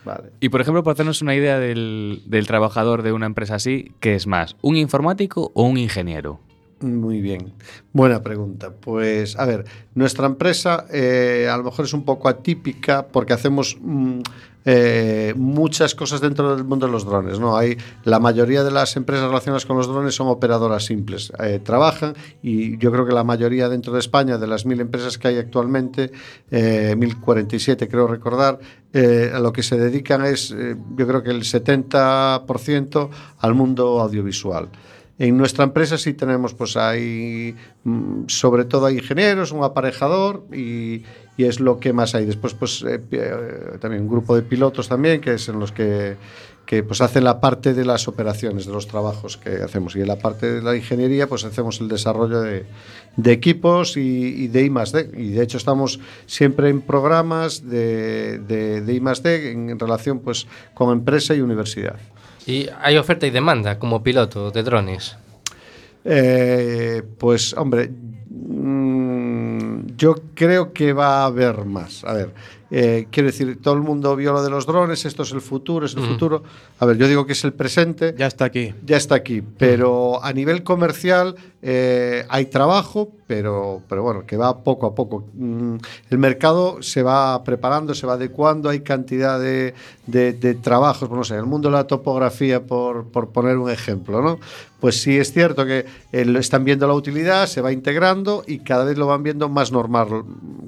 Vale. 0.05 0.31
Y 0.39 0.49
por 0.49 0.61
ejemplo, 0.61 0.83
por 0.83 0.93
hacernos 0.93 1.21
una 1.21 1.35
idea 1.35 1.59
del, 1.59 2.23
del 2.25 2.47
trabajador 2.47 3.03
de 3.03 3.11
una 3.11 3.25
empresa 3.25 3.55
así, 3.55 3.91
¿qué 3.99 4.15
es 4.15 4.25
más? 4.25 4.55
¿Un 4.61 4.77
informático 4.77 5.51
o 5.53 5.63
un 5.63 5.77
ingeniero? 5.77 6.39
Muy 6.81 7.21
bien, 7.21 7.53
buena 7.93 8.23
pregunta. 8.23 8.71
Pues 8.71 9.37
a 9.37 9.45
ver, 9.45 9.65
nuestra 9.93 10.25
empresa 10.25 10.85
eh, 10.91 11.47
a 11.51 11.55
lo 11.57 11.63
mejor 11.63 11.85
es 11.85 11.93
un 11.93 12.03
poco 12.03 12.27
atípica 12.27 13.07
porque 13.07 13.33
hacemos 13.33 13.77
mm, 13.79 14.21
eh, 14.65 15.33
muchas 15.35 15.95
cosas 15.95 16.21
dentro 16.21 16.55
del 16.55 16.63
mundo 16.63 16.85
de 16.85 16.91
los 16.91 17.05
drones. 17.05 17.39
¿no? 17.39 17.55
Hay, 17.55 17.77
la 18.03 18.19
mayoría 18.19 18.63
de 18.63 18.71
las 18.71 18.95
empresas 18.95 19.27
relacionadas 19.27 19.65
con 19.65 19.77
los 19.77 19.87
drones 19.87 20.15
son 20.15 20.27
operadoras 20.27 20.85
simples. 20.85 21.31
Eh, 21.39 21.59
trabajan 21.63 22.15
y 22.41 22.77
yo 22.77 22.91
creo 22.91 23.05
que 23.05 23.13
la 23.13 23.23
mayoría 23.23 23.69
dentro 23.69 23.93
de 23.93 23.99
España, 23.99 24.37
de 24.37 24.47
las 24.47 24.65
mil 24.65 24.79
empresas 24.79 25.17
que 25.17 25.27
hay 25.27 25.37
actualmente, 25.37 26.11
eh, 26.49 26.95
1047 26.97 27.87
creo 27.87 28.07
recordar, 28.07 28.59
eh, 28.93 29.31
a 29.33 29.39
lo 29.39 29.53
que 29.53 29.63
se 29.63 29.77
dedican 29.77 30.25
es, 30.25 30.51
eh, 30.51 30.75
yo 30.97 31.07
creo 31.07 31.23
que 31.23 31.31
el 31.31 31.43
70% 31.43 33.09
al 33.39 33.53
mundo 33.55 33.99
audiovisual. 34.01 34.69
En 35.21 35.37
nuestra 35.37 35.65
empresa 35.65 35.99
sí 35.99 36.15
tenemos, 36.15 36.55
pues 36.55 36.75
hay, 36.75 37.55
mm, 37.83 38.23
sobre 38.25 38.65
todo 38.65 38.87
hay 38.87 38.97
ingenieros, 38.97 39.51
un 39.51 39.63
aparejador 39.63 40.47
y, 40.51 41.03
es 41.37 41.59
lo 41.59 41.79
que 41.79 41.91
más 41.91 42.13
hay. 42.13 42.25
Después, 42.25 42.53
pues 42.53 42.83
eh, 42.83 42.99
eh, 43.11 43.77
también 43.79 44.03
un 44.03 44.09
grupo 44.09 44.35
de 44.35 44.43
pilotos 44.43 44.87
también, 44.87 45.21
que 45.21 45.33
es 45.33 45.49
en 45.49 45.59
los 45.59 45.71
que, 45.71 46.15
que 46.65 46.83
pues 46.83 47.01
hacen 47.01 47.23
la 47.23 47.39
parte 47.39 47.73
de 47.73 47.83
las 47.83 48.07
operaciones, 48.07 48.65
de 48.65 48.71
los 48.71 48.87
trabajos 48.87 49.37
que 49.37 49.61
hacemos. 49.63 49.95
Y 49.95 50.01
en 50.01 50.07
la 50.07 50.17
parte 50.17 50.51
de 50.51 50.61
la 50.61 50.75
ingeniería, 50.75 51.27
pues 51.27 51.43
hacemos 51.43 51.81
el 51.81 51.87
desarrollo 51.87 52.41
de, 52.41 52.65
equipos 53.25 53.97
y, 53.97 54.47
de 54.47 54.65
I+D. 54.65 55.11
Y 55.17 55.31
de 55.31 55.43
hecho 55.43 55.57
estamos 55.57 55.99
siempre 56.25 56.69
en 56.69 56.81
programas 56.81 57.67
de, 57.67 58.39
de, 58.39 58.93
I+D 58.93 59.51
en 59.51 59.79
relación 59.79 60.19
pues 60.19 60.47
con 60.73 60.91
empresa 60.91 61.35
y 61.35 61.41
universidad. 61.41 61.97
Y 62.45 62.67
hay 62.81 62.97
oferta 62.97 63.27
y 63.27 63.29
demanda 63.29 63.77
como 63.77 64.03
piloto 64.03 64.51
de 64.51 64.63
drones. 64.63 65.15
Eh, 66.03 67.03
pues, 67.17 67.53
hombre, 67.53 67.89
mm, 68.29 69.95
yo 69.97 70.15
creo 70.33 70.73
que 70.73 70.93
va 70.93 71.21
a 71.21 71.25
haber 71.25 71.65
más. 71.65 72.03
A 72.03 72.13
ver, 72.13 72.33
eh, 72.71 73.07
quiero 73.11 73.27
decir, 73.27 73.61
todo 73.61 73.73
el 73.75 73.81
mundo 73.81 74.15
vio 74.15 74.31
lo 74.33 74.41
de 74.41 74.49
los 74.49 74.65
drones, 74.65 75.05
esto 75.05 75.23
es 75.23 75.31
el 75.33 75.41
futuro, 75.41 75.85
es 75.85 75.93
el 75.95 76.01
futuro. 76.03 76.41
A 76.79 76.85
ver, 76.85 76.97
yo 76.97 77.07
digo 77.07 77.25
que 77.25 77.33
es 77.33 77.43
el 77.43 77.51
presente. 77.53 78.15
Ya 78.17 78.27
está 78.27 78.45
aquí. 78.45 78.73
Ya 78.85 78.97
está 78.97 79.15
aquí, 79.15 79.41
pero 79.41 80.23
a 80.23 80.31
nivel 80.33 80.63
comercial 80.63 81.35
eh, 81.61 82.25
hay 82.29 82.45
trabajo, 82.45 83.09
pero, 83.27 83.81
pero 83.87 84.01
bueno, 84.03 84.25
que 84.25 84.37
va 84.37 84.63
poco 84.63 84.87
a 84.87 84.95
poco. 84.95 85.25
Mm, 85.33 85.75
el 86.09 86.17
mercado 86.17 86.81
se 86.81 87.03
va 87.03 87.43
preparando, 87.43 87.93
se 87.93 88.07
va 88.07 88.13
adecuando, 88.13 88.69
hay 88.69 88.79
cantidad 88.79 89.39
de, 89.39 89.73
de- 90.07 90.33
de 90.33 90.55
trabajos, 90.55 91.09
no 91.11 91.23
sé, 91.23 91.35
el 91.35 91.45
mundo 91.45 91.69
de 91.69 91.75
la 91.75 91.85
topografía, 91.87 92.63
por, 92.63 93.05
por 93.09 93.29
poner 93.29 93.57
un 93.57 93.69
ejemplo, 93.69 94.21
¿no? 94.21 94.39
Pues 94.81 94.99
sí 94.99 95.15
es 95.15 95.31
cierto 95.31 95.63
que 95.63 95.85
eh, 96.11 96.35
están 96.39 96.65
viendo 96.65 96.87
la 96.87 96.95
utilidad, 96.95 97.45
se 97.45 97.61
va 97.61 97.71
integrando 97.71 98.43
y 98.47 98.59
cada 98.59 98.83
vez 98.83 98.97
lo 98.97 99.05
van 99.05 99.21
viendo 99.21 99.47
más 99.47 99.71
normal 99.71 100.23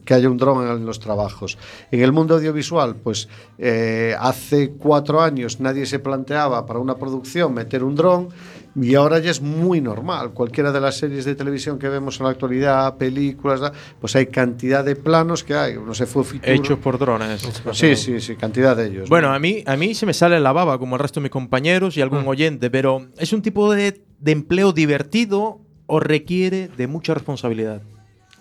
que 0.05 0.13
haya 0.13 0.29
un 0.29 0.37
dron 0.37 0.67
en 0.67 0.85
los 0.85 0.99
trabajos. 0.99 1.57
En 1.91 1.99
el 2.01 2.11
mundo 2.11 2.35
audiovisual, 2.35 2.95
pues 2.95 3.27
eh, 3.57 4.15
hace 4.19 4.73
cuatro 4.77 5.19
años 5.19 5.59
nadie 5.59 5.87
se 5.87 5.97
planteaba 5.97 6.65
para 6.67 6.79
una 6.79 6.95
producción 6.95 7.55
meter 7.55 7.83
un 7.83 7.95
dron 7.95 8.29
y 8.75 8.95
ahora 8.95 9.19
ya 9.19 9.31
es 9.31 9.41
muy 9.41 9.81
normal. 9.81 10.31
Cualquiera 10.31 10.71
de 10.71 10.81
las 10.81 10.97
series 10.97 11.25
de 11.25 11.35
televisión 11.35 11.77
que 11.77 11.89
vemos 11.89 12.19
en 12.19 12.25
la 12.25 12.31
actualidad, 12.31 12.97
películas, 12.97 13.71
pues 13.99 14.15
hay 14.15 14.27
cantidad 14.27 14.83
de 14.83 14.95
planos 14.95 15.43
que 15.43 15.55
hay. 15.55 15.75
No 15.75 15.93
sé, 15.93 16.05
fue 16.05 16.23
Hechos 16.41 16.79
por 16.79 16.97
drones. 16.97 17.47
Sí, 17.73 17.95
sí, 17.95 18.19
sí, 18.19 18.35
cantidad 18.35 18.75
de 18.75 18.87
ellos. 18.87 19.09
Bueno, 19.09 19.29
¿no? 19.29 19.35
a 19.35 19.39
mí, 19.39 19.63
a 19.65 19.75
mí 19.75 19.93
se 19.93 20.05
me 20.05 20.13
sale 20.13 20.39
la 20.39 20.51
baba, 20.51 20.79
como 20.79 20.95
el 20.95 21.01
resto 21.01 21.19
de 21.19 21.23
mis 21.23 21.31
compañeros 21.31 21.97
y 21.97 22.01
algún 22.01 22.27
oyente, 22.27 22.69
pero 22.69 23.07
¿es 23.17 23.31
un 23.33 23.41
tipo 23.41 23.71
de, 23.71 24.01
de 24.19 24.31
empleo 24.31 24.73
divertido 24.73 25.59
o 25.85 25.99
requiere 25.99 26.69
de 26.69 26.87
mucha 26.87 27.13
responsabilidad? 27.13 27.81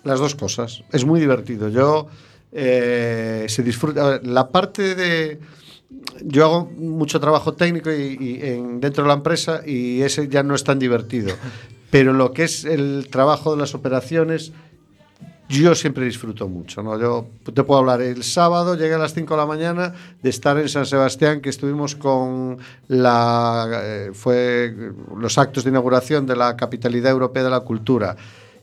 Las 0.03 0.19
dos 0.19 0.35
cosas. 0.35 0.83
Es 0.91 1.05
muy 1.05 1.19
divertido. 1.19 1.69
Yo 1.69 2.07
eh, 2.51 3.45
se 3.47 3.63
disfruta. 3.63 4.09
ver, 4.09 4.27
la 4.27 4.49
parte 4.49 4.95
de. 4.95 5.39
Yo 6.23 6.45
hago 6.45 6.71
mucho 6.77 7.19
trabajo 7.19 7.53
técnico 7.53 7.91
y, 7.91 8.17
y 8.19 8.39
en- 8.47 8.79
dentro 8.79 9.03
de 9.03 9.07
la 9.09 9.15
empresa 9.15 9.61
y 9.65 10.01
ese 10.01 10.27
ya 10.27 10.43
no 10.43 10.55
es 10.55 10.63
tan 10.63 10.79
divertido. 10.79 11.35
Pero 11.91 12.13
lo 12.13 12.31
que 12.33 12.43
es 12.45 12.65
el 12.65 13.07
trabajo 13.11 13.51
de 13.51 13.57
las 13.61 13.75
operaciones 13.75 14.51
yo 15.49 15.75
siempre 15.75 16.05
disfruto 16.05 16.47
mucho. 16.47 16.81
¿no? 16.81 16.97
Yo 16.99 17.27
te 17.53 17.63
puedo 17.63 17.79
hablar, 17.81 18.01
el 18.01 18.23
sábado 18.23 18.75
llegué 18.75 18.95
a 18.95 18.97
las 18.97 19.13
5 19.13 19.33
de 19.35 19.37
la 19.37 19.45
mañana 19.45 19.93
de 20.23 20.29
estar 20.29 20.57
en 20.57 20.67
San 20.69 20.85
Sebastián, 20.87 21.41
que 21.41 21.49
estuvimos 21.49 21.95
con 21.95 22.57
la, 22.87 23.67
eh, 23.71 24.09
fue 24.13 24.73
los 25.15 25.37
actos 25.37 25.63
de 25.65 25.69
inauguración 25.69 26.25
de 26.25 26.35
la 26.37 26.55
Capitalidad 26.55 27.11
Europea 27.11 27.43
de 27.43 27.49
la 27.51 27.59
Cultura. 27.59 28.15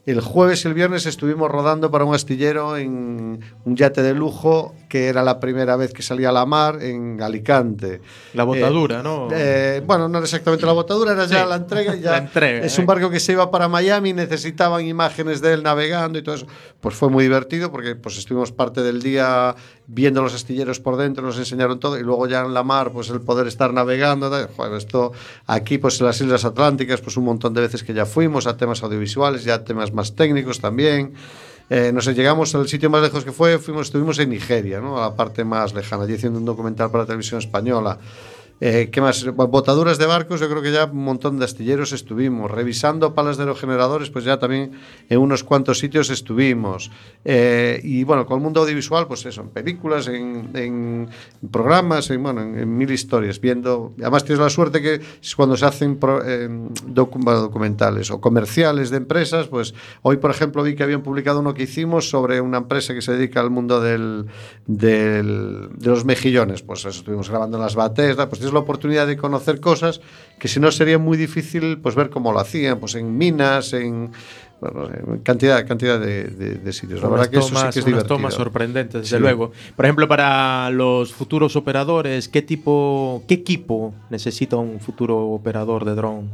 El 0.07 0.23
jueves 0.23 0.65
y 0.65 0.69
el 0.69 0.75
viernes 0.75 1.05
estuvimos 1.05 1.51
rodando 1.51 1.91
para 1.91 2.05
un 2.05 2.15
astillero 2.15 2.79
en 2.79 3.41
un 3.65 3.77
yate 3.77 4.03
de 4.03 4.15
lujo, 4.15 4.75
que 4.89 5.09
era 5.09 5.23
la 5.23 5.39
primera 5.41 5.77
vez 5.77 5.93
que 5.93 6.03
salía 6.03 6.31
a 6.31 6.33
la 6.33 6.47
mar 6.47 6.83
en 6.83 7.21
Alicante. 7.21 8.01
La 8.33 8.45
botadura, 8.45 9.03
¿no? 9.03 9.29
Eh, 9.31 9.83
bueno, 9.87 10.09
no 10.09 10.19
era 10.19 10.25
exactamente 10.25 10.65
la 10.65 10.73
botadura, 10.73 11.13
era 11.13 11.27
ya 11.27 11.45
la 11.45 11.57
entrega. 11.57 11.95
Ya 11.97 12.13
la 12.13 12.19
entrega, 12.19 12.65
es 12.65 12.79
eh. 12.79 12.81
un 12.81 12.87
barco 12.87 13.11
que 13.11 13.21
se 13.21 13.33
iba 13.33 13.51
para 13.51 13.69
Miami, 13.69 14.15
necesitaban 14.15 14.87
imágenes 14.87 15.43
de 15.43 15.53
él 15.53 15.63
navegando 15.63 16.19
y 16.19 16.23
todo 16.23 16.35
eso. 16.35 16.47
Pues 16.81 16.95
fue 16.95 17.11
muy 17.11 17.25
divertido 17.25 17.71
porque 17.71 17.95
pues 17.95 18.17
estuvimos 18.17 18.53
parte 18.53 18.83
del 18.83 19.03
día 19.03 19.55
viendo 19.93 20.23
los 20.23 20.35
astilleros 20.35 20.79
por 20.79 20.97
dentro, 20.97 21.25
nos 21.25 21.37
enseñaron 21.37 21.81
todo 21.81 21.99
y 21.99 22.03
luego 22.03 22.29
ya 22.29 22.43
en 22.43 22.55
la 22.55 22.63
mar, 22.63 22.93
pues 22.93 23.11
el 23.11 23.21
poder 23.21 23.49
estar 23.49 23.73
navegando. 23.73 24.31
Joder, 24.57 24.75
esto 24.75 25.13
aquí, 25.47 25.79
pues 25.79 26.01
en 26.01 26.07
las 26.07 26.21
Islas 26.21 26.45
Atlánticas, 26.45 27.01
pues 27.01 27.17
un 27.17 27.25
montón 27.25 27.55
de 27.55 27.61
veces 27.63 27.83
que 27.83 27.93
ya 27.93 28.07
fuimos 28.07 28.47
a 28.47 28.57
temas 28.57 28.83
audiovisuales, 28.85 29.43
ya 29.43 29.65
temas 29.65 29.93
más 29.93 30.15
técnicos 30.15 30.61
también. 30.61 31.15
Eh, 31.69 31.91
no 31.93 32.01
sé, 32.01 32.15
llegamos 32.15 32.55
al 32.55 32.69
sitio 32.69 32.89
más 32.89 33.03
lejos 33.03 33.25
que 33.25 33.33
fue, 33.33 33.59
fuimos, 33.59 33.89
estuvimos 33.89 34.19
en 34.21 34.31
Nigeria, 34.31 34.81
¿no? 34.81 34.99
a 34.99 35.09
la 35.09 35.17
parte 35.17 35.45
más 35.45 35.75
lejana, 35.75 36.05
allí 36.05 36.15
haciendo 36.15 36.39
un 36.39 36.45
documental 36.45 36.91
para 36.91 37.03
la 37.03 37.07
televisión 37.07 37.39
española. 37.39 37.99
Eh, 38.63 38.91
¿Qué 38.93 39.01
más? 39.01 39.25
Botaduras 39.35 39.97
de 39.97 40.05
barcos, 40.05 40.39
yo 40.39 40.49
creo 40.51 40.61
que 40.61 40.71
ya 40.71 40.85
un 40.85 41.03
montón 41.03 41.39
de 41.39 41.47
astilleros 41.47 41.93
estuvimos. 41.93 42.51
Revisando 42.51 43.15
palas 43.15 43.39
de 43.39 43.45
aerogeneradores, 43.45 44.11
pues 44.11 44.27
ya 44.27 44.39
también 44.39 44.73
en 45.09 45.19
unos 45.19 45.45
cuantos 45.45 45.79
sitios 45.79 46.11
estuvimos. 46.11 46.91
Eh, 47.25 47.81
y 47.83 48.05
bueno, 48.05 48.27
con 48.27 48.37
el 48.39 48.43
mundo 48.45 48.61
audiovisual, 48.61 49.07
pues 49.07 49.25
eso, 49.25 49.41
en 49.41 49.49
películas, 49.49 50.09
en, 50.09 50.51
en 50.53 51.09
programas, 51.51 52.11
en, 52.11 52.23
bueno, 52.23 52.43
en, 52.43 52.59
en 52.59 52.77
mil 52.77 52.91
historias, 52.91 53.41
viendo. 53.41 53.95
Además, 53.99 54.25
tienes 54.25 54.43
la 54.43 54.51
suerte 54.51 54.83
que 54.83 55.01
cuando 55.37 55.57
se 55.57 55.65
hacen 55.65 55.97
pro- 55.97 56.23
eh, 56.23 56.47
docu- 56.87 57.19
documentales 57.41 58.11
o 58.11 58.21
comerciales 58.21 58.91
de 58.91 58.99
empresas, 58.99 59.47
pues 59.47 59.73
hoy, 60.03 60.19
por 60.19 60.31
ejemplo, 60.31 60.63
vi 60.63 60.75
que 60.77 60.83
habían 60.83 61.03
publicado 61.03 61.41
uno 61.41 61.55
que 61.55 61.63
hicimos 61.63 62.11
sobre 62.11 62.43
una 62.43 62.59
empresa 62.59 62.93
que 62.93 63.01
se 63.01 63.13
dedica 63.13 63.41
al 63.41 63.49
mundo 63.49 63.81
del, 63.81 64.27
del- 64.67 65.69
de 65.79 65.89
los 65.89 66.05
mejillones. 66.05 66.61
Pues 66.61 66.81
eso, 66.81 66.91
estuvimos 66.91 67.31
grabando 67.31 67.57
en 67.57 67.63
las 67.63 67.75
bates, 67.75 68.17
pues 68.29 68.50
tienes 68.51 68.55
la 68.55 68.61
oportunidad 68.61 69.07
de 69.07 69.17
conocer 69.17 69.61
cosas 69.61 70.01
que 70.39 70.49
si 70.49 70.61
no 70.61 70.71
sería 70.71 70.99
muy 70.99 71.17
difícil 71.17 71.79
pues 71.79 71.95
ver 71.95 72.11
cómo 72.11 72.33
lo 72.33 72.41
hacían, 72.41 72.79
pues 72.81 72.95
en 72.97 73.17
minas, 73.17 73.73
en, 73.73 74.11
bueno, 74.61 74.89
cantidad, 75.23 75.67
cantidad 75.67 75.99
de, 76.01 76.25
de- 76.25 76.55
de 76.57 76.73
sitios. 76.73 77.01
La 77.03 77.09
Unas 77.09 77.21
verdad 77.21 77.31
que 77.33 77.39
eso 77.39 77.49
sí 77.57 77.63
que 77.73 77.79
es 77.81 77.85
divertido. 77.85 78.17
tomas 78.17 78.35
sorprendentes, 78.35 79.03
desde 79.03 79.17
Sí. 79.17 79.21
luego. 79.23 79.53
Por 79.77 79.85
ejemplo, 79.85 80.09
para 80.09 80.71
los 80.71 81.13
futuros 81.13 81.57
operadores, 81.57 82.29
¿qué 82.29 82.43
tipo, 82.43 83.23
qué 83.29 83.35
equipo 83.35 83.95
necesita 84.11 84.57
un 84.57 84.81
futuro 84.81 85.19
operador 85.29 85.85
de 85.85 85.95
dron? 85.95 86.31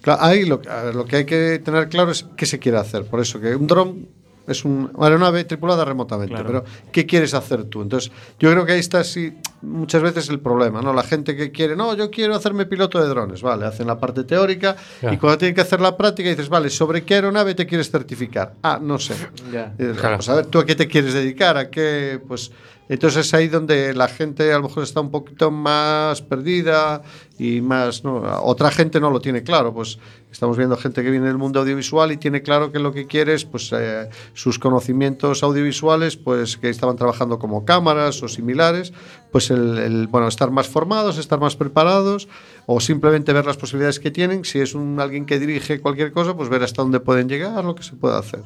Claro, 0.00 0.22
ahí 0.22 0.44
lo, 0.46 0.60
lo 0.94 1.04
que 1.04 1.16
hay 1.16 1.24
que 1.26 1.60
tener 1.64 1.88
claro 1.88 2.10
es 2.12 2.26
qué 2.36 2.46
se 2.46 2.58
quiere 2.58 2.78
hacer. 2.78 3.04
Por 3.06 3.20
eso 3.20 3.40
que 3.40 3.54
un 3.56 3.66
dron 3.66 4.06
es 4.46 4.64
un- 4.64 4.90
una 4.94 5.06
aeronave 5.06 5.44
tripulada 5.44 5.84
remotamente, 5.84 6.34
Claro. 6.34 6.46
pero 6.46 6.64
¿qué 6.92 7.06
quieres 7.06 7.34
hacer 7.34 7.64
tú? 7.64 7.82
Entonces, 7.82 8.10
yo 8.38 8.50
creo 8.50 8.64
que 8.66 8.72
ahí 8.72 8.80
está 8.80 9.02
sí, 9.04 9.34
muchas 9.62 10.02
veces 10.02 10.28
el 10.28 10.40
problema, 10.40 10.80
¿no? 10.82 10.92
La 10.92 11.02
gente 11.02 11.34
que 11.36 11.50
quiere, 11.50 11.76
no, 11.76 11.94
yo 11.94 12.10
quiero 12.10 12.34
hacerme 12.34 12.66
piloto 12.66 13.02
de 13.02 13.08
drones, 13.08 13.42
vale, 13.42 13.66
hacen 13.66 13.86
la 13.86 13.98
parte 13.98 14.24
teórica 14.24 14.76
y 15.02 15.16
cuando 15.16 15.38
tienen 15.38 15.54
que 15.54 15.60
hacer 15.62 15.80
la 15.80 15.96
práctica 15.96 16.28
dices, 16.28 16.48
vale, 16.48 16.70
¿sobre 16.70 17.04
qué 17.04 17.14
aeronave 17.14 17.54
te 17.54 17.66
quieres 17.66 17.90
certificar? 17.90 18.54
Ah, 18.62 18.78
no 18.80 18.98
sé. 18.98 19.14
Ya. 19.52 19.74
Y 19.78 19.82
dices, 19.82 19.98
Claro. 19.98 20.16
Pues 20.16 20.28
a 20.28 20.34
ver, 20.36 20.46
¿tú 20.46 20.58
a 20.58 20.66
qué 20.66 20.74
te 20.74 20.86
quieres 20.88 21.12
dedicar? 21.14 21.56
¿A 21.56 21.70
qué? 21.70 22.20
Pues 22.26 22.50
entonces 22.88 23.26
es 23.26 23.34
ahí 23.34 23.48
donde 23.48 23.94
la 23.94 24.08
gente 24.08 24.52
a 24.52 24.58
lo 24.58 24.64
mejor 24.64 24.82
está 24.82 25.00
un 25.00 25.10
poquito 25.10 25.50
más 25.50 26.22
perdida 26.22 27.02
y 27.38 27.60
más, 27.60 28.04
¿no? 28.04 28.22
Otra 28.42 28.70
gente 28.70 29.00
no 29.00 29.10
lo 29.10 29.20
tiene 29.20 29.42
claro, 29.42 29.74
pues 29.74 29.98
estamos 30.30 30.56
viendo 30.56 30.76
gente 30.76 31.02
que 31.02 31.10
viene 31.10 31.26
del 31.26 31.38
mundo 31.38 31.60
audiovisual 31.60 32.12
y 32.12 32.16
tiene 32.16 32.42
claro 32.42 32.70
que 32.70 32.78
lo 32.78 32.92
que 32.92 33.06
quiere 33.06 33.34
es 33.34 33.44
pues 33.44 33.72
eh, 33.72 34.08
sus 34.34 34.58
conocimientos 34.58 35.42
audiovisuales, 35.42 36.16
pues 36.16 36.56
que 36.56 36.68
estaban 36.68 36.96
trabajando 36.96 37.38
como 37.38 37.64
cámaras 37.64 38.22
o 38.22 38.28
similares, 38.28 38.92
pues 39.32 39.50
el, 39.50 39.78
el, 39.78 40.06
bueno, 40.06 40.28
estar 40.28 40.50
más 40.50 40.68
formados, 40.68 41.18
estar 41.18 41.40
más 41.40 41.56
preparados 41.56 42.28
o 42.66 42.80
simplemente 42.80 43.32
ver 43.32 43.46
las 43.46 43.56
posibilidades 43.56 43.98
que 43.98 44.10
tienen, 44.10 44.44
si 44.44 44.60
es 44.60 44.74
un 44.74 45.00
alguien 45.00 45.26
que 45.26 45.38
dirige 45.38 45.80
cualquier 45.80 46.12
cosa, 46.12 46.36
pues 46.36 46.48
ver 46.48 46.62
hasta 46.62 46.82
dónde 46.82 47.00
pueden 47.00 47.28
llegar, 47.28 47.64
lo 47.64 47.74
que 47.74 47.82
se 47.82 47.96
puede 47.96 48.16
hacer. 48.16 48.44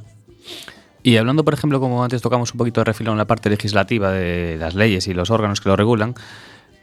Y 1.02 1.16
hablando, 1.16 1.44
por 1.44 1.54
ejemplo, 1.54 1.80
como 1.80 2.04
antes 2.04 2.20
tocamos 2.20 2.52
un 2.52 2.58
poquito 2.58 2.80
de 2.80 2.84
refilón 2.84 3.16
la 3.16 3.26
parte 3.26 3.48
legislativa 3.48 4.10
de 4.12 4.56
las 4.58 4.74
leyes 4.74 5.06
y 5.06 5.14
los 5.14 5.30
órganos 5.30 5.60
que 5.60 5.68
lo 5.68 5.76
regulan, 5.76 6.14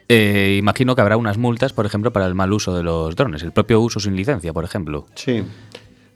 eh, 0.10 0.56
imagino 0.58 0.96
que 0.96 1.02
habrá 1.02 1.18
unas 1.18 1.38
multas, 1.38 1.74
por 1.74 1.86
ejemplo, 1.86 2.12
para 2.12 2.26
el 2.26 2.36
mal 2.36 2.52
uso 2.54 2.76
de 2.76 2.84
los 2.84 3.16
drones, 3.16 3.44
el 3.44 3.52
propio 3.52 3.82
uso 3.82 4.00
sin 4.00 4.16
licencia, 4.16 4.54
por 4.54 4.64
ejemplo. 4.64 5.06
Sí. 5.16 5.44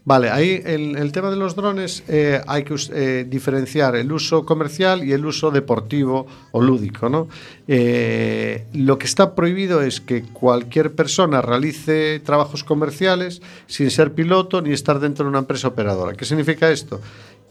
Vale, 0.04 0.32
ahí 0.32 0.60
el, 0.66 0.96
el 0.96 1.12
tema 1.12 1.30
de 1.30 1.36
los 1.36 1.56
drones 1.56 2.04
eh, 2.08 2.42
hay 2.48 2.64
que 2.64 2.74
eh, 2.92 3.24
diferenciar 3.30 3.96
el 3.96 4.12
uso 4.12 4.48
comercial 4.48 5.04
y 5.04 5.12
el 5.14 5.24
uso 5.24 5.52
deportivo 5.52 6.26
o 6.52 6.60
lúdico. 6.60 7.08
¿no? 7.08 7.28
Lo 7.68 8.98
que 8.98 9.06
está 9.06 9.36
prohibido 9.36 9.84
es 9.84 10.02
que 10.02 10.24
cualquier 10.24 10.96
persona 10.96 11.44
realice 11.44 12.20
trabajos 12.20 12.64
comerciales 12.64 13.44
sin 13.68 13.92
ser 13.92 14.14
piloto 14.14 14.64
ni 14.64 14.74
estar 14.74 15.00
dentro 15.00 15.26
de 15.26 15.30
una 15.30 15.40
empresa 15.40 15.68
operadora. 15.68 16.14
¿Qué 16.14 16.26
significa 16.26 16.72
esto? 16.72 17.00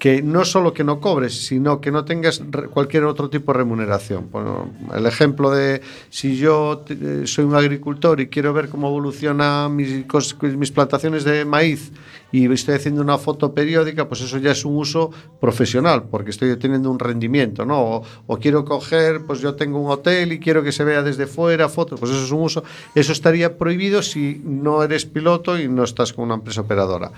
Que 0.01 0.23
no 0.23 0.45
solo 0.47 0.73
que 0.73 0.83
no 0.83 0.99
cobres, 0.99 1.47
sino 1.47 1.81
que 1.81 1.93
no 1.93 2.05
tengas 2.07 2.43
cualquier 2.73 3.05
otro 3.05 3.29
tipo 3.29 3.53
de 3.53 3.59
remuneración. 3.59 4.29
Bueno, 4.33 4.71
el 4.97 5.05
ejemplo 5.05 5.51
de 5.51 5.83
si 6.09 6.37
yo 6.39 6.83
eh, 6.89 7.23
soy 7.27 7.45
un 7.45 7.55
agricultor 7.55 8.19
y 8.21 8.29
quiero 8.29 8.53
ver 8.55 8.71
cómo 8.71 8.89
evoluciona 8.89 9.69
mis, 9.69 10.07
cos- 10.09 10.37
mis 10.57 10.73
plantaciones 10.73 11.23
de 11.25 11.45
maíz 11.45 11.93
y 12.33 12.51
estoy 12.51 12.77
haciendo 12.77 13.03
una 13.03 13.19
foto 13.19 13.53
periódica, 13.55 14.09
pues 14.09 14.23
eso 14.23 14.39
ya 14.39 14.53
es 14.53 14.65
un 14.65 14.77
uso 14.79 15.11
profesional, 15.41 16.05
porque 16.11 16.31
estoy 16.31 16.57
teniendo 16.57 16.91
un 16.91 16.99
rendimiento, 16.99 17.67
¿no? 17.67 17.79
O, 17.97 18.03
o 18.27 18.39
quiero 18.39 18.65
coger, 18.65 19.27
pues 19.27 19.41
yo 19.41 19.55
tengo 19.55 19.79
un 19.81 19.91
hotel 19.91 20.33
y 20.33 20.41
quiero 20.41 20.63
que 20.63 20.73
se 20.73 20.83
vea 20.85 21.03
desde 21.03 21.27
fuera 21.27 21.69
fotos, 21.69 22.01
pues 22.01 22.11
eso 22.13 22.25
es 22.25 22.31
un 22.31 22.41
uso. 22.43 22.65
Eso 22.95 23.13
estaría 23.13 23.59
prohibido 23.59 24.01
si 24.01 24.41
no 24.45 24.83
eres 24.83 25.05
piloto 25.05 25.59
y 25.59 25.69
no 25.69 25.85
estás 25.85 26.15
con 26.15 26.25
una 26.25 26.37
empresa 26.37 26.63
operadora. 26.63 27.13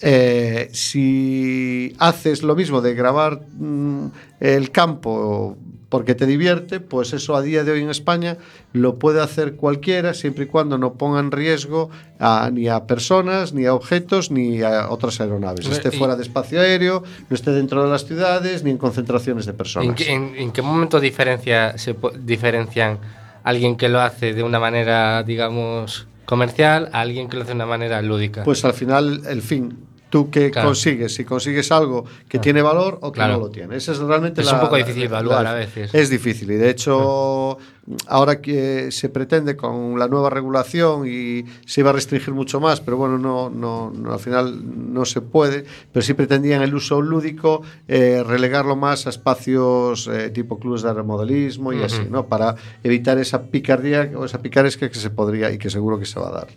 Eh, 0.00 0.68
si 0.72 1.94
haces 1.98 2.42
lo 2.42 2.54
mismo 2.54 2.80
de 2.80 2.94
grabar 2.94 3.40
mm, 3.58 4.06
el 4.40 4.70
campo 4.70 5.56
porque 5.88 6.14
te 6.14 6.26
divierte, 6.26 6.80
pues 6.80 7.14
eso 7.14 7.34
a 7.34 7.40
día 7.40 7.64
de 7.64 7.72
hoy 7.72 7.80
en 7.80 7.88
España 7.88 8.36
lo 8.74 8.98
puede 8.98 9.22
hacer 9.22 9.54
cualquiera 9.56 10.12
siempre 10.12 10.44
y 10.44 10.46
cuando 10.46 10.76
no 10.76 10.94
ponga 10.94 11.18
en 11.18 11.30
riesgo 11.32 11.88
a- 12.20 12.50
ni 12.52 12.68
a 12.68 12.86
personas, 12.86 13.54
ni 13.54 13.64
a 13.64 13.72
objetos, 13.72 14.30
ni 14.30 14.60
a 14.60 14.90
otras 14.90 15.18
aeronaves. 15.22 15.64
Hombre, 15.64 15.78
Esté 15.78 15.90
fuera 15.96 16.14
de 16.14 16.22
espacio 16.24 16.60
aéreo, 16.60 17.02
no 17.30 17.34
esté 17.34 17.52
dentro 17.52 17.82
de 17.82 17.88
las 17.90 18.04
ciudades, 18.04 18.62
ni 18.64 18.70
en 18.70 18.76
concentraciones 18.78 19.46
de 19.46 19.52
¿En 19.52 19.56
personas. 19.56 19.94
qué, 19.96 20.12
en- 20.12 20.34
en 20.36 20.52
qué 20.52 20.60
momento 20.60 21.00
diferencia, 21.00 21.78
se 21.78 21.96
diferencian 22.20 22.98
alguien 23.42 23.76
que 23.76 23.88
lo 23.88 24.00
hace 24.00 24.34
de 24.34 24.42
una 24.42 24.60
manera, 24.60 25.22
digamos, 25.22 26.06
comercial 26.26 26.90
a 26.92 27.00
alguien 27.00 27.30
que 27.30 27.36
lo 27.38 27.42
hace 27.44 27.52
de 27.52 27.56
una 27.56 27.66
manera 27.66 28.02
lúdica? 28.02 28.44
Pues 28.44 28.62
al 28.66 28.74
final, 28.74 29.22
el 29.26 29.40
fin. 29.40 29.87
Tú 30.10 30.30
que 30.30 30.50
Claro. 30.50 30.68
consigues, 30.68 31.14
si 31.14 31.24
consigues 31.24 31.70
algo 31.70 32.04
que 32.28 32.38
tiene 32.38 32.62
valor 32.62 32.98
o 33.02 33.12
que 33.12 33.16
Claro. 33.18 33.34
no 33.34 33.40
lo 33.40 33.50
tiene. 33.50 33.76
Esa 33.76 33.92
es 33.92 33.98
realmente 33.98 34.40
Es 34.40 34.46
la- 34.46 34.54
un 34.54 34.60
poco 34.60 34.76
difícil 34.76 35.02
evaluar 35.02 35.46
a 35.46 35.52
veces. 35.52 35.94
Es 35.94 36.08
difícil 36.08 36.50
y 36.50 36.54
de 36.56 36.70
hecho 36.70 37.58
ahora 38.06 38.40
que 38.40 38.90
se 38.90 39.08
pretende 39.08 39.56
con 39.56 39.98
la 39.98 40.08
nueva 40.08 40.30
regulación 40.30 41.06
y 41.06 41.44
se 41.66 41.80
iba 41.80 41.90
a 41.90 41.92
restringir 41.92 42.32
mucho 42.34 42.60
más, 42.60 42.80
pero 42.80 42.96
bueno, 42.96 43.18
no, 43.18 43.48
no, 43.50 43.90
no, 43.94 44.12
al 44.12 44.18
final 44.20 44.92
no 44.92 45.04
se 45.04 45.20
puede, 45.20 45.64
pero 45.92 46.02
sí 46.02 46.14
pretendían 46.14 46.62
el 46.62 46.74
uso 46.74 47.00
lúdico 47.02 47.62
eh, 47.86 48.22
relegarlo 48.26 48.76
más 48.76 49.06
a 49.06 49.10
espacios 49.10 50.06
eh, 50.12 50.30
tipo 50.30 50.58
clubes 50.58 50.82
de 50.82 50.92
remodelismo 50.92 51.72
y 51.72 51.82
así, 51.82 52.02
¿no? 52.10 52.26
Para 52.26 52.54
evitar 52.82 53.18
esa 53.18 53.42
picardía 53.42 54.10
o 54.16 54.24
esa 54.24 54.40
picaresca 54.40 54.88
que 54.88 54.98
se 54.98 55.10
podría 55.10 55.50
y 55.50 55.58
que 55.58 55.70
seguro 55.70 55.98
que 55.98 56.06
se 56.06 56.18
va 56.20 56.28
a 56.28 56.32
dar. 56.32 56.48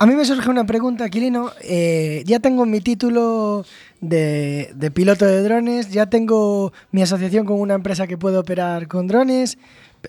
A 0.00 0.06
mí 0.06 0.14
me 0.14 0.24
surge 0.24 0.48
una 0.48 0.64
pregunta, 0.64 1.04
Aquilino. 1.04 1.50
Eh, 1.60 2.22
ya 2.24 2.38
tengo 2.38 2.64
mi 2.66 2.80
título 2.80 3.64
de, 4.00 4.92
piloto 4.94 5.26
de 5.26 5.42
drones, 5.42 5.90
ya 5.90 6.06
tengo 6.06 6.72
mi 6.92 7.02
asociación 7.02 7.44
con 7.44 7.60
una 7.60 7.74
empresa 7.74 8.06
que 8.06 8.16
puede 8.16 8.36
operar 8.36 8.86
con 8.86 9.08
drones. 9.08 9.58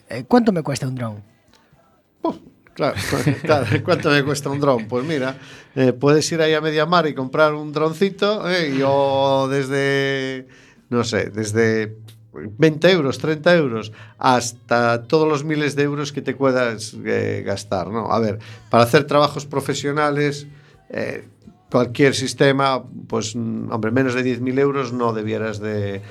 Eh, 0.10 0.26
¿Cuánto 0.28 0.52
me 0.52 0.62
cuesta 0.62 0.88
un 0.88 0.94
dron? 0.94 1.24
Claro, 2.76 2.96
claro, 3.42 3.66
¿cuánto 3.84 4.12
me 4.12 4.24
cuesta 4.24 4.50
un 4.50 4.60
dron? 4.60 4.88
Pues 4.88 5.04
mira, 5.06 5.36
eh, 5.76 5.92
puedes 5.92 6.32
ir 6.32 6.42
ahí 6.42 6.54
a 6.54 6.62
Mediamar 6.62 7.08
y 7.08 7.16
comprar 7.16 7.56
un 7.56 7.74
droncito 7.74 8.44
y 8.48 8.82
o 8.86 9.48
desde, 9.50 10.48
no 10.90 11.04
sé, 11.04 11.32
desde 11.32 11.98
20 12.34 12.92
euros, 12.92 13.18
30 13.18 13.56
euros, 13.56 13.92
hasta 14.18 15.04
todos 15.04 15.28
los 15.28 15.44
miles 15.44 15.76
de 15.76 15.84
euros 15.84 16.12
que 16.12 16.22
te 16.22 16.36
puedas 16.36 16.96
eh, 17.06 17.44
gastar, 17.46 17.88
¿no? 17.88 18.12
A 18.12 18.20
ver, 18.20 18.40
para 18.70 18.84
hacer 18.84 19.06
trabajos 19.06 19.46
profesionales, 19.46 20.48
eh, 20.90 21.26
cualquier 21.72 22.16
sistema, 22.16 22.84
pues, 23.08 23.36
mm, 23.36 23.72
hombre, 23.72 23.92
menos 23.92 24.14
de 24.14 24.24
10.000 24.24 24.60
euros 24.60 24.94
no 24.94 25.14
debieras 25.14 25.60
de... 25.60 26.02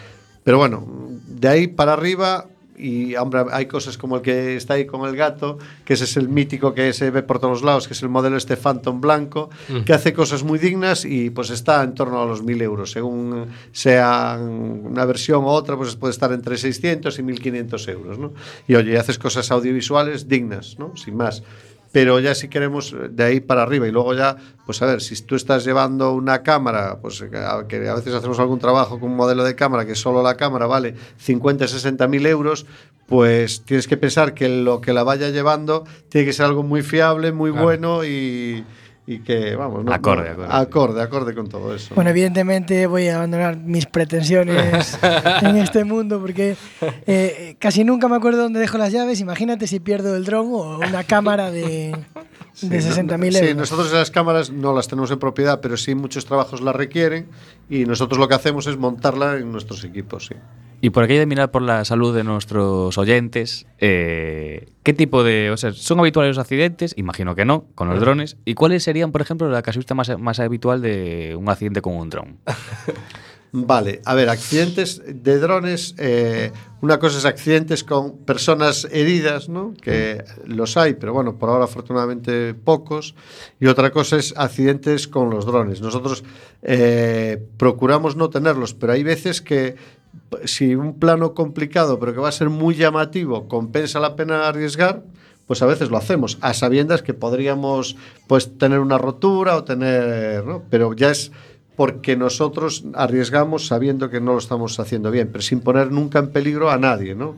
Pero 0.44 0.58
bueno, 0.58 0.86
de 1.26 1.48
ahí 1.48 1.66
para 1.66 1.92
arriba 1.92 2.46
y 2.78 3.16
hombre, 3.16 3.44
hay 3.50 3.66
cosas 3.66 3.98
como 3.98 4.16
el 4.16 4.22
que 4.22 4.56
está 4.56 4.74
ahí 4.74 4.86
con 4.86 5.08
el 5.08 5.16
gato, 5.16 5.58
que 5.84 5.94
ese 5.94 6.04
es 6.04 6.16
el 6.16 6.28
mítico 6.28 6.74
que 6.74 6.92
se 6.92 7.10
ve 7.10 7.22
por 7.22 7.38
todos 7.38 7.62
lados, 7.62 7.88
que 7.88 7.94
es 7.94 8.02
el 8.02 8.08
modelo 8.08 8.36
este 8.36 8.56
Phantom 8.56 9.00
blanco, 9.00 9.50
que 9.84 9.92
hace 9.92 10.12
cosas 10.12 10.42
muy 10.42 10.58
dignas 10.58 11.04
y 11.04 11.30
pues 11.30 11.50
está 11.50 11.82
en 11.82 11.94
torno 11.94 12.22
a 12.22 12.26
los 12.26 12.42
1000 12.42 12.62
euros. 12.62 12.90
Según 12.92 13.46
sea 13.72 14.38
una 14.40 15.04
versión 15.04 15.44
u 15.44 15.48
otra, 15.48 15.76
pues 15.76 15.96
puede 15.96 16.12
estar 16.12 16.32
entre 16.32 16.56
600 16.56 17.18
y 17.18 17.22
1500 17.22 17.88
euros, 17.88 18.18
¿no? 18.18 18.32
Y 18.66 18.74
oye, 18.74 18.98
haces 18.98 19.18
cosas 19.18 19.50
audiovisuales 19.50 20.28
dignas, 20.28 20.76
¿no? 20.78 20.96
Sin 20.96 21.16
más. 21.16 21.42
Pero 21.90 22.20
ya 22.20 22.34
si 22.34 22.48
queremos 22.48 22.92
eh, 22.92 23.08
de 23.10 23.24
ahí 23.24 23.40
para 23.40 23.62
arriba 23.62 23.86
y 23.88 23.90
luego 23.90 24.14
ya, 24.14 24.36
pues 24.66 24.82
a 24.82 24.86
ver, 24.86 25.00
si 25.00 25.20
tú 25.22 25.36
estás 25.36 25.64
llevando 25.64 26.12
una 26.12 26.42
cámara, 26.42 26.98
pues 27.00 27.20
que 27.30 27.36
a, 27.38 27.66
que 27.66 27.88
a 27.88 27.94
veces 27.94 28.14
hacemos 28.14 28.38
algún 28.38 28.58
trabajo 28.58 29.00
con 29.00 29.10
un 29.10 29.16
modelo 29.16 29.42
de 29.44 29.54
cámara 29.54 29.86
que 29.86 29.94
solo 29.94 30.22
la 30.22 30.36
cámara 30.36 30.66
vale 30.66 30.94
50, 31.18 31.66
60 31.66 32.06
mil 32.08 32.26
euros, 32.26 32.66
pues 33.06 33.62
tienes 33.62 33.88
que 33.88 33.96
pensar 33.96 34.34
que 34.34 34.48
lo 34.48 34.80
que 34.82 34.92
la 34.92 35.02
vaya 35.02 35.30
llevando 35.30 35.84
tiene 36.10 36.26
que 36.26 36.32
ser 36.34 36.44
algo 36.46 36.62
muy 36.62 36.82
fiable, 36.82 37.32
muy 37.32 37.50
Claro. 37.50 37.64
bueno 37.64 38.04
y, 38.04 38.64
y 39.10 39.20
que, 39.20 39.56
vamos, 39.56 39.84
no- 39.86 39.92
Acorde, 39.94 40.34
no- 40.36 40.44
acorde. 40.44 40.52
acorde, 40.60 41.02
acorde 41.02 41.34
con 41.34 41.48
todo 41.48 41.74
eso. 41.74 41.94
Bueno, 41.94 42.10
evidentemente 42.10 42.86
voy 42.86 43.08
a 43.08 43.16
abandonar 43.16 43.56
mis 43.56 43.86
pretensiones 43.86 44.98
en 45.42 45.56
este 45.56 45.84
mundo 45.84 46.20
porque 46.20 46.56
eh, 47.06 47.56
casi 47.58 47.84
nunca 47.84 48.06
me 48.08 48.16
acuerdo 48.16 48.42
dónde 48.42 48.60
dejo 48.60 48.76
las 48.76 48.92
llaves. 48.92 49.20
Imagínate 49.20 49.66
si 49.66 49.80
pierdo 49.80 50.14
el 50.14 50.26
dron 50.26 50.48
o 50.52 50.78
una 50.78 51.04
cámara 51.04 51.50
de, 51.50 51.96
de 52.60 52.78
60.000 52.80 53.30
Sí, 53.32 53.38
euros. 53.38 53.56
nosotros 53.56 53.92
las 53.94 54.10
cámaras 54.10 54.50
no 54.50 54.74
las 54.74 54.88
tenemos 54.88 55.10
en 55.10 55.18
propiedad, 55.18 55.60
pero 55.62 55.78
sí 55.78 55.94
muchos 55.94 56.26
trabajos 56.26 56.60
las 56.60 56.76
requieren 56.76 57.28
y 57.70 57.86
nosotros 57.86 58.18
lo 58.18 58.28
que 58.28 58.34
hacemos 58.34 58.66
es 58.66 58.76
montarla 58.76 59.36
en 59.36 59.50
nuestros 59.50 59.84
equipos, 59.84 60.26
sí. 60.26 60.34
Y 60.80 60.90
por 60.90 61.04
aquí 61.04 61.14
hay 61.14 61.18
de 61.18 61.26
mirar 61.26 61.50
por 61.50 61.62
la 61.62 61.84
salud 61.84 62.14
de 62.14 62.22
nuestros 62.22 62.96
oyentes, 62.98 63.66
eh, 63.78 64.68
¿qué 64.84 64.92
tipo 64.92 65.24
de... 65.24 65.50
O 65.50 65.56
sea, 65.56 65.72
¿son 65.72 65.98
habituales 65.98 66.36
los 66.36 66.38
accidentes? 66.38 66.94
Imagino 66.96 67.34
que 67.34 67.44
no, 67.44 67.66
con 67.74 67.88
los 67.88 67.98
drones. 68.00 68.36
¿Y 68.44 68.54
cuáles 68.54 68.84
serían, 68.84 69.10
por 69.10 69.20
ejemplo, 69.20 69.48
la 69.50 69.62
casuística 69.62 69.94
más, 69.94 70.16
más 70.18 70.38
habitual 70.38 70.80
de 70.80 71.34
un 71.36 71.48
accidente 71.48 71.82
con 71.82 71.94
un 71.94 72.10
dron? 72.10 72.38
Vale, 73.52 74.02
a 74.04 74.14
ver, 74.14 74.28
accidentes 74.28 75.00
de 75.06 75.38
drones, 75.38 75.94
eh, 75.96 76.52
una 76.82 76.98
cosa 76.98 77.16
es 77.16 77.24
accidentes 77.24 77.82
con 77.82 78.18
personas 78.18 78.86
heridas, 78.90 79.48
¿no? 79.48 79.72
Que 79.80 80.22
los 80.44 80.76
hay, 80.76 80.94
pero 80.94 81.14
bueno, 81.14 81.38
por 81.38 81.48
ahora 81.48 81.64
afortunadamente 81.64 82.52
pocos. 82.52 83.14
Y 83.58 83.66
otra 83.66 83.90
cosa 83.90 84.18
es 84.18 84.34
accidentes 84.36 85.08
con 85.08 85.30
los 85.30 85.46
drones. 85.46 85.80
Nosotros 85.80 86.24
eh, 86.62 87.42
procuramos 87.56 88.16
no 88.16 88.28
tenerlos, 88.28 88.74
pero 88.74 88.92
hay 88.92 89.02
veces 89.02 89.40
que 89.40 89.76
si 90.44 90.74
un 90.74 90.98
plano 90.98 91.34
complicado, 91.34 91.98
pero 91.98 92.12
que 92.12 92.20
va 92.20 92.28
a 92.28 92.32
ser 92.32 92.50
muy 92.50 92.74
llamativo, 92.74 93.48
compensa 93.48 94.00
la 94.00 94.16
pena 94.16 94.48
arriesgar, 94.48 95.02
pues 95.46 95.62
a 95.62 95.66
veces 95.66 95.90
lo 95.90 95.96
hacemos, 95.96 96.38
a 96.42 96.52
sabiendas 96.52 97.02
que 97.02 97.14
podríamos 97.14 97.96
pues 98.26 98.58
tener 98.58 98.80
una 98.80 98.98
rotura 98.98 99.56
o 99.56 99.64
tener. 99.64 100.44
Pero 100.68 100.92
ya 100.92 101.10
es 101.10 101.32
porque 101.78 102.16
nosotros 102.16 102.84
arriesgamos 102.94 103.68
sabiendo 103.68 104.10
que 104.10 104.20
no 104.20 104.32
lo 104.32 104.38
estamos 104.38 104.80
haciendo 104.80 105.12
bien, 105.12 105.28
pero 105.30 105.42
sin 105.42 105.60
poner 105.60 105.92
nunca 105.92 106.18
en 106.18 106.32
peligro 106.32 106.70
a 106.70 106.76
nadie, 106.76 107.14
¿no? 107.14 107.36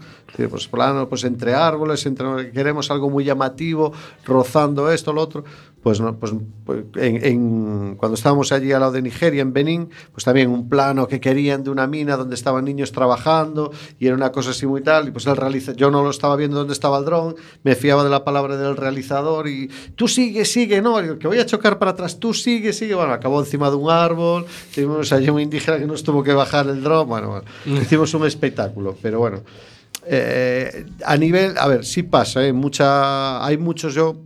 Pues 0.49 0.67
plano, 0.67 1.11
pues 1.11 1.25
entre 1.25 1.53
árboles, 1.53 2.07
entre 2.07 2.51
queremos 2.51 2.91
algo 2.91 3.11
muy 3.11 3.23
llamativo, 3.23 3.93
rozando 4.25 4.91
esto, 4.91 5.13
lo 5.13 5.21
otro, 5.21 5.45
pues 5.83 5.99
no, 6.01 6.15
pues, 6.19 6.33
pues, 6.67 6.85
en, 6.97 7.25
en- 7.25 7.95
cuando 7.97 8.15
estábamos 8.15 8.53
allí 8.53 8.71
al 8.73 8.81
lado 8.81 8.93
de 8.93 9.01
Nigeria, 9.01 9.41
en 9.41 9.53
Benín, 9.55 9.89
pues 10.13 10.25
también 10.25 10.51
un 10.51 10.69
plano 10.69 11.09
que 11.09 11.21
querían 11.21 11.65
de 11.65 11.71
una 11.71 11.87
mina 11.87 12.17
donde 12.19 12.35
estaban 12.35 12.67
niños 12.67 12.93
trabajando 12.93 13.73
y 13.99 14.07
era 14.07 14.15
una 14.15 14.31
cosa 14.31 14.51
así 14.51 14.67
muy 14.67 14.83
tal, 14.83 15.09
y 15.09 15.11
pues 15.11 15.27
el 15.27 15.37
realiza, 15.37 15.73
yo 15.73 15.91
no 15.91 16.03
lo 16.05 16.11
estaba 16.11 16.37
viendo 16.37 16.59
dónde 16.59 16.75
estaba 16.75 16.99
el 16.99 17.07
dron, 17.07 17.35
me 17.63 17.75
fiaba 17.77 18.05
de 18.05 18.11
la 18.11 18.25
palabra 18.25 18.57
del 18.59 18.77
realizador 18.77 19.49
y 19.49 19.71
tú 19.97 20.07
sigue, 20.07 20.45
sigue, 20.45 20.83
no, 20.83 21.19
que 21.19 21.27
voy 21.27 21.39
a 21.39 21.47
chocar 21.47 21.79
para 21.79 21.93
atrás, 21.93 22.21
tú 22.21 22.35
sigue, 22.35 22.73
sigue, 22.75 22.95
bueno, 22.95 23.13
acabó 23.15 23.41
encima 23.41 23.71
de 23.71 23.77
un 23.77 23.91
árbol, 23.91 24.45
tuvimos 24.75 25.11
allí 25.13 25.31
un 25.31 25.41
indígena 25.41 25.79
que 25.79 25.87
nos 25.87 26.03
tuvo 26.03 26.23
que 26.23 26.35
bajar 26.35 26.67
el 26.69 26.83
dron, 26.83 27.09
bueno, 27.09 27.29
bueno 27.65 27.81
hicimos 27.81 28.13
un 28.15 28.27
espectáculo, 28.27 28.97
pero 29.01 29.19
bueno. 29.19 29.41
Eh, 30.07 30.87
a 31.05 31.17
nivel, 31.17 31.57
a 31.59 31.69
ver, 31.69 31.85
sí 31.85 32.03
pasa, 32.03 32.45
¿eh? 32.45 32.53
Mucha, 32.53 33.45
hay 33.45 33.59
muchos, 33.59 33.95
yo 33.95 34.17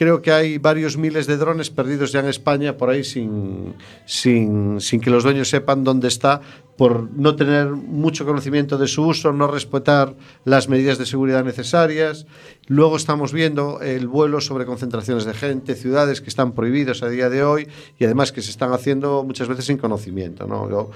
creo 0.00 0.22
que 0.22 0.32
hay 0.32 0.56
varios 0.56 0.96
miles 0.96 1.26
de 1.26 1.36
drones 1.36 1.68
perdidos 1.68 2.10
ya 2.10 2.20
en 2.20 2.26
España 2.26 2.78
por 2.78 2.88
ahí 2.88 3.04
sin, 3.04 3.74
sin, 4.06 4.80
sin 4.80 4.98
que 4.98 5.10
los 5.10 5.24
dueños 5.24 5.50
sepan 5.50 5.84
dónde 5.84 6.08
está, 6.08 6.40
por 6.78 7.10
no 7.12 7.36
tener 7.36 7.66
mucho 7.66 8.24
conocimiento 8.24 8.78
de 8.78 8.88
su 8.88 9.06
uso, 9.06 9.34
no 9.34 9.46
respetar 9.46 10.16
las 10.46 10.70
medidas 10.70 10.96
de 10.96 11.04
seguridad 11.04 11.44
necesarias. 11.44 12.24
Luego 12.66 12.96
estamos 12.96 13.34
viendo 13.34 13.82
el 13.82 14.08
vuelo 14.08 14.40
sobre 14.40 14.64
concentraciones 14.64 15.26
de 15.26 15.34
gente, 15.34 15.74
ciudades 15.74 16.22
que 16.22 16.30
están 16.30 16.52
prohibidos 16.52 17.02
a 17.02 17.10
día 17.10 17.28
de 17.28 17.44
hoy 17.44 17.68
y 17.98 18.06
además 18.06 18.32
que 18.32 18.40
se 18.40 18.50
están 18.50 18.72
haciendo 18.72 19.22
muchas 19.22 19.48
veces 19.48 19.66
sin 19.66 19.76
conocimiento. 19.76 20.46
¿no? 20.46 20.70
Yo 20.70 20.90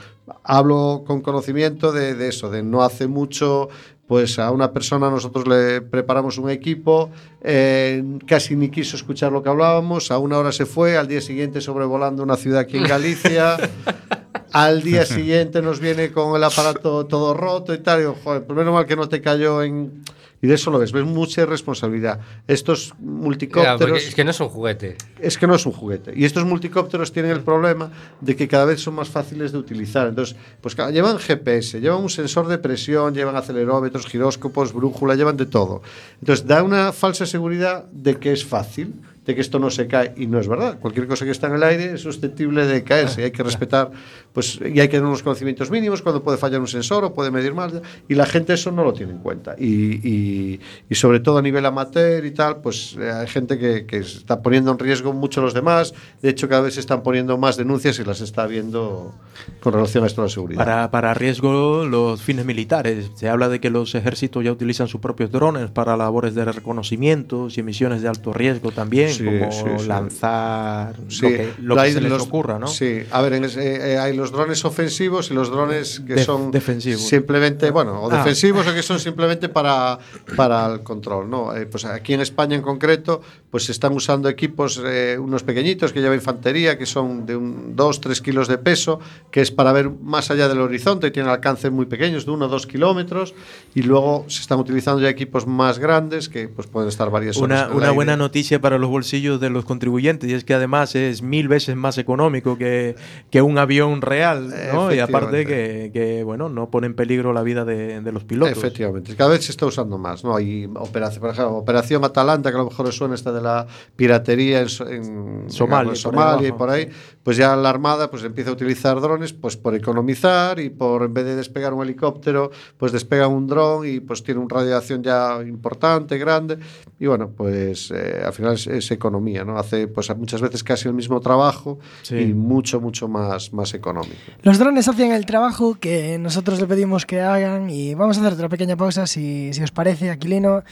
hablo 0.45 1.05
con 1.07 1.21
conocimiento 1.21 1.93
de, 1.93 2.15
de 2.15 2.29
eso, 2.29 2.49
de 2.49 2.63
no 2.63 2.83
hace 2.83 3.07
mucho 3.07 3.69
pues 4.07 4.39
a 4.39 4.51
una 4.51 4.73
persona 4.73 5.11
nosotros 5.11 5.47
le 5.47 5.81
preparamos 5.81 6.37
un 6.39 6.51
equipo, 6.51 7.11
eh, 7.43 8.03
casi 8.27 8.55
ni 8.55 8.69
quiso 8.69 8.97
escuchar 8.97 9.33
lo 9.33 9.43
que 9.43 9.49
hablábamos, 9.49 10.11
a 10.11 10.19
una 10.19 10.39
hora 10.39 10.53
se 10.53 10.67
fue, 10.67 10.99
al 10.99 11.09
día 11.09 11.21
siguiente 11.21 11.61
sobrevolando 11.61 12.23
una 12.23 12.37
ciudad 12.37 12.61
aquí 12.61 12.77
en 12.77 12.85
Galicia, 12.85 13.57
al 14.53 14.83
día 14.83 15.07
siguiente 15.07 15.63
nos 15.63 15.81
viene 15.81 16.13
con 16.13 16.37
el 16.37 16.45
aparato 16.45 17.07
todo 17.07 17.33
roto 17.35 17.73
y 17.73 17.79
tal, 17.79 17.99
y 17.99 18.03
digo, 18.03 18.17
joder, 18.23 18.45
pues 18.45 18.57
menos 18.57 18.75
mal 18.75 18.87
que 18.87 18.97
no 18.97 19.09
te 19.09 19.21
cayó 19.21 19.63
en... 19.63 20.05
Y 20.45 20.47
de 20.47 20.57
eso 20.57 20.71
lo 20.71 20.79
ves, 20.79 20.93
ves 20.93 21.07
mucha 21.07 21.41
irresponsabilidad. 21.41 22.21
Estos 22.47 22.93
multicópteros... 22.99 24.07
es 24.07 24.15
que 24.15 24.25
no 24.25 24.31
es 24.31 24.41
un 24.41 24.51
juguete. 24.51 24.99
Es 25.19 25.39
que 25.39 25.47
no 25.47 25.55
es 25.55 25.65
un 25.65 25.73
juguete. 25.73 26.13
Y 26.15 26.27
estos 26.27 26.45
multicópteros 26.45 27.13
tienen 27.13 27.31
el 27.31 27.41
problema 27.41 27.91
de 28.21 28.37
que 28.37 28.47
cada 28.47 28.67
vez 28.67 28.79
son 28.79 28.95
más 28.95 29.09
fáciles 29.09 29.53
de 29.53 29.59
utilizar. 29.59 30.07
Entonces, 30.07 30.37
pues 30.61 30.77
llevan 30.93 31.17
GPS, 31.17 31.81
llevan 31.81 32.03
un 32.03 32.11
sensor 32.11 32.47
de 32.47 32.59
presión, 32.59 33.15
llevan 33.15 33.37
acelerómetros, 33.37 34.07
giróscopos, 34.07 34.75
brújula, 34.75 35.15
llevan 35.15 35.39
de 35.39 35.47
todo. 35.47 35.81
Entonces, 36.21 36.47
da 36.47 36.63
una 36.63 36.93
falsa 36.93 37.25
seguridad 37.25 37.87
de 37.91 38.19
que 38.19 38.31
es 38.33 38.45
fácil, 38.45 39.01
de 39.25 39.35
que 39.35 39.41
esto 39.41 39.59
no 39.59 39.71
se 39.71 39.87
cae. 39.87 40.13
Y 40.17 40.27
no 40.27 40.39
es 40.39 40.47
verdad. 40.47 40.79
Cualquier 40.79 41.07
cosa 41.07 41.25
que 41.25 41.31
está 41.31 41.47
en 41.47 41.55
el 41.55 41.63
aire 41.63 41.95
es 41.95 42.03
susceptible 42.03 42.67
de 42.67 42.85
caerse. 42.85 43.23
Y 43.23 43.25
hay 43.25 43.31
que 43.31 43.43
respetar, 43.43 43.91
pues, 44.35 44.59
y 44.61 44.81
hay 44.81 44.89
que 44.89 44.97
tener 44.99 45.05
unos 45.07 45.23
conocimientos 45.23 45.71
mínimos 45.71 46.03
cuando 46.03 46.23
puede 46.23 46.37
fallar 46.37 46.61
un 46.61 46.69
sensor 46.69 47.05
o 47.05 47.15
puede 47.15 47.31
medir 47.31 47.55
mal. 47.55 47.81
Y 48.09 48.15
la 48.15 48.27
gente 48.27 48.53
eso 48.53 48.71
no 48.71 48.85
lo 48.85 48.93
tiene 48.93 49.13
en 49.13 49.19
cuenta. 49.21 49.55
Y, 49.59 50.07
y- 50.07 50.61
y 50.91 50.95
sobre 50.97 51.21
todo 51.21 51.39
a 51.39 51.43
nivel 51.43 51.65
amateur 51.65 52.25
y 52.27 52.33
tal, 52.33 52.57
pues 52.61 52.97
eh, 53.01 53.11
hay 53.11 53.27
gente 53.29 53.59
que, 53.59 53.87
que 53.87 53.99
está 53.99 54.43
poniendo 54.43 54.73
en 54.73 54.79
riesgo 54.79 55.13
mucho 55.13 55.41
a 55.41 55.45
los 55.45 55.55
demás. 55.55 55.95
De 56.21 56.29
hecho, 56.31 56.49
cada 56.49 56.63
vez 56.63 56.75
se 56.75 56.81
están 56.81 57.03
poniendo 57.03 57.39
más 57.39 57.57
denuncias 57.57 57.99
y 58.01 58.05
las 58.05 58.21
está 58.21 58.47
viendo 58.47 59.15
con 59.61 59.73
relación 59.73 60.05
a 60.05 60.09
esto 60.09 60.23
de 60.23 60.27
la 60.29 60.33
seguridad. 60.35 60.59
Para, 60.59 60.91
para 60.91 61.15
riesgo 61.15 61.85
los 61.87 62.21
fines 62.21 62.45
militares. 62.45 63.13
Se 63.15 63.29
habla 63.29 63.49
de 63.49 63.61
que 63.61 63.71
los 63.71 63.95
ejércitos 63.95 64.45
ya 64.45 64.51
utilizan 64.51 64.89
sus 64.89 65.01
propios 65.01 65.31
drones 65.31 65.71
para 65.71 65.97
labores 65.97 66.35
de 66.35 66.45
reconocimiento 66.45 67.47
y 67.55 67.63
misiones 67.63 68.03
de 68.03 68.09
alto 68.09 68.33
riesgo 68.33 68.73
también, 68.73 69.11
Sí, 69.11 69.25
como 69.25 69.53
sí, 69.53 69.87
lanzar 69.87 70.97
Sí, 71.09 71.23
lo 71.23 71.29
que, 71.29 71.53
lo 71.61 71.77
que 71.77 71.93
se 71.93 72.01
les 72.01 72.11
los- 72.11 72.23
ocurra, 72.23 72.59
¿no? 72.59 72.67
Sí, 72.67 73.01
a 73.11 73.23
ver, 73.23 73.35
en 73.35 73.45
ese- 73.45 73.93
eh, 73.95 73.99
hay 73.99 74.17
los 74.17 74.24
drones 74.33 74.65
ofensivos 74.65 75.31
y 75.31 75.35
los 75.35 75.51
drones 75.51 76.01
que 76.07 76.23
son 76.25 76.51
defensivos. 76.51 77.03
simplemente, 77.03 77.71
bueno, 77.71 78.03
o 78.03 78.11
Ah. 78.11 78.19
defensivos 78.19 78.67
o 78.67 78.73
que 78.75 78.83
son 78.83 78.99
simplemente 79.01 79.49
para, 79.49 79.99
para 80.37 80.67
el 80.73 80.83
control, 80.83 81.29
¿no? 81.31 81.55
Eh, 81.57 81.67
pues 81.67 81.85
aquí 81.85 82.15
en 82.15 82.21
España 82.21 82.55
en 82.57 82.63
concreto, 82.63 83.21
pues 83.55 83.67
se 83.67 83.71
están 83.71 83.93
usando 83.93 84.29
equipos, 84.29 84.83
eh, 84.85 85.17
unos 85.17 85.45
pequeñitos 85.45 85.93
que 85.93 86.01
lleva 86.01 86.17
infantería, 86.17 86.77
que 86.77 86.87
son 86.87 87.25
de 87.25 87.37
un 87.37 87.77
2-3 87.77 88.21
kilos 88.21 88.49
de 88.49 88.59
peso, 88.59 88.99
que 89.31 89.43
es 89.43 89.53
para 89.53 89.71
ver 89.71 89.91
más 89.91 90.33
allá 90.33 90.49
del 90.49 90.61
horizonte 90.61 91.07
y 91.07 91.13
tienen 91.13 91.31
alcances 91.31 91.71
muy 91.71 91.87
pequeños, 91.87 92.27
de 92.27 92.33
1 92.33 92.47
o 92.47 92.49
2 92.49 92.67
kilómetros, 92.67 93.33
y 93.73 93.83
luego 93.83 94.25
se 94.27 94.41
están 94.41 94.59
utilizando 94.59 95.01
ya 95.01 95.09
equipos 95.09 95.47
más 95.47 95.79
grandes 95.79 96.29
que 96.29 96.49
pues 96.49 96.67
pueden 96.67 96.89
estar 96.89 97.11
varias 97.11 97.37
horas. 97.37 97.69
Una, 97.69 97.77
una 97.77 97.91
buena 97.93 98.17
noticia 98.17 98.61
para 98.61 98.77
los 98.77 98.91
bolsillos 98.91 99.39
de 99.39 99.51
los 99.51 99.65
contribuyentes 99.65 100.29
y 100.29 100.35
es 100.35 100.43
que 100.43 100.55
además 100.55 100.97
es 100.97 101.23
mil 101.23 101.47
veces 101.47 101.77
más 101.77 101.97
económico 101.97 102.59
que, 102.59 102.97
que 103.31 103.41
un 103.41 103.59
avión 103.59 104.03
real, 104.03 104.53
¿no? 104.73 104.93
Y 104.93 104.99
aparte 104.99 105.47
que, 105.47 105.93
que, 105.93 106.25
bueno, 106.25 106.49
no 106.49 106.71
pone 106.71 106.89
en 106.89 106.97
peligro 106.97 107.33
la 107.33 107.45
vida 107.45 107.65
de, 107.65 108.01
de 108.01 108.11
los 108.11 108.25
pilotos. 108.25 108.59
Efectivamente, 108.59 109.15
cada 109.15 109.31
vez 109.31 109.45
se 109.45 109.53
está 109.53 109.65
usando 109.65 109.97
más, 109.97 110.25
¿no? 110.25 110.35
Hay 110.35 110.69
operación, 110.75 111.21
por 111.21 111.31
ejemplo, 111.31 111.55
Operación 111.55 112.05
Atalanta, 112.05 112.51
que 112.51 112.57
a 112.57 112.59
lo 112.59 112.69
mejor 112.69 112.93
suena 112.93 113.15
esta 113.15 113.31
de 113.31 113.44
la 113.45 113.67
piratería 113.95 114.61
en, 114.63 114.69
so- 114.69 114.89
en- 114.89 115.45
Somalia, 115.49 115.95
Somalia 115.95 116.49
y 116.49 116.53
por 116.53 116.71
ahí, 116.71 116.89
pues 117.23 117.37
ya 117.37 117.55
la 117.55 117.71
Armada 117.71 118.11
pues 118.11 118.25
empieza 118.25 118.51
a 118.51 118.53
utilizar 118.55 119.01
drones 119.01 119.33
pues 119.33 119.57
por 119.57 119.75
economizar 119.75 120.59
y 120.59 120.71
por 120.71 121.03
en 121.05 121.15
vez 121.15 121.25
de 121.25 121.37
despegar 121.37 121.73
un 121.73 121.83
helicóptero, 121.85 122.51
pues 122.77 122.91
despega 122.93 123.29
un 123.29 123.47
dron 123.47 123.87
y 123.87 124.01
pues 124.01 124.23
tiene 124.23 124.41
un 124.41 124.49
radio 124.51 124.69
de 124.71 124.75
acción 124.75 125.03
ya 125.03 125.39
importante, 125.47 126.19
grande 126.19 126.59
y 126.99 127.07
bueno, 127.07 127.31
pues 127.37 127.91
eh, 127.95 128.23
al 128.27 128.33
final 128.33 128.55
es, 128.55 128.67
es 128.67 128.91
economía, 128.91 129.45
¿no? 129.45 129.59
Hace 129.59 129.87
pues 129.89 130.15
muchas 130.17 130.41
veces 130.41 130.65
casi 130.65 130.89
el 130.89 130.95
mismo 130.95 131.21
trabajo 131.21 131.79
Sí. 132.03 132.17
y 132.17 132.35
mucho 132.35 132.81
mucho 132.81 133.07
más 133.09 133.53
más 133.53 133.75
económico. 133.75 134.15
Los 134.43 134.59
drones 134.59 134.89
hacen 134.89 135.13
el 135.13 135.27
trabajo 135.27 135.75
que 135.79 136.19
nosotros 136.19 136.61
le 136.61 136.67
pedimos 136.67 137.05
que 137.07 137.21
hagan 137.21 137.71
y 137.71 137.95
vamos 137.95 138.17
a 138.17 138.21
hacer 138.21 138.33
otra 138.33 138.49
pequeña 138.49 138.77
pausa, 138.77 139.07
si, 139.07 139.53
si 139.53 139.63
os 139.63 139.71
parece, 139.71 140.11
Aquilino, 140.11 140.63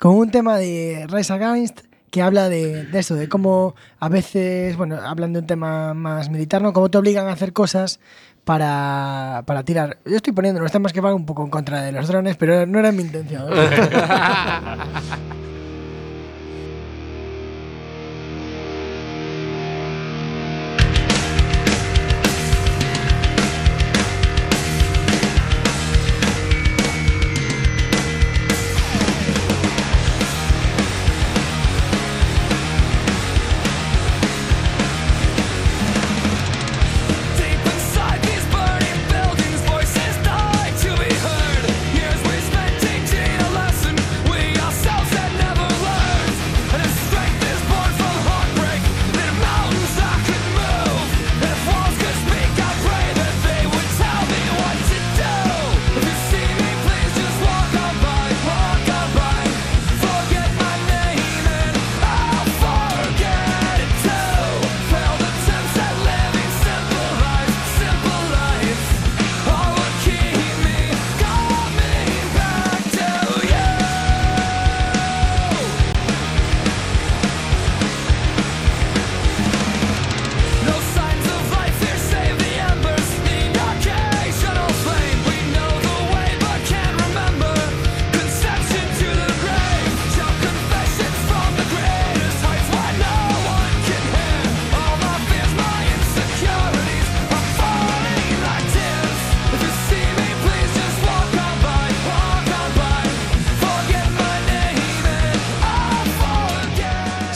con 0.00 0.14
un 0.16 0.30
tema 0.30 0.56
de 0.58 1.06
Rise 1.08 1.32
Against 1.32 1.80
que 2.12 2.20
habla 2.20 2.50
de, 2.50 2.84
de 2.84 2.98
eso, 2.98 3.14
de 3.14 3.26
cómo 3.26 3.74
a 3.98 4.10
veces, 4.10 4.76
bueno, 4.76 4.96
hablan 4.96 5.32
de 5.32 5.38
un 5.38 5.46
tema 5.46 5.94
más 5.94 6.28
militar, 6.28 6.60
¿no? 6.60 6.74
Cómo 6.74 6.90
te 6.90 6.98
obligan 6.98 7.26
a 7.26 7.32
hacer 7.32 7.54
cosas 7.54 8.00
para, 8.44 9.44
para 9.46 9.62
tirar. 9.62 9.96
Yo 10.04 10.16
estoy 10.16 10.34
poniendo 10.34 10.60
los 10.60 10.70
temas 10.70 10.92
que 10.92 11.00
van 11.00 11.14
un 11.14 11.24
poco 11.24 11.42
en 11.42 11.48
contra 11.48 11.80
de 11.80 11.90
los 11.90 12.06
drones, 12.08 12.36
pero 12.36 12.66
no 12.66 12.78
era 12.78 12.92
mi 12.92 13.00
intención. 13.00 13.46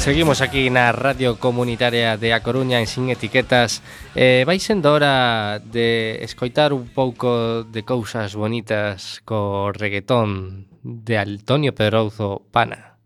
Seguimos 0.06 0.40
aquí 0.40 0.70
na 0.70 0.94
Radio 0.94 1.34
Comunitaria 1.34 2.14
de 2.14 2.30
A 2.30 2.38
Coruña 2.38 2.78
en 2.78 2.86
Sin 2.86 3.10
Etiquetas. 3.10 3.82
Eh, 4.14 4.46
Vai 4.46 4.62
sendo 4.62 4.94
hora 4.94 5.58
de 5.58 6.22
escoitar 6.22 6.70
un 6.70 6.86
pouco 6.86 7.66
de 7.66 7.82
cousas 7.82 8.38
bonitas 8.38 9.18
co 9.26 9.74
reggaetón 9.74 10.70
de 10.86 11.18
Antonio 11.18 11.74
Pedrouzo 11.74 12.46
Pana. 12.54 13.02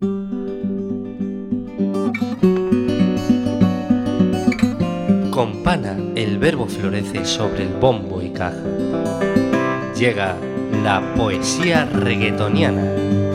Con 5.33 5.65
Pana 5.65 5.97
el 6.21 6.37
verbo 6.37 6.69
florece 6.69 7.25
sobre 7.25 7.65
el 7.65 7.81
bombo 7.81 8.21
y 8.21 8.29
caja. 8.29 8.61
Llega 9.97 10.37
la 10.85 11.01
poesía 11.17 11.89
reggaetoniana. 11.89 13.30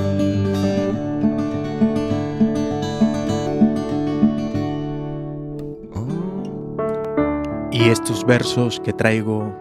Y 7.75 7.89
estos 7.89 8.25
versos 8.25 8.79
que 8.79 8.93
traigo 8.93 9.53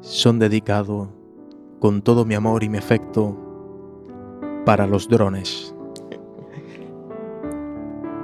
son 0.00 0.38
dedicados 0.38 1.08
con 1.78 2.00
todo 2.00 2.24
mi 2.24 2.34
amor 2.34 2.64
y 2.64 2.70
mi 2.70 2.78
afecto 2.78 3.36
para 4.64 4.86
los 4.86 5.10
drones. 5.10 5.74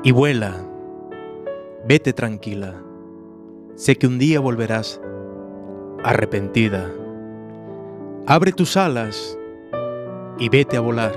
Y 0.02 0.12
vuela, 0.12 0.56
vete 1.86 2.14
tranquila, 2.14 2.82
sé 3.74 3.96
que 3.96 4.06
un 4.06 4.18
día 4.18 4.40
volverás 4.40 4.98
arrepentida. 6.02 6.90
Abre 8.26 8.52
tus 8.52 8.78
alas 8.78 9.36
y 10.38 10.48
vete 10.48 10.78
a 10.78 10.80
volar. 10.80 11.12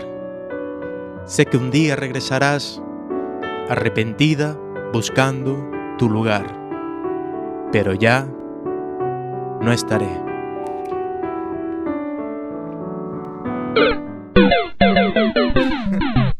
Sé 1.24 1.46
que 1.46 1.56
un 1.56 1.72
día 1.72 1.96
regresarás 1.96 2.84
arrepentida 3.70 4.60
buscando 4.92 5.56
tu 5.98 6.10
lugar 6.10 6.63
pero 7.74 7.96
ya 7.96 8.28
no 9.60 9.74
estaré. 9.74 10.08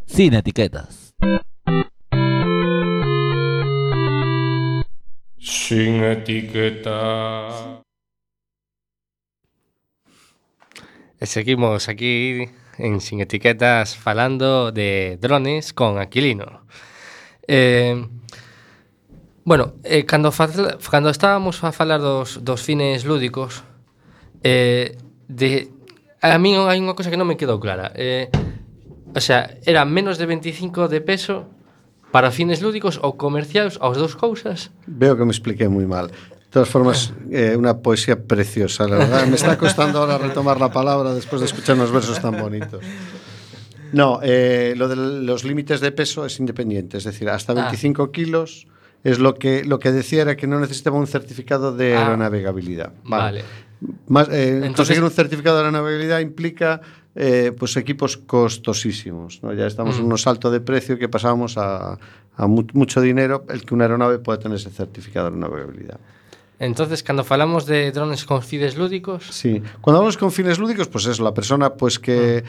Sin 0.06 0.36
etiquetas. 0.36 1.16
Sin 5.40 6.04
etiqueta. 6.04 7.82
E 11.20 11.26
seguimos 11.26 11.90
aquí 11.90 12.48
en 12.78 13.02
Sin 13.02 13.22
Etiquetas 13.22 13.96
falando 13.96 14.72
de 14.72 15.18
drones 15.20 15.74
con 15.74 15.98
Aquilino. 15.98 16.68
Eh, 17.48 18.08
bueno, 19.44 19.74
eh, 19.84 20.06
cando, 20.06 20.32
cando 20.32 21.10
estábamos 21.10 21.64
a 21.64 21.72
falar 21.72 22.00
dos, 22.00 22.40
dos 22.44 22.62
fines 22.62 23.04
lúdicos, 23.06 23.64
eh, 24.44 24.98
de, 25.28 25.70
a 26.22 26.38
mí 26.40 26.56
hai 26.56 26.80
unha 26.80 26.96
cosa 26.96 27.12
que 27.12 27.20
non 27.20 27.28
me 27.28 27.36
quedou 27.36 27.60
clara. 27.60 27.92
Eh, 27.96 28.32
o 29.14 29.22
sea, 29.22 29.60
era 29.68 29.84
menos 29.84 30.16
de 30.18 30.26
25 30.26 30.88
de 30.88 31.00
peso 31.04 31.46
para 32.16 32.30
fines 32.32 32.62
lúdicos 32.62 33.02
ou 33.02 33.18
comerciais, 33.20 33.76
as 33.82 33.96
dous 34.00 34.16
cousas. 34.16 34.72
Veo 34.88 35.18
que 35.18 35.26
me 35.28 35.34
expliqué 35.36 35.68
muy 35.68 35.86
mal. 35.90 36.08
De 36.10 36.62
todas 36.62 36.70
formas, 36.70 37.12
eh, 37.34 37.58
una 37.58 37.82
poesía 37.82 38.14
preciosa, 38.30 38.86
la 38.88 39.02
verdad. 39.02 39.26
Me 39.26 39.36
está 39.36 39.58
costando 39.58 39.98
ahora 40.00 40.22
retomar 40.22 40.62
la 40.62 40.70
palabra 40.72 41.12
después 41.18 41.42
de 41.42 41.50
escuchar 41.50 41.76
unos 41.76 41.90
versos 41.92 42.22
tan 42.22 42.38
bonitos. 42.38 42.80
No, 43.92 44.20
eh, 44.22 44.74
lo 44.78 44.88
de 44.88 44.96
los 44.96 45.44
límites 45.44 45.82
de 45.82 45.92
peso 45.92 46.26
es 46.26 46.40
independiente, 46.40 46.98
es 46.98 47.04
decir, 47.04 47.30
hasta 47.30 47.54
Ah. 47.54 47.70
25 47.74 48.12
kilos 48.12 48.66
es 49.04 49.20
lo 49.20 49.36
que, 49.36 49.64
lo 49.66 49.80
que 49.80 49.92
decía 49.92 50.22
era 50.22 50.36
que 50.38 50.48
no 50.48 50.60
necesitaba 50.60 50.98
un 50.98 51.08
certificado 51.08 51.76
de 51.76 51.96
Ah. 51.96 52.04
aeronavegabilidad. 52.06 52.94
Vale. 53.04 53.44
Más, 54.08 54.30
eh, 54.30 54.50
Entonces- 54.58 54.76
conseguir 54.76 55.04
un 55.04 55.12
certificado 55.12 55.58
de 55.58 55.64
aeronavegabilidad 55.64 56.20
implica 56.20 56.82
eh, 57.16 57.52
pues 57.60 57.78
equipos 57.78 58.18
costosísimos. 58.18 59.40
¿no? 59.44 59.54
Ya 59.54 59.68
estamos 59.68 59.98
en 60.00 60.08
Mm. 60.08 60.12
un 60.14 60.18
salto 60.18 60.50
de 60.50 60.62
precio 60.62 60.98
que 60.98 61.08
pasamos 61.10 61.58
a, 61.60 62.00
a 62.36 62.48
mu- 62.48 62.66
mucho 62.74 63.02
dinero 63.02 63.46
el 63.50 63.64
que 63.66 63.74
una 63.76 63.84
aeronave 63.86 64.18
pueda 64.18 64.40
tener 64.40 64.58
ese 64.58 64.72
certificado 64.72 65.28
de 65.30 65.36
aeronavegabilidad. 65.36 66.00
Entonces, 66.60 67.04
cando 67.04 67.24
falamos 67.24 67.66
de 67.68 67.92
drones 67.92 68.26
con 68.26 68.42
fines 68.42 68.78
lúdicos, 68.78 69.26
Sí. 69.30 69.62
Cuando 69.82 70.00
hablamos 70.00 70.18
con 70.18 70.32
fines 70.32 70.58
lúdicos, 70.60 70.88
pues 70.88 71.06
es 71.08 71.20
la 71.20 71.34
persona 71.34 71.74
pues 71.74 72.00
que 72.00 72.44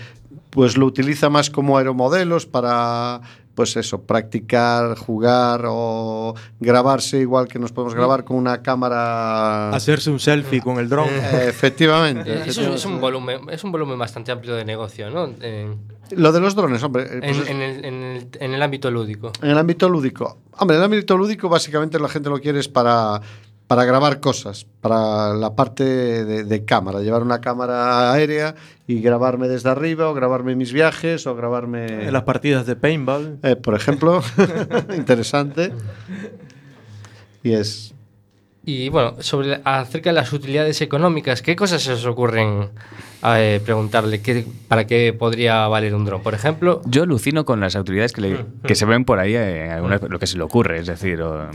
pues 0.51 0.77
lo 0.79 0.87
utiliza 0.87 1.29
más 1.29 1.51
como 1.51 1.77
aeromodelos 1.79 2.47
para 2.47 3.21
pues 3.55 3.77
eso, 3.77 4.03
practicar, 4.03 4.97
jugar 4.97 5.63
o 5.69 6.35
grabarse 6.61 7.19
igual 7.19 7.47
que 7.49 7.59
nos 7.59 7.73
podemos 7.73 7.95
grabar 7.95 8.25
con 8.25 8.37
una 8.37 8.63
cámara. 8.63 9.71
Hacerse 9.71 10.11
un 10.11 10.19
selfie 10.21 10.61
con 10.61 10.79
el 10.79 10.89
dron. 10.89 11.09
Eh, 11.09 11.47
efectivamente. 11.49 12.33
Eh, 12.33 12.43
Eso 12.47 12.75
es 12.75 12.85
un 12.85 13.01
volumen, 13.01 13.41
es 13.51 13.63
un 13.65 13.73
volumen 13.73 13.99
bastante 13.99 14.33
amplio 14.33 14.55
de 14.55 14.65
negocio, 14.65 15.11
¿no? 15.11 15.31
Lo 16.11 16.33
de 16.33 16.41
los 16.41 16.55
drones, 16.55 16.83
hombre. 16.83 17.05
eh, 17.05 17.21
pues 17.21 17.37
en- 17.37 17.43
es- 17.43 17.49
en 17.49 17.63
el, 17.63 17.85
en 17.85 18.03
el- 18.03 18.29
en 18.41 18.55
el 18.55 18.63
ámbito 18.63 18.91
lúdico. 18.91 19.33
En 19.41 19.51
el 19.51 19.59
ámbito 19.59 19.89
lúdico. 19.89 20.37
Hombre, 20.59 20.77
en 20.77 20.83
el 20.83 20.85
ámbito 20.85 21.17
lúdico 21.17 21.49
básicamente 21.49 21.99
la 21.99 22.09
gente 22.09 22.29
lo 22.29 22.39
quiere 22.41 22.61
es 22.61 22.69
para, 22.69 23.21
para 23.67 23.85
grabar 23.85 24.21
cosas, 24.21 24.67
para 24.81 25.33
la 25.35 25.55
parte 25.57 25.85
de, 25.85 26.45
de 26.45 26.65
cámara, 26.65 27.01
llevar 27.01 27.23
una 27.23 27.41
cámara 27.41 28.13
aérea 28.13 28.55
y 28.87 29.01
grabarme 29.01 29.49
desde 29.49 29.71
arriba 29.71 30.09
o 30.11 30.15
grabarme 30.15 30.55
mis 30.55 30.73
viajes 30.73 31.27
o 31.27 31.35
grabarme... 31.35 31.87
En 32.07 32.13
las 32.13 32.25
partidas 32.25 32.67
de 32.67 32.77
paintball. 32.77 33.39
Eh, 33.43 33.57
por 33.57 33.75
ejemplo, 33.75 34.23
interesante. 34.97 35.73
Y 37.43 37.53
es... 37.55 37.91
Y 38.67 38.89
bueno, 38.89 39.17
sobre 39.21 39.61
acerca 39.65 40.09
de 40.11 40.15
las 40.15 40.33
utilidades 40.33 40.81
económicas, 40.81 41.43
¿qué 41.43 41.55
cosas 41.55 41.83
se 41.83 41.93
os 41.93 42.07
ocurren 42.07 42.71
eh, 43.23 43.61
preguntarle 43.63 44.23
qué, 44.23 44.47
para 44.69 44.87
qué 44.87 45.13
podría 45.13 45.69
valer 45.69 45.95
un 45.95 46.07
dron? 46.07 46.23
Por 46.23 46.33
ejemplo, 46.33 46.81
Yo 46.87 47.03
alucino 47.03 47.45
con 47.45 47.61
las 47.61 47.77
autoridades 47.77 48.13
que, 48.15 48.23
le- 48.23 48.47
que 48.67 48.75
se 48.75 48.87
ven 48.87 49.05
por 49.05 49.19
ahí, 49.19 49.35
eh, 49.35 49.71
alguna- 49.71 49.99
lo 50.09 50.19
que 50.19 50.27
se 50.27 50.39
le 50.39 50.45
ocurre. 50.45 50.79
Es 50.79 50.87
decir, 50.87 51.21
o, 51.21 51.47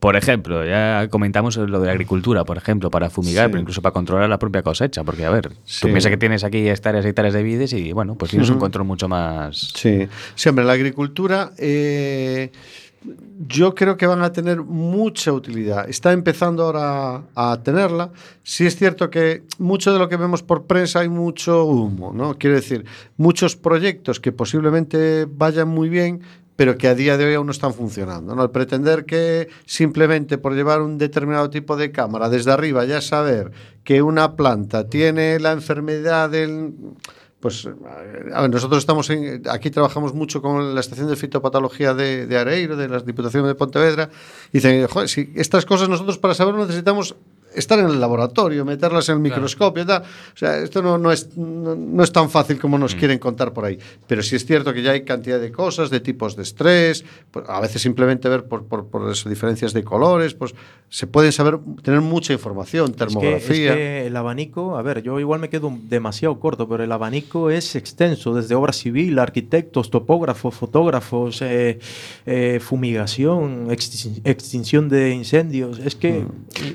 por 0.00 0.16
ejemplo, 0.16 0.64
ya 0.64 1.06
comentamos 1.10 1.56
lo 1.58 1.78
de 1.78 1.86
la 1.86 1.92
agricultura, 1.92 2.44
por 2.44 2.56
ejemplo, 2.56 2.90
para 2.90 3.10
fumigar, 3.10 3.46
Sí. 3.46 3.50
pero 3.52 3.60
incluso 3.60 3.82
para 3.82 3.92
controlar 3.92 4.28
la 4.28 4.38
propia 4.38 4.62
cosecha. 4.62 5.04
Porque, 5.04 5.24
a 5.26 5.30
ver, 5.30 5.52
Sí. 5.64 5.82
tú 5.82 5.88
piensas 5.88 6.10
que 6.10 6.16
tienes 6.16 6.42
aquí 6.42 6.68
hectáreas 6.68 7.04
y 7.04 7.08
hectáreas 7.08 7.34
de 7.34 7.42
vides 7.42 7.72
y, 7.74 7.92
bueno, 7.92 8.14
pues 8.16 8.30
tienes 8.30 8.48
un 8.50 8.58
control 8.58 8.86
mucho 8.86 9.08
más. 9.08 9.72
Sí, 9.76 10.08
hombre, 10.48 10.64
la 10.64 10.72
agricultura 10.72 11.52
eh, 11.58 12.50
yo 13.46 13.74
creo 13.74 13.96
que 13.96 14.06
van 14.06 14.22
a 14.22 14.32
tener 14.32 14.62
mucha 14.62 15.32
utilidad. 15.32 15.88
Está 15.88 16.12
empezando 16.12 16.64
ahora 16.64 17.22
a 17.34 17.58
tenerla. 17.62 18.10
Sí 18.42 18.66
es 18.66 18.76
cierto 18.76 19.08
que 19.08 19.42
mucho 19.58 19.92
de 19.92 19.98
lo 19.98 20.08
que 20.08 20.16
vemos 20.16 20.42
por 20.42 20.64
prensa 20.66 21.00
hay 21.00 21.08
mucho 21.08 21.64
humo, 21.64 22.12
¿no? 22.14 22.36
Quiero 22.36 22.56
decir, 22.56 22.84
muchos 23.16 23.56
proyectos 23.56 24.20
que 24.20 24.32
posiblemente 24.32 25.26
vayan 25.30 25.68
muy 25.68 25.88
bien, 25.88 26.20
pero 26.60 26.76
que 26.76 26.88
a 26.88 26.94
día 26.94 27.16
de 27.16 27.24
hoy 27.24 27.32
aún 27.32 27.46
no 27.46 27.52
están 27.52 27.72
funcionando. 27.72 28.34
¿no? 28.34 28.42
El 28.42 28.50
pretender 28.50 29.06
que 29.06 29.48
simplemente 29.64 30.36
por 30.36 30.54
llevar 30.54 30.82
un 30.82 30.98
determinado 30.98 31.48
tipo 31.48 31.74
de 31.74 31.90
cámara 31.90 32.28
desde 32.28 32.52
arriba 32.52 32.84
ya 32.84 33.00
saber 33.00 33.50
que 33.82 34.02
una 34.02 34.36
planta 34.36 34.86
tiene 34.86 35.40
la 35.40 35.52
enfermedad 35.52 36.28
del... 36.28 36.74
Pues 37.40 37.66
a 37.66 38.42
ver, 38.42 38.50
nosotros 38.50 38.80
estamos 38.80 39.08
en, 39.08 39.42
aquí 39.48 39.70
trabajamos 39.70 40.12
mucho 40.12 40.42
con 40.42 40.74
la 40.74 40.80
estación 40.80 41.08
de 41.08 41.16
fitopatología 41.16 41.94
de, 41.94 42.36
Areiro, 42.36 42.76
de 42.76 42.90
las 42.90 43.06
Diputaciones 43.06 43.48
de 43.48 43.54
Pontevedra, 43.54 44.10
y 44.52 44.58
dicen, 44.58 44.86
joder, 44.86 45.08
si 45.08 45.32
estas 45.36 45.64
cosas 45.64 45.88
nosotros 45.88 46.18
para 46.18 46.34
saberlo 46.34 46.66
necesitamos 46.66 47.16
estar 47.54 47.78
en 47.78 47.86
el 47.86 48.00
laboratorio, 48.00 48.64
meterlas 48.64 49.08
en 49.08 49.16
el 49.16 49.20
microscopio, 49.20 49.84
tal. 49.86 50.02
O 50.02 50.36
sea, 50.36 50.58
esto 50.58 50.82
no, 50.82 50.98
no, 50.98 51.10
es, 51.12 51.36
no, 51.36 51.74
no 51.74 52.02
es 52.04 52.12
tan 52.12 52.30
fácil 52.30 52.58
como 52.58 52.78
nos 52.78 52.94
quieren 52.94 53.18
contar 53.18 53.52
por 53.52 53.64
ahí. 53.64 53.78
Pero 54.06 54.22
sí 54.22 54.36
es 54.36 54.44
cierto 54.46 54.72
que 54.72 54.82
ya 54.82 54.92
hay 54.92 55.04
cantidad 55.04 55.40
de 55.40 55.50
cosas, 55.52 55.90
de 55.90 56.00
tipos 56.00 56.36
de 56.36 56.42
estrés, 56.42 57.04
pues, 57.30 57.44
a 57.48 57.60
veces 57.60 57.82
simplemente 57.82 58.28
ver 58.28 58.44
por, 58.44 58.64
por, 58.64 58.86
por 58.86 59.10
eso, 59.10 59.28
diferencias 59.28 59.72
de 59.72 59.82
colores, 59.84 60.34
pues 60.34 60.54
se 60.88 61.06
pueden 61.06 61.30
saber, 61.32 61.58
tener 61.82 62.00
mucha 62.00 62.32
información, 62.32 62.90
Es 62.90 62.96
que, 62.96 63.04
es 63.04 63.08
termografía. 63.12 63.74
que 63.74 64.06
el 64.06 64.16
abanico, 64.16 64.76
a 64.76 64.82
ver, 64.82 65.02
yo 65.02 65.20
igual 65.20 65.38
me 65.40 65.48
quedo 65.48 65.72
demasiado 65.88 66.38
corto, 66.40 66.68
pero 66.68 66.82
el 66.82 66.90
abanico 66.92 67.50
es 67.50 67.76
extenso, 67.76 68.34
desde 68.34 68.54
obra 68.56 68.72
civil, 68.72 69.18
arquitectos, 69.18 69.90
topógrafos, 69.90 70.54
fotógrafos, 70.54 71.42
eh, 71.42 71.78
eh, 72.26 72.58
fumigación, 72.60 73.68
extin- 73.68 74.20
extinción 74.24 74.88
de 74.88 75.10
incendios. 75.14 75.78
Es 75.78 75.94
que 75.94 76.24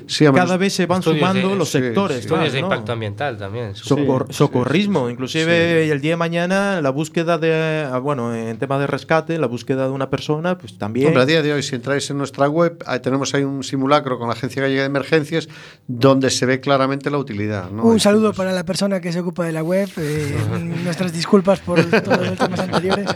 Sí, 0.06 0.26
hombre, 0.26 0.42
cada 0.42 0.56
vez 0.56 0.65
se 0.70 0.86
van 0.86 0.98
estudios 1.00 1.20
sumando 1.20 1.48
de- 1.50 1.56
los 1.56 1.68
sí, 1.70 1.78
sectores. 1.78 2.16
sí. 2.16 2.20
estudios 2.22 2.44
más, 2.44 2.52
de 2.52 2.60
¿no? 2.60 2.66
impacto 2.66 2.92
ambiental 2.92 3.36
también. 3.38 3.74
supongo. 3.74 4.18
Socor- 4.20 4.26
Sí, 4.28 4.34
socorrismo, 4.34 5.06
sí, 5.06 5.12
inclusive 5.12 5.90
el 5.90 6.00
día 6.00 6.12
de 6.12 6.16
mañana 6.16 6.80
la 6.82 6.90
búsqueda 6.90 7.38
de, 7.38 7.86
ah, 7.90 7.98
bueno, 7.98 8.34
en 8.34 8.56
tema 8.58 8.78
de 8.78 8.86
rescate, 8.86 9.38
la 9.38 9.46
búsqueda 9.46 9.84
de 9.86 9.90
una 9.92 10.10
persona, 10.10 10.58
pues 10.58 10.78
también. 10.78 11.08
Hombre, 11.08 11.22
a 11.22 11.26
día 11.26 11.42
de 11.42 11.52
hoy, 11.52 11.62
si 11.62 11.74
entráis 11.74 12.08
en 12.10 12.18
nuestra 12.18 12.48
web, 12.48 12.82
ahí 12.86 13.00
tenemos 13.00 13.34
ahí 13.34 13.44
un 13.44 13.62
simulacro 13.64 14.18
con 14.18 14.28
la 14.28 14.34
Agencia 14.34 14.62
Gallega 14.62 14.82
de 14.82 14.86
Emergencias 14.86 15.48
donde 15.86 16.30
se 16.30 16.46
ve 16.46 16.60
claramente 16.60 17.10
la 17.10 17.18
utilidad. 17.18 17.70
¿no? 17.70 17.84
Un 17.84 18.00
saludo 18.00 18.32
para 18.32 18.52
la 18.52 18.64
persona 18.64 19.00
que 19.00 19.12
se 19.12 19.20
ocupa 19.20 19.44
de 19.44 19.52
la 19.52 19.62
web. 19.62 19.88
eh, 19.98 20.36
nuestras 20.84 21.12
disculpas 21.12 21.60
por 21.60 21.82
todos 21.84 22.26
los 22.26 22.38
temas 22.38 22.60
anteriores. 22.60 23.06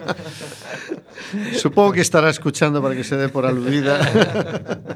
Supongo 1.57 1.93
que 1.93 2.01
estará 2.01 2.31
escuchando 2.31 2.83
para 2.83 2.95
que 2.95 3.05
se 3.05 3.17
dé 3.17 3.29
por 3.29 3.47
aludida. 3.47 4.01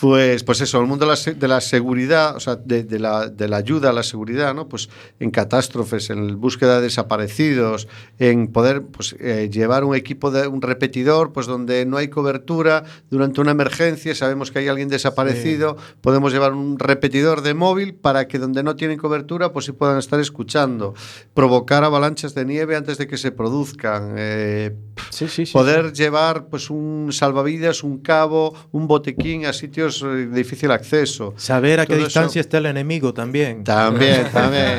Pues, 0.00 0.42
pues 0.44 0.60
eso, 0.60 0.80
el 0.80 0.86
mundo 0.86 1.04
de 1.06 1.10
la, 1.10 1.16
se- 1.16 1.34
de 1.34 1.48
la 1.48 1.60
seguridad, 1.60 2.36
o 2.36 2.40
sea, 2.40 2.56
de, 2.56 2.82
de 2.82 2.98
la, 2.98 3.28
de 3.28 3.48
la 3.48 3.56
ayuda 3.58 3.90
a 3.90 3.92
la 3.92 4.02
seguridad, 4.02 4.54
¿no? 4.54 4.68
Pues 4.68 4.88
en 5.20 5.30
catástrofes, 5.30 6.10
en 6.10 6.40
búsqueda 6.40 6.76
de 6.76 6.82
desaparecidos, 6.82 7.88
en 8.18 8.48
poder 8.48 8.82
pues, 8.82 9.14
eh, 9.20 9.48
llevar 9.52 9.84
un 9.84 9.94
equipo 9.94 10.30
de 10.30 10.46
un 10.48 10.60
repetidor, 10.62 11.32
pues 11.32 11.46
donde 11.46 11.86
no 11.86 11.96
hay 11.96 12.08
cobertura 12.08 12.84
durante 13.10 13.40
una 13.40 13.52
emergencia, 13.52 14.14
sabemos 14.14 14.50
que 14.50 14.58
hay 14.58 14.68
alguien 14.68 14.88
desaparecido, 14.88 15.76
podemos 16.00 16.32
llevar 16.32 16.52
un 16.52 16.78
repetidor 16.78 17.42
de 17.42 17.54
móvil 17.54 17.94
para 17.94 18.26
que 18.26 18.38
donde 18.38 18.62
no 18.62 18.76
tienen 18.76 18.98
cobertura, 18.98 19.52
pues 19.52 19.66
sí 19.66 19.72
puedan 19.72 19.98
estar 19.98 20.18
escuchando, 20.20 20.94
provocar 21.34 21.84
avalanchas 21.84 22.34
de 22.34 22.44
nieve 22.44 22.76
antes 22.76 22.98
de 22.98 23.06
que 23.06 23.16
se 23.16 23.30
produzcan, 23.32 24.14
eh, 24.16 24.74
Sí, 25.10 25.28
sí, 25.28 25.46
sí, 25.46 25.52
poder 25.52 25.92
llevar 25.92 26.46
pues 26.48 26.70
un 26.70 27.08
salvavidas, 27.12 27.84
un 27.84 27.98
cabo, 27.98 28.54
un 28.72 28.86
botequín 28.88 29.46
a 29.46 29.52
sitios 29.52 29.93
eh, 30.02 30.06
de 30.06 30.26
difícil 30.36 30.70
acceso. 30.70 31.34
Saber 31.36 31.80
a 31.80 31.86
qué 31.86 31.94
Todo 31.94 31.98
eso- 31.98 32.06
distancia 32.06 32.40
está 32.40 32.58
el 32.58 32.66
enemigo 32.66 33.12
también. 33.14 33.64
También, 33.64 34.26
también. 34.32 34.78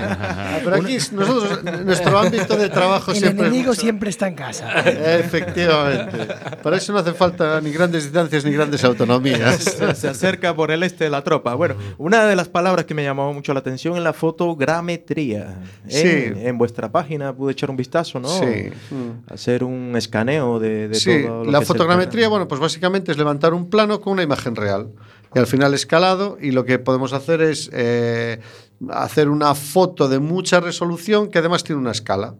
Pero 0.64 0.76
aquí 0.78 0.98
nosotros, 1.12 1.64
nuestro 1.86 2.18
ámbito 2.18 2.56
de 2.58 2.70
trabajo 2.70 3.12
El 3.12 3.18
siempre 3.18 3.46
es 3.46 3.52
enemigo 3.52 3.70
mucho- 3.70 3.82
siempre 3.82 4.10
está 4.10 4.28
en 4.28 4.36
casa. 4.36 4.70
Efectivamente. 4.82 6.28
Para 6.64 6.78
eso 6.78 6.94
no 6.94 7.00
hace 7.00 7.14
falta 7.14 7.60
ni 7.62 7.72
grandes 7.72 8.04
distancias 8.04 8.44
ni 8.46 8.52
grandes 8.52 8.84
autonomías. 8.84 9.64
se 9.96 10.08
acerca 10.10 10.56
por 10.56 10.72
el 10.72 10.84
este 10.84 11.06
de 11.06 11.10
la 11.10 11.24
tropa. 11.24 11.54
Bueno, 11.56 11.76
una 11.98 12.26
de 12.26 12.36
las 12.36 12.50
palabras 12.50 12.86
que 12.86 12.94
me 12.94 13.04
llamó 13.04 13.34
mucho 13.34 13.54
la 13.54 13.60
atención 13.60 13.96
es 13.98 14.04
la 14.04 14.14
fotogrametría. 14.14 15.56
En, 15.88 15.92
Sí. 15.92 16.34
en 16.48 16.58
vuestra 16.58 16.92
página 16.92 17.34
pude 17.34 17.52
echar 17.54 17.70
un 17.70 17.78
vistazo, 17.78 18.20
¿no? 18.20 18.30
Sí. 18.30 18.70
Hacer 19.30 19.64
un 19.64 19.94
escaneo 19.96 20.60
de, 20.60 20.88
de 20.88 20.96
Sí, 20.96 21.24
todo 21.26 21.44
lo 21.44 21.52
la 21.52 21.60
que 21.60 21.64
es 21.64 21.70
el 21.70 21.76
fotogrametría, 21.76 22.28
bueno, 22.28 22.48
pues 22.48 22.60
básicamente 22.62 23.12
es 23.12 23.18
levantar 23.18 23.54
un 23.54 23.70
plano 23.70 24.02
con 24.02 24.14
una 24.14 24.24
imagen 24.24 24.56
real. 24.56 24.90
Y 25.36 25.40
al 25.40 25.48
final 25.48 25.74
escalado, 25.74 26.38
y 26.42 26.52
lo 26.52 26.64
que 26.64 26.80
podemos 26.80 27.12
hacer 27.12 27.42
es 27.42 27.70
eh, 27.74 28.40
hacer 28.90 29.28
una 29.28 29.54
foto 29.54 30.08
de 30.08 30.20
mucha 30.20 30.62
resolución 30.62 31.30
que 31.30 31.40
además 31.40 31.66
tiene 31.66 31.82
una 31.82 31.92
escala. 31.92 32.36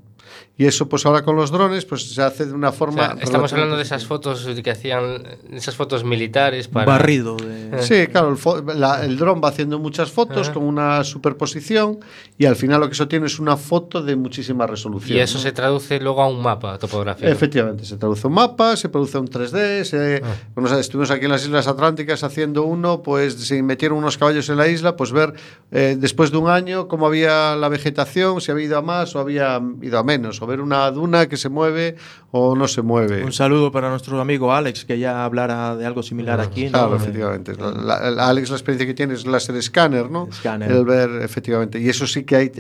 Y 0.58 0.66
eso, 0.66 0.88
pues 0.88 1.06
ahora 1.06 1.24
con 1.24 1.36
los 1.36 1.52
drones, 1.52 1.84
pues 1.86 2.14
se 2.14 2.22
hace 2.22 2.46
de 2.46 2.54
una 2.54 2.70
O 2.70 2.74
forma. 2.74 3.08
sea, 3.14 3.18
estamos 3.22 3.52
hablando 3.54 3.76
de 3.76 3.84
esas 3.84 4.06
fotos 4.06 4.48
que 4.64 4.72
hacían, 4.72 5.24
esas 5.52 5.76
fotos 5.76 6.04
militares 6.04 6.68
para... 6.70 6.86
Barrido. 6.86 7.36
de- 7.38 7.82
Sí, 7.82 8.08
claro, 8.08 8.30
el, 8.34 8.80
la- 8.80 9.04
el 9.04 9.18
dron 9.18 9.42
va 9.44 9.50
haciendo 9.50 9.80
muchas 9.80 10.12
fotos 10.12 10.48
Ajá. 10.48 10.54
con 10.54 10.64
una 10.64 11.04
superposición 11.04 12.00
y 12.38 12.46
al 12.46 12.56
final 12.56 12.80
lo 12.80 12.88
que 12.88 12.94
eso 12.94 13.08
tiene 13.08 13.26
es 13.26 13.40
una 13.40 13.58
foto 13.58 14.02
de 14.02 14.16
muchísima 14.16 14.66
resolución. 14.66 15.18
Y 15.18 15.22
eso 15.22 15.38
¿no? 15.38 15.44
se 15.44 15.52
traduce 15.52 16.00
luego 16.00 16.22
a 16.22 16.30
un 16.30 16.42
mapa 16.42 16.78
topográfico. 16.78 17.28
Efectivamente, 17.30 17.84
se 17.86 17.98
traduce 17.98 18.26
un 18.28 18.34
mapa, 18.34 18.78
se 18.78 18.88
produce 18.90 19.18
un 19.18 19.28
3D. 19.28 19.84
Se, 19.84 20.22
Ah. 20.24 20.36
bueno, 20.56 20.74
o 20.74 20.80
estuvimos 20.80 21.12
aquí 21.12 21.26
en 21.26 21.32
las 21.32 21.44
Islas 21.44 21.68
Atlánticas 21.68 22.24
haciendo 22.24 22.64
uno, 22.64 23.02
pues 23.02 23.34
se 23.34 23.62
metieron 23.62 23.98
unos 23.98 24.18
caballos 24.18 24.48
en 24.50 24.58
la 24.58 24.68
isla, 24.68 24.96
pues 24.96 25.12
ver 25.12 25.34
eh, 25.72 25.98
después 26.00 26.32
de 26.32 26.38
un 26.38 26.50
año 26.50 26.88
cómo 26.88 27.08
había 27.08 27.56
la 27.56 27.68
vegetación, 27.70 28.40
si 28.42 28.52
había 28.52 28.66
ido 28.66 28.78
a 28.78 28.82
más 28.82 29.16
o 29.16 29.20
había 29.20 29.62
ido 29.82 30.00
a 30.00 30.04
menos, 30.04 30.15
o 30.24 30.48
ver 30.48 30.62
una 30.62 30.90
duna 30.92 31.28
que 31.28 31.38
se 31.38 31.50
mueve 31.50 31.96
o 32.32 32.56
no 32.56 32.68
se 32.68 32.82
mueve. 32.82 33.24
Un 33.24 33.34
saludo 33.34 33.72
para 33.72 33.90
nuestro 33.90 34.20
amigo 34.22 34.54
Alex, 34.54 34.86
que 34.86 34.98
ya 34.98 35.26
hablara 35.26 35.76
de 35.76 35.86
algo 35.86 36.04
similar 36.04 36.40
aquí. 36.40 36.66
¿no? 36.66 36.72
Claro, 36.72 36.94
Eh, 36.94 36.98
efectivamente. 36.98 37.54
La- 37.58 38.10
la- 38.12 38.28
Alex, 38.30 38.50
la 38.50 38.56
experiencia 38.56 38.88
que 38.88 38.94
tiene 38.94 39.14
es 39.14 39.26
láser 39.26 39.56
escáner, 39.56 40.10
¿no? 40.10 40.28
Escáner. 40.30 40.72
El 40.72 40.86
ver, 40.86 41.10
efectivamente. 41.22 41.80
Y 41.80 41.90
eso 41.90 42.08
sí 42.08 42.24
que 42.24 42.36
hay 42.36 42.52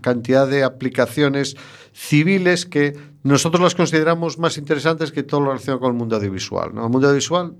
cantidad 0.00 0.46
de 0.48 0.64
aplicaciones 0.64 1.56
civiles 1.92 2.66
que 2.66 2.96
nosotros 3.22 3.62
las 3.62 3.74
consideramos 3.74 4.38
más 4.38 4.58
interesantes 4.58 5.10
que 5.12 5.22
todo 5.22 5.40
lo 5.40 5.46
relacionado 5.48 5.80
con 5.80 5.90
el 5.92 5.96
mundo 5.98 6.16
audiovisual. 6.16 6.70
¿no? 6.74 6.84
El 6.84 6.90
mundo 6.90 7.08
audiovisual 7.08 7.54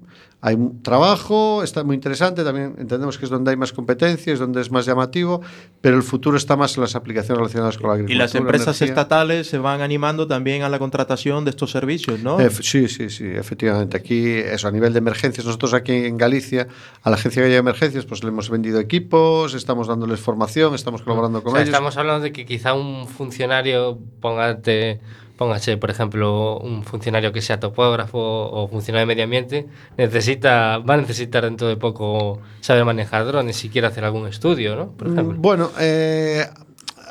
hay 0.46 0.56
trabajo, 0.82 1.64
está 1.64 1.82
muy 1.82 1.96
interesante, 1.96 2.44
también 2.44 2.76
entendemos 2.78 3.18
que 3.18 3.24
es 3.24 3.30
donde 3.32 3.50
hay 3.50 3.56
más 3.56 3.72
competencia, 3.72 4.32
es 4.32 4.38
donde 4.38 4.60
es 4.60 4.70
más 4.70 4.86
llamativo, 4.86 5.40
pero 5.80 5.96
el 5.96 6.04
futuro 6.04 6.36
está 6.36 6.56
más 6.56 6.76
en 6.76 6.82
las 6.82 6.94
aplicaciones 6.94 7.38
relacionadas 7.38 7.76
con 7.78 7.88
la 7.88 7.94
Y 7.94 7.96
agricultura. 7.96 8.24
las 8.24 8.34
empresas 8.36 8.80
energía. 8.80 8.86
estatales 8.86 9.48
se 9.48 9.58
van 9.58 9.80
animando 9.80 10.28
también 10.28 10.62
a 10.62 10.68
la 10.68 10.78
contratación 10.78 11.44
de 11.44 11.50
estos 11.50 11.72
servicios, 11.72 12.20
¿no? 12.22 12.38
Sí, 12.62 12.86
sí, 12.86 13.10
sí, 13.10 13.24
efectivamente. 13.26 13.96
Aquí, 13.96 14.34
eso, 14.36 14.68
a 14.68 14.70
nivel 14.70 14.92
de 14.92 15.00
emergencias, 15.00 15.44
nosotros 15.44 15.74
aquí 15.74 15.92
en 15.92 16.16
Galicia, 16.16 16.68
a 17.02 17.10
la 17.10 17.16
Agencia 17.16 17.42
Gallega 17.42 17.56
de 17.56 17.60
Emergencias, 17.68 18.04
pues 18.06 18.22
le 18.22 18.28
hemos 18.28 18.48
vendido 18.48 18.78
equipos, 18.78 19.52
estamos 19.54 19.88
dándoles 19.88 20.20
formación, 20.20 20.76
estamos 20.76 21.02
colaborando 21.02 21.40
O 21.40 21.42
con 21.42 21.52
sea, 21.54 21.62
ellos. 21.62 21.70
estamos 21.74 21.96
hablando 21.96 22.22
de 22.22 22.30
que 22.32 22.46
quizá 22.46 22.72
un 22.74 23.08
funcionario, 23.08 23.98
póngate 24.20 25.00
póngase, 25.36 25.76
por 25.76 25.90
ejemplo, 25.90 26.58
un 26.58 26.82
funcionario 26.84 27.32
que 27.32 27.40
sea 27.42 27.60
topógrafo 27.60 28.18
o 28.18 28.68
funcionario 28.68 29.06
de 29.06 29.14
medio 29.14 29.24
ambiente, 29.24 29.66
necesita, 29.98 30.78
va 30.78 30.94
a 30.94 30.96
necesitar 30.98 31.44
dentro 31.44 31.68
de 31.68 31.76
poco 31.76 32.40
saber 32.60 32.84
manejar 32.84 33.24
drones 33.26 33.56
si 33.56 33.68
quiere 33.68 33.86
hacer 33.86 34.04
algún 34.04 34.26
estudio, 34.28 34.76
¿no? 34.76 34.90
Por 34.92 35.08
ejemplo. 35.08 35.36
Mm, 35.38 35.42
Bueno, 35.42 35.70
eh, 35.78 36.46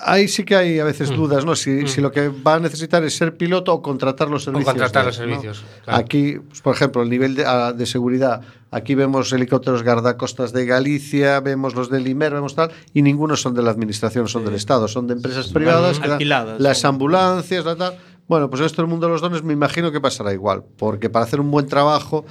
ahí 0.03 0.27
sí 0.27 0.43
que 0.43 0.55
hay 0.55 0.79
a 0.79 0.83
veces 0.83 1.09
dudas, 1.09 1.45
¿no? 1.45 1.55
Si, 1.55 1.87
si 1.87 2.01
lo 2.01 2.11
que 2.11 2.29
va 2.29 2.55
a 2.55 2.59
necesitar 2.59 3.03
es 3.03 3.15
ser 3.15 3.37
piloto 3.37 3.73
o 3.73 3.81
contratar 3.81 4.29
los 4.29 4.43
servicios. 4.43 4.69
contratar 4.73 5.03
de- 5.03 5.07
los 5.07 5.15
servicios, 5.15 5.63
claro. 5.83 5.99
Aquí, 5.99 6.37
pues, 6.47 6.61
por 6.61 6.75
ejemplo, 6.75 7.01
el 7.03 7.09
nivel 7.09 7.35
de, 7.35 7.43
ah, 7.45 7.73
de 7.73 7.85
seguridad. 7.85 8.41
Aquí 8.71 8.93
vemos 8.93 9.31
helicópteros 9.31 9.83
guardacostas 9.83 10.51
de 10.51 10.65
Galicia, 10.65 11.39
vemos 11.39 11.75
los 11.75 11.89
del 11.89 12.05
IMER, 12.07 12.33
vemos 12.33 12.55
tal, 12.55 12.71
y 12.93 13.03
ninguno 13.03 13.37
son 13.37 13.53
de 13.53 13.61
la 13.63 13.71
administración, 13.71 14.27
son 14.27 14.43
del 14.43 14.55
Estado, 14.55 14.89
son 14.89 15.07
de 15.07 15.13
empresas 15.13 15.47
privadas, 15.47 15.97
que 15.97 16.01
dan 16.07 16.11
alquiladas, 16.13 16.59
las 16.59 16.83
ambulancias, 16.83 17.63
la 17.63 17.75
tal. 17.77 17.97
Bueno, 18.27 18.49
pues 18.49 18.61
esto 18.61 18.81
el 18.81 18.87
mundo 18.87 19.07
de 19.07 19.13
los 19.13 19.21
dones 19.21 19.43
me 19.43 19.53
imagino 19.53 19.91
que 19.91 20.01
pasará 20.01 20.33
igual, 20.33 20.63
porque 20.77 21.09
para 21.09 21.25
hacer 21.25 21.39
un 21.39 21.51
buen 21.51 21.67
trabajo, 21.67 22.25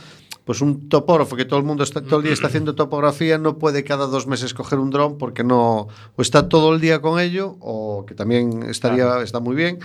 pues 0.45 0.61
un 0.61 0.88
topógrafo 0.88 1.36
que 1.36 1.45
todo 1.45 1.59
el 1.61 1.64
mundo 1.64 1.84
está, 1.84 2.03
todo 2.03 2.16
el 2.18 2.24
día 2.24 2.32
está 2.32 2.49
haciendo 2.49 2.74
topografía 2.74 3.38
no 3.38 3.59
puede 3.59 3.82
cada 3.84 4.07
dos 4.07 4.26
meses 4.26 4.53
coger 4.55 4.78
un 4.78 4.90
dron 4.90 5.16
porque 5.18 5.42
no 5.45 5.86
o 6.16 6.22
está 6.22 6.49
todo 6.49 6.74
el 6.74 6.80
día 6.80 7.01
con 7.01 7.18
ello 7.20 7.57
o 7.61 8.05
que 8.07 8.14
también 8.14 8.62
estaría 8.64 9.22
está 9.22 9.40
muy 9.40 9.55
bien, 9.57 9.78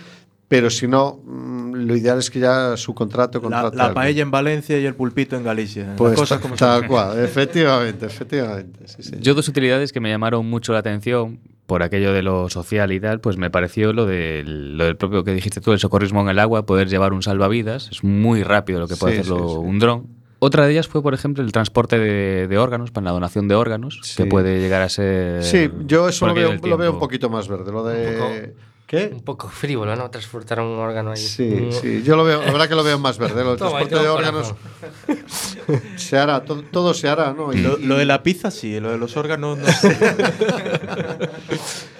pero 0.49 0.69
si 0.71 0.87
no 0.87 1.21
mm, 1.23 1.73
lo 1.75 1.95
ideal 1.95 2.17
es 2.19 2.29
que 2.29 2.39
ya 2.39 2.75
su 2.75 2.93
contrato 2.93 3.39
La, 3.49 3.69
la 3.73 3.93
paella 3.93 4.21
en 4.23 4.31
Valencia 4.31 4.77
y 4.79 4.85
el 4.85 4.95
pulpito 4.95 5.37
en 5.37 5.43
Galicia. 5.43 5.93
Pues 5.95 6.15
cosas 6.15 6.39
ta- 6.39 6.41
como 6.41 6.55
tal 6.55 6.87
cual, 6.87 7.19
efectivamente, 7.23 8.07
efectivamente. 8.07 8.87
sí, 8.87 9.03
sí. 9.03 9.15
Yo 9.21 9.35
dos 9.35 9.47
utilidades 9.47 9.93
que 9.93 9.99
me 10.01 10.09
llamaron 10.09 10.45
mucho 10.49 10.73
la 10.73 10.79
atención 10.79 11.39
por 11.69 11.83
aquello 11.83 12.11
de 12.11 12.23
lo 12.23 12.49
social 12.49 12.91
y 12.91 12.99
tal, 12.99 13.21
pues 13.21 13.37
me 13.37 13.49
pareció 13.51 13.93
lo 13.93 14.05
del, 14.07 14.75
lo 14.77 14.85
del 14.85 14.97
propio 14.97 15.23
que 15.23 15.33
dijiste 15.33 15.61
tú, 15.61 15.71
el 15.71 15.79
socorrismo 15.79 16.19
en 16.21 16.29
el 16.29 16.39
agua, 16.39 16.65
poder 16.65 16.89
llevar 16.89 17.13
un 17.13 17.21
salvavidas. 17.21 17.89
Es 17.91 18.03
muy 18.03 18.43
rápido 18.43 18.79
lo 18.81 18.87
que 18.87 18.95
puede 18.97 19.13
Sí, 19.13 19.19
hacerlo 19.21 19.47
sí, 19.47 19.53
sí. 19.53 19.59
un 19.59 19.79
dron. 19.79 20.07
Otra 20.39 20.65
de 20.65 20.71
ellas 20.71 20.87
fue, 20.87 21.03
por 21.03 21.13
ejemplo, 21.13 21.43
el 21.43 21.51
transporte 21.51 21.99
de, 21.99 22.47
de 22.47 22.57
órganos, 22.57 22.91
para 22.91 23.05
la 23.05 23.11
donación 23.11 23.47
de 23.47 23.55
órganos, 23.55 23.99
Sí. 24.03 24.17
que 24.23 24.25
puede 24.29 24.59
llegar 24.59 24.81
a 24.81 24.89
ser... 24.89 25.43
Sí, 25.43 25.69
yo 25.85 26.07
eso 26.09 26.25
lo 26.27 26.33
veo, 26.33 26.55
lo 26.55 26.77
veo 26.77 26.91
un 26.93 26.99
poquito 26.99 27.29
más 27.29 27.47
verde, 27.47 27.71
lo 27.71 27.83
de 27.83 28.13
poco- 28.17 28.68
¿Qué? 28.89 29.11
Un 29.13 29.21
poco 29.21 29.47
frívolo, 29.49 29.95
¿no? 29.95 30.09
Transportar 30.09 30.59
un 30.61 30.79
órgano 30.79 31.11
ahí. 31.11 31.17
Sí, 31.17 31.43
Un- 31.47 31.71
sí, 31.71 32.01
yo 32.03 32.15
lo 32.15 32.23
veo, 32.23 32.41
la 32.43 32.51
verdad 32.51 32.67
que 32.67 32.73
lo 32.73 32.83
veo 32.83 32.97
más 32.97 33.19
verde, 33.19 33.43
lo 33.43 33.51
del 33.51 33.59
Toma, 33.59 33.77
ahí 33.79 33.85
transporte 33.87 34.03
de 34.03 34.09
órganos 34.09 34.55
corazón. 35.07 35.81
se 35.97 36.17
hará, 36.17 36.43
todo, 36.43 36.63
todo 36.63 36.93
se 36.95 37.07
hará, 37.07 37.31
¿no? 37.33 37.53
Y- 37.53 37.59
Lo, 37.61 37.77
y- 37.77 37.83
lo 37.85 37.97
de 37.97 38.05
la 38.05 38.23
pizza 38.23 38.49
sí, 38.49 38.79
lo 38.79 38.89
de 38.91 38.97
los 38.97 39.15
órganos 39.15 39.59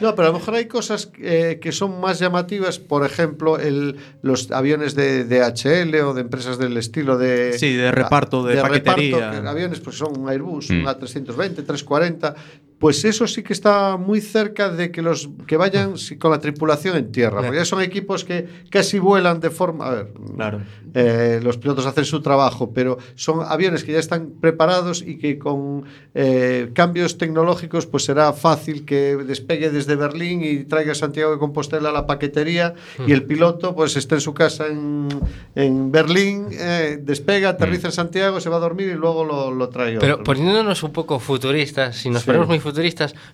no 0.01 0.15
pero 0.15 0.29
a 0.29 0.31
lo 0.31 0.39
mejor 0.39 0.55
hay 0.55 0.65
cosas 0.67 1.11
eh, 1.21 1.59
que 1.61 1.71
son 1.71 1.99
más 1.99 2.19
llamativas, 2.19 2.79
por 2.79 3.05
ejemplo, 3.05 3.57
el, 3.59 3.97
los 4.21 4.51
aviones 4.51 4.95
de 4.95 5.25
DHL 5.25 5.95
o 6.01 6.13
de 6.13 6.21
empresas 6.21 6.57
del 6.57 6.77
estilo 6.77 7.17
de... 7.17 7.57
Sí, 7.57 7.73
de 7.75 7.91
reparto, 7.91 8.43
de 8.43 8.57
paquetería. 8.61 9.31
que 9.31 9.47
aviones, 9.47 9.79
pues 9.79 9.97
son 9.97 10.17
un 10.19 10.29
Airbus, 10.29 10.69
Mm. 10.69 10.79
un 10.81 10.85
A320, 10.85 11.65
340, 11.65 12.35
pues 12.79 13.03
eso 13.05 13.27
sí 13.27 13.43
que 13.43 13.53
está 13.53 13.97
muy 13.97 14.21
cerca 14.21 14.69
de 14.69 14.91
que 14.91 15.01
los 15.01 15.29
que 15.47 15.57
vayan 15.57 15.93
con 16.17 16.31
la 16.31 16.39
tripulación 16.39 16.95
en 16.97 17.11
tierra, 17.11 17.41
porque 17.41 17.57
ya 17.57 17.65
son 17.65 17.81
equipos 17.81 18.23
que 18.23 18.47
casi 18.69 18.99
vuelan 18.99 19.39
de 19.41 19.49
forma... 19.49 19.87
A 19.87 19.91
ver, 19.91 20.07
Claro. 20.35 20.61
eh, 20.93 21.39
los 21.43 21.57
pilotos 21.57 21.85
hacen 21.85 22.05
su 22.05 22.21
trabajo, 22.21 22.71
pero 22.73 22.97
son 23.15 23.41
aviones 23.45 23.83
que 23.83 23.91
ya 23.91 23.99
están 23.99 24.31
preparados 24.41 25.01
y 25.05 25.17
que 25.17 25.37
con 25.37 25.83
eh, 26.15 26.71
cambios 26.73 27.17
tecnológicos 27.17 27.85
pues 27.85 28.05
será 28.05 28.31
fácil 28.33 28.85
que 28.85 29.15
despegue 29.17 29.69
desde 29.69 29.95
Berlín 29.95 30.41
y 30.43 30.63
traiga 30.63 30.93
a 30.93 30.95
Santiago 30.95 31.31
de 31.33 31.37
Compostela 31.37 31.91
la 31.91 32.07
paquetería 32.07 32.73
y 33.05 33.11
el 33.11 33.23
piloto 33.23 33.75
pues 33.75 33.95
esté 33.97 34.15
en 34.15 34.21
su 34.21 34.33
casa 34.33 34.67
en, 34.67 35.09
en 35.55 35.91
Berlín, 35.91 36.47
eh, 36.51 36.97
despega, 37.01 37.49
aterriza 37.49 37.87
en 37.87 37.93
Santiago, 37.93 38.39
se 38.39 38.49
va 38.49 38.55
a 38.55 38.59
dormir 38.59 38.87
y 38.89 38.93
luego 38.95 39.25
lo, 39.25 39.51
lo 39.51 39.69
trae 39.69 39.97
Pero 39.99 40.13
otro. 40.13 40.23
poniéndonos 40.23 40.81
un 40.83 40.91
poco 40.93 41.19
futuristas, 41.19 41.97
si 41.97 42.09
nos 42.09 42.21
Sí. 42.21 42.25
ponemos 42.27 42.47
muy 42.47 42.59
futuristas, 42.59 42.68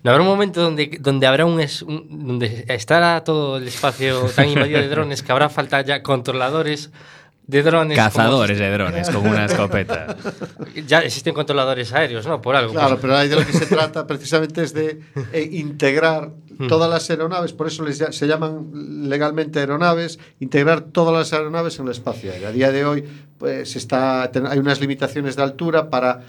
¿no 0.04 0.12
habrá 0.12 0.22
un 0.24 0.28
momento 0.30 0.62
donde, 0.62 0.98
donde 1.00 1.28
habrá 1.28 1.46
un, 1.46 1.60
es- 1.60 1.82
un- 1.82 2.28
donde 2.28 2.66
estará 2.70 3.24
todo 3.24 3.58
el 3.58 3.68
espacio 3.68 4.22
tan 4.36 4.50
invadido 4.50 4.80
de 4.82 4.88
drones 4.90 5.24
que 5.24 5.32
habrá 5.32 5.50
falta 5.50 5.82
ya 5.82 6.02
controladores 6.04 6.92
de 7.48 7.62
drones? 7.64 7.98
como- 7.98 8.08
Cazadores 8.10 8.58
de 8.60 8.72
drones 8.72 9.10
con 9.10 9.28
una 9.28 9.46
escopeta. 9.46 10.16
ya 10.88 11.00
existen 11.00 11.34
controladores 11.34 11.94
aéreos, 11.94 12.26
¿no? 12.26 12.42
Por 12.42 12.56
algo. 12.56 12.74
Claro, 12.74 12.90
pues- 12.90 13.02
pero 13.02 13.16
ahí 13.18 13.28
de 13.30 13.36
lo 13.36 13.46
que 13.46 13.54
se 13.54 13.66
trata 13.68 14.08
precisamente 14.08 14.64
es 14.64 14.74
de 14.74 15.00
eh, 15.34 15.50
integrar 15.52 16.32
Hmm. 16.58 16.68
todas 16.68 16.90
las 16.90 17.10
aeronaves, 17.10 17.52
por 17.52 17.68
eso 17.68 17.84
les, 17.84 17.98
se 17.98 18.28
llaman 18.28 19.10
legalmente 19.10 19.60
aeronaves, 19.60 20.20
integrar 20.40 20.80
todas 20.84 21.14
las 21.14 21.34
aeronaves 21.34 21.78
en 21.80 21.86
el 21.88 21.92
espacio 21.92 22.32
aéreo. 22.32 22.48
A 22.48 22.52
día 22.54 22.72
de 22.72 22.86
hoy 22.86 23.04
pues 23.38 23.76
está, 23.76 24.24
hay 24.24 24.58
unas 24.60 24.80
limitaciones 24.80 25.36
de 25.36 25.44
altura 25.44 25.90
para 25.90 26.22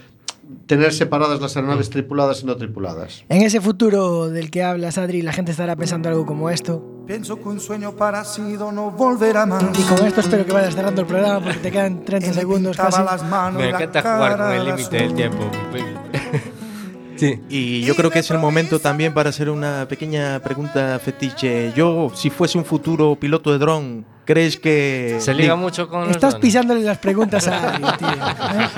tener 0.66 0.92
separadas 0.92 1.40
las 1.40 1.56
aeronaves 1.56 1.90
tripuladas 1.90 2.42
y 2.42 2.46
no 2.46 2.56
tripuladas. 2.56 3.24
En 3.28 3.42
ese 3.42 3.60
futuro 3.60 4.28
del 4.28 4.50
que 4.50 4.62
hablas, 4.62 4.98
Adri, 4.98 5.22
la 5.22 5.32
gente 5.32 5.52
estará 5.52 5.76
pensando 5.76 6.08
algo 6.08 6.26
como 6.26 6.50
esto. 6.50 7.04
Pienso 7.06 7.36
que 7.40 7.48
un 7.48 7.60
sueño 7.60 7.94
parecido 7.94 8.72
no 8.72 8.90
volverá 8.90 9.46
más. 9.46 9.62
Y 9.78 9.82
con 9.82 10.04
esto 10.06 10.20
espero 10.20 10.44
que 10.44 10.52
vayas 10.52 10.74
cerrando 10.74 11.02
el 11.02 11.06
programa 11.06 11.40
porque 11.40 11.58
te 11.58 11.70
quedan 11.70 12.04
30 12.04 12.26
Él 12.26 12.34
me 12.34 12.40
segundos 12.40 12.76
casi. 12.76 13.02
las 13.02 13.22
manos, 13.28 13.62
Me 13.62 13.68
encanta 13.68 14.02
jugar 14.02 14.36
con 14.38 14.52
el 14.52 14.64
límite 14.64 14.96
del 14.96 15.14
tiempo. 15.14 15.50
Sí. 17.16 17.40
Y 17.48 17.82
yo 17.82 17.94
creo 17.94 18.10
que 18.10 18.18
es 18.20 18.30
el 18.30 18.38
momento 18.38 18.78
también 18.78 19.12
para 19.14 19.30
hacer 19.30 19.50
una 19.50 19.86
pequeña 19.88 20.38
pregunta 20.40 20.98
fetiche. 21.02 21.72
Yo, 21.74 22.10
si 22.14 22.30
fuese 22.30 22.58
un 22.58 22.64
futuro 22.64 23.16
piloto 23.16 23.52
de 23.52 23.58
dron, 23.58 24.04
¿crees 24.24 24.56
que... 24.56 25.16
Se 25.20 25.34
liga 25.34 25.54
mucho 25.56 25.88
con 25.88 26.00
los 26.02 26.10
Estás 26.10 26.34
pisándole 26.36 26.80
las 26.82 26.98
preguntas 26.98 27.46
a 27.48 27.70
Adri, 27.74 27.84
tío. 27.98 28.08
¿eh? 28.08 28.68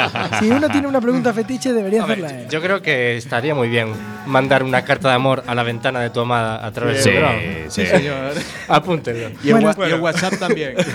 Si 0.40 0.50
uno 0.50 0.68
tiene 0.68 0.86
una 0.88 1.00
pregunta 1.00 1.32
fetiche, 1.32 1.72
debería 1.72 2.02
A 2.02 2.06
ver, 2.06 2.24
hacerla 2.24 2.42
él. 2.42 2.48
yo 2.48 2.60
creo 2.60 2.82
que 2.82 3.16
estaría 3.16 3.54
muy 3.54 3.68
bien 3.68 3.88
mandar 4.26 4.62
una 4.62 4.84
carta 4.84 5.08
de 5.08 5.14
amor 5.14 5.42
a 5.46 5.54
la 5.54 5.62
ventana 5.62 6.00
de 6.00 6.10
tu 6.10 6.20
amada 6.20 6.64
a 6.64 6.70
través 6.72 7.02
Sí, 7.02 7.10
de 7.10 7.18
drone. 7.18 7.64
sí. 7.68 7.82
Apúntenlo. 8.68 9.30
Y 9.42 9.48
el, 9.50 9.54
Bueno, 9.60 9.74
y 9.88 9.90
el 9.92 10.00
WhatsApp 10.00 10.34
también. 10.38 10.74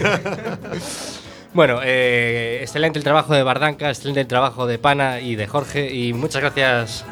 Bueno, 1.54 1.82
eh, 1.84 2.58
excelente 2.64 2.98
el 2.98 3.04
trabajo 3.04 3.32
de 3.36 3.44
Bardanca, 3.44 3.90
excelente 3.90 4.22
el 4.22 4.26
trabajo 4.28 4.66
de 4.66 4.80
Pana 4.80 5.20
y 5.22 5.36
de 5.36 5.46
Jorge 5.46 5.94
y 5.94 6.12
muchas 6.12 6.42
gracias 6.42 7.06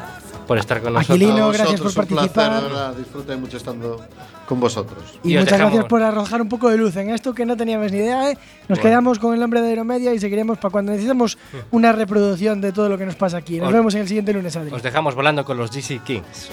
por 0.52 0.58
estar 0.58 0.82
con 0.82 0.92
nosotros. 0.92 1.16
Aquilino, 1.16 1.48
gracias 1.48 1.80
por 1.80 1.92
placer, 1.94 2.06
participar. 2.30 2.94
disfruté 2.96 3.36
mucho 3.36 3.56
estando 3.56 4.00
con 4.46 4.60
vosotros. 4.60 5.02
Y, 5.24 5.32
Y 5.32 5.38
muchas 5.38 5.52
dejamos- 5.52 5.72
gracias 5.72 5.84
por 5.88 6.02
arrojar 6.02 6.42
un 6.42 6.48
poco 6.50 6.68
de 6.68 6.76
luz 6.76 6.94
en 6.96 7.08
esto 7.08 7.32
que 7.32 7.46
no 7.46 7.56
teníamos 7.56 7.90
ni 7.90 7.98
idea. 7.98 8.30
¿eh? 8.30 8.38
Nos 8.68 8.78
quedamos 8.78 9.18
con 9.18 9.32
el 9.32 9.40
nombre 9.40 9.62
de 9.62 9.68
Aeromedia 9.68 10.12
y 10.12 10.18
seguiremos 10.18 10.58
para 10.58 10.70
cuando 10.70 10.92
necesitemos 10.92 11.38
una 11.70 11.92
reproducción 11.92 12.60
de 12.60 12.72
todo 12.72 12.88
lo 12.90 12.98
que 12.98 13.06
nos 13.06 13.14
pasa 13.16 13.38
aquí. 13.38 13.58
Nos 13.58 13.68
Os- 13.68 13.72
vemos 13.74 13.94
en 13.94 14.02
el 14.02 14.08
siguiente 14.08 14.32
lunes, 14.34 14.54
Adri. 14.56 14.72
Os 14.74 14.82
dejamos 14.82 15.14
volando 15.14 15.42
con 15.44 15.56
los 15.56 15.70
GC 15.70 16.00
Kings. 16.04 16.50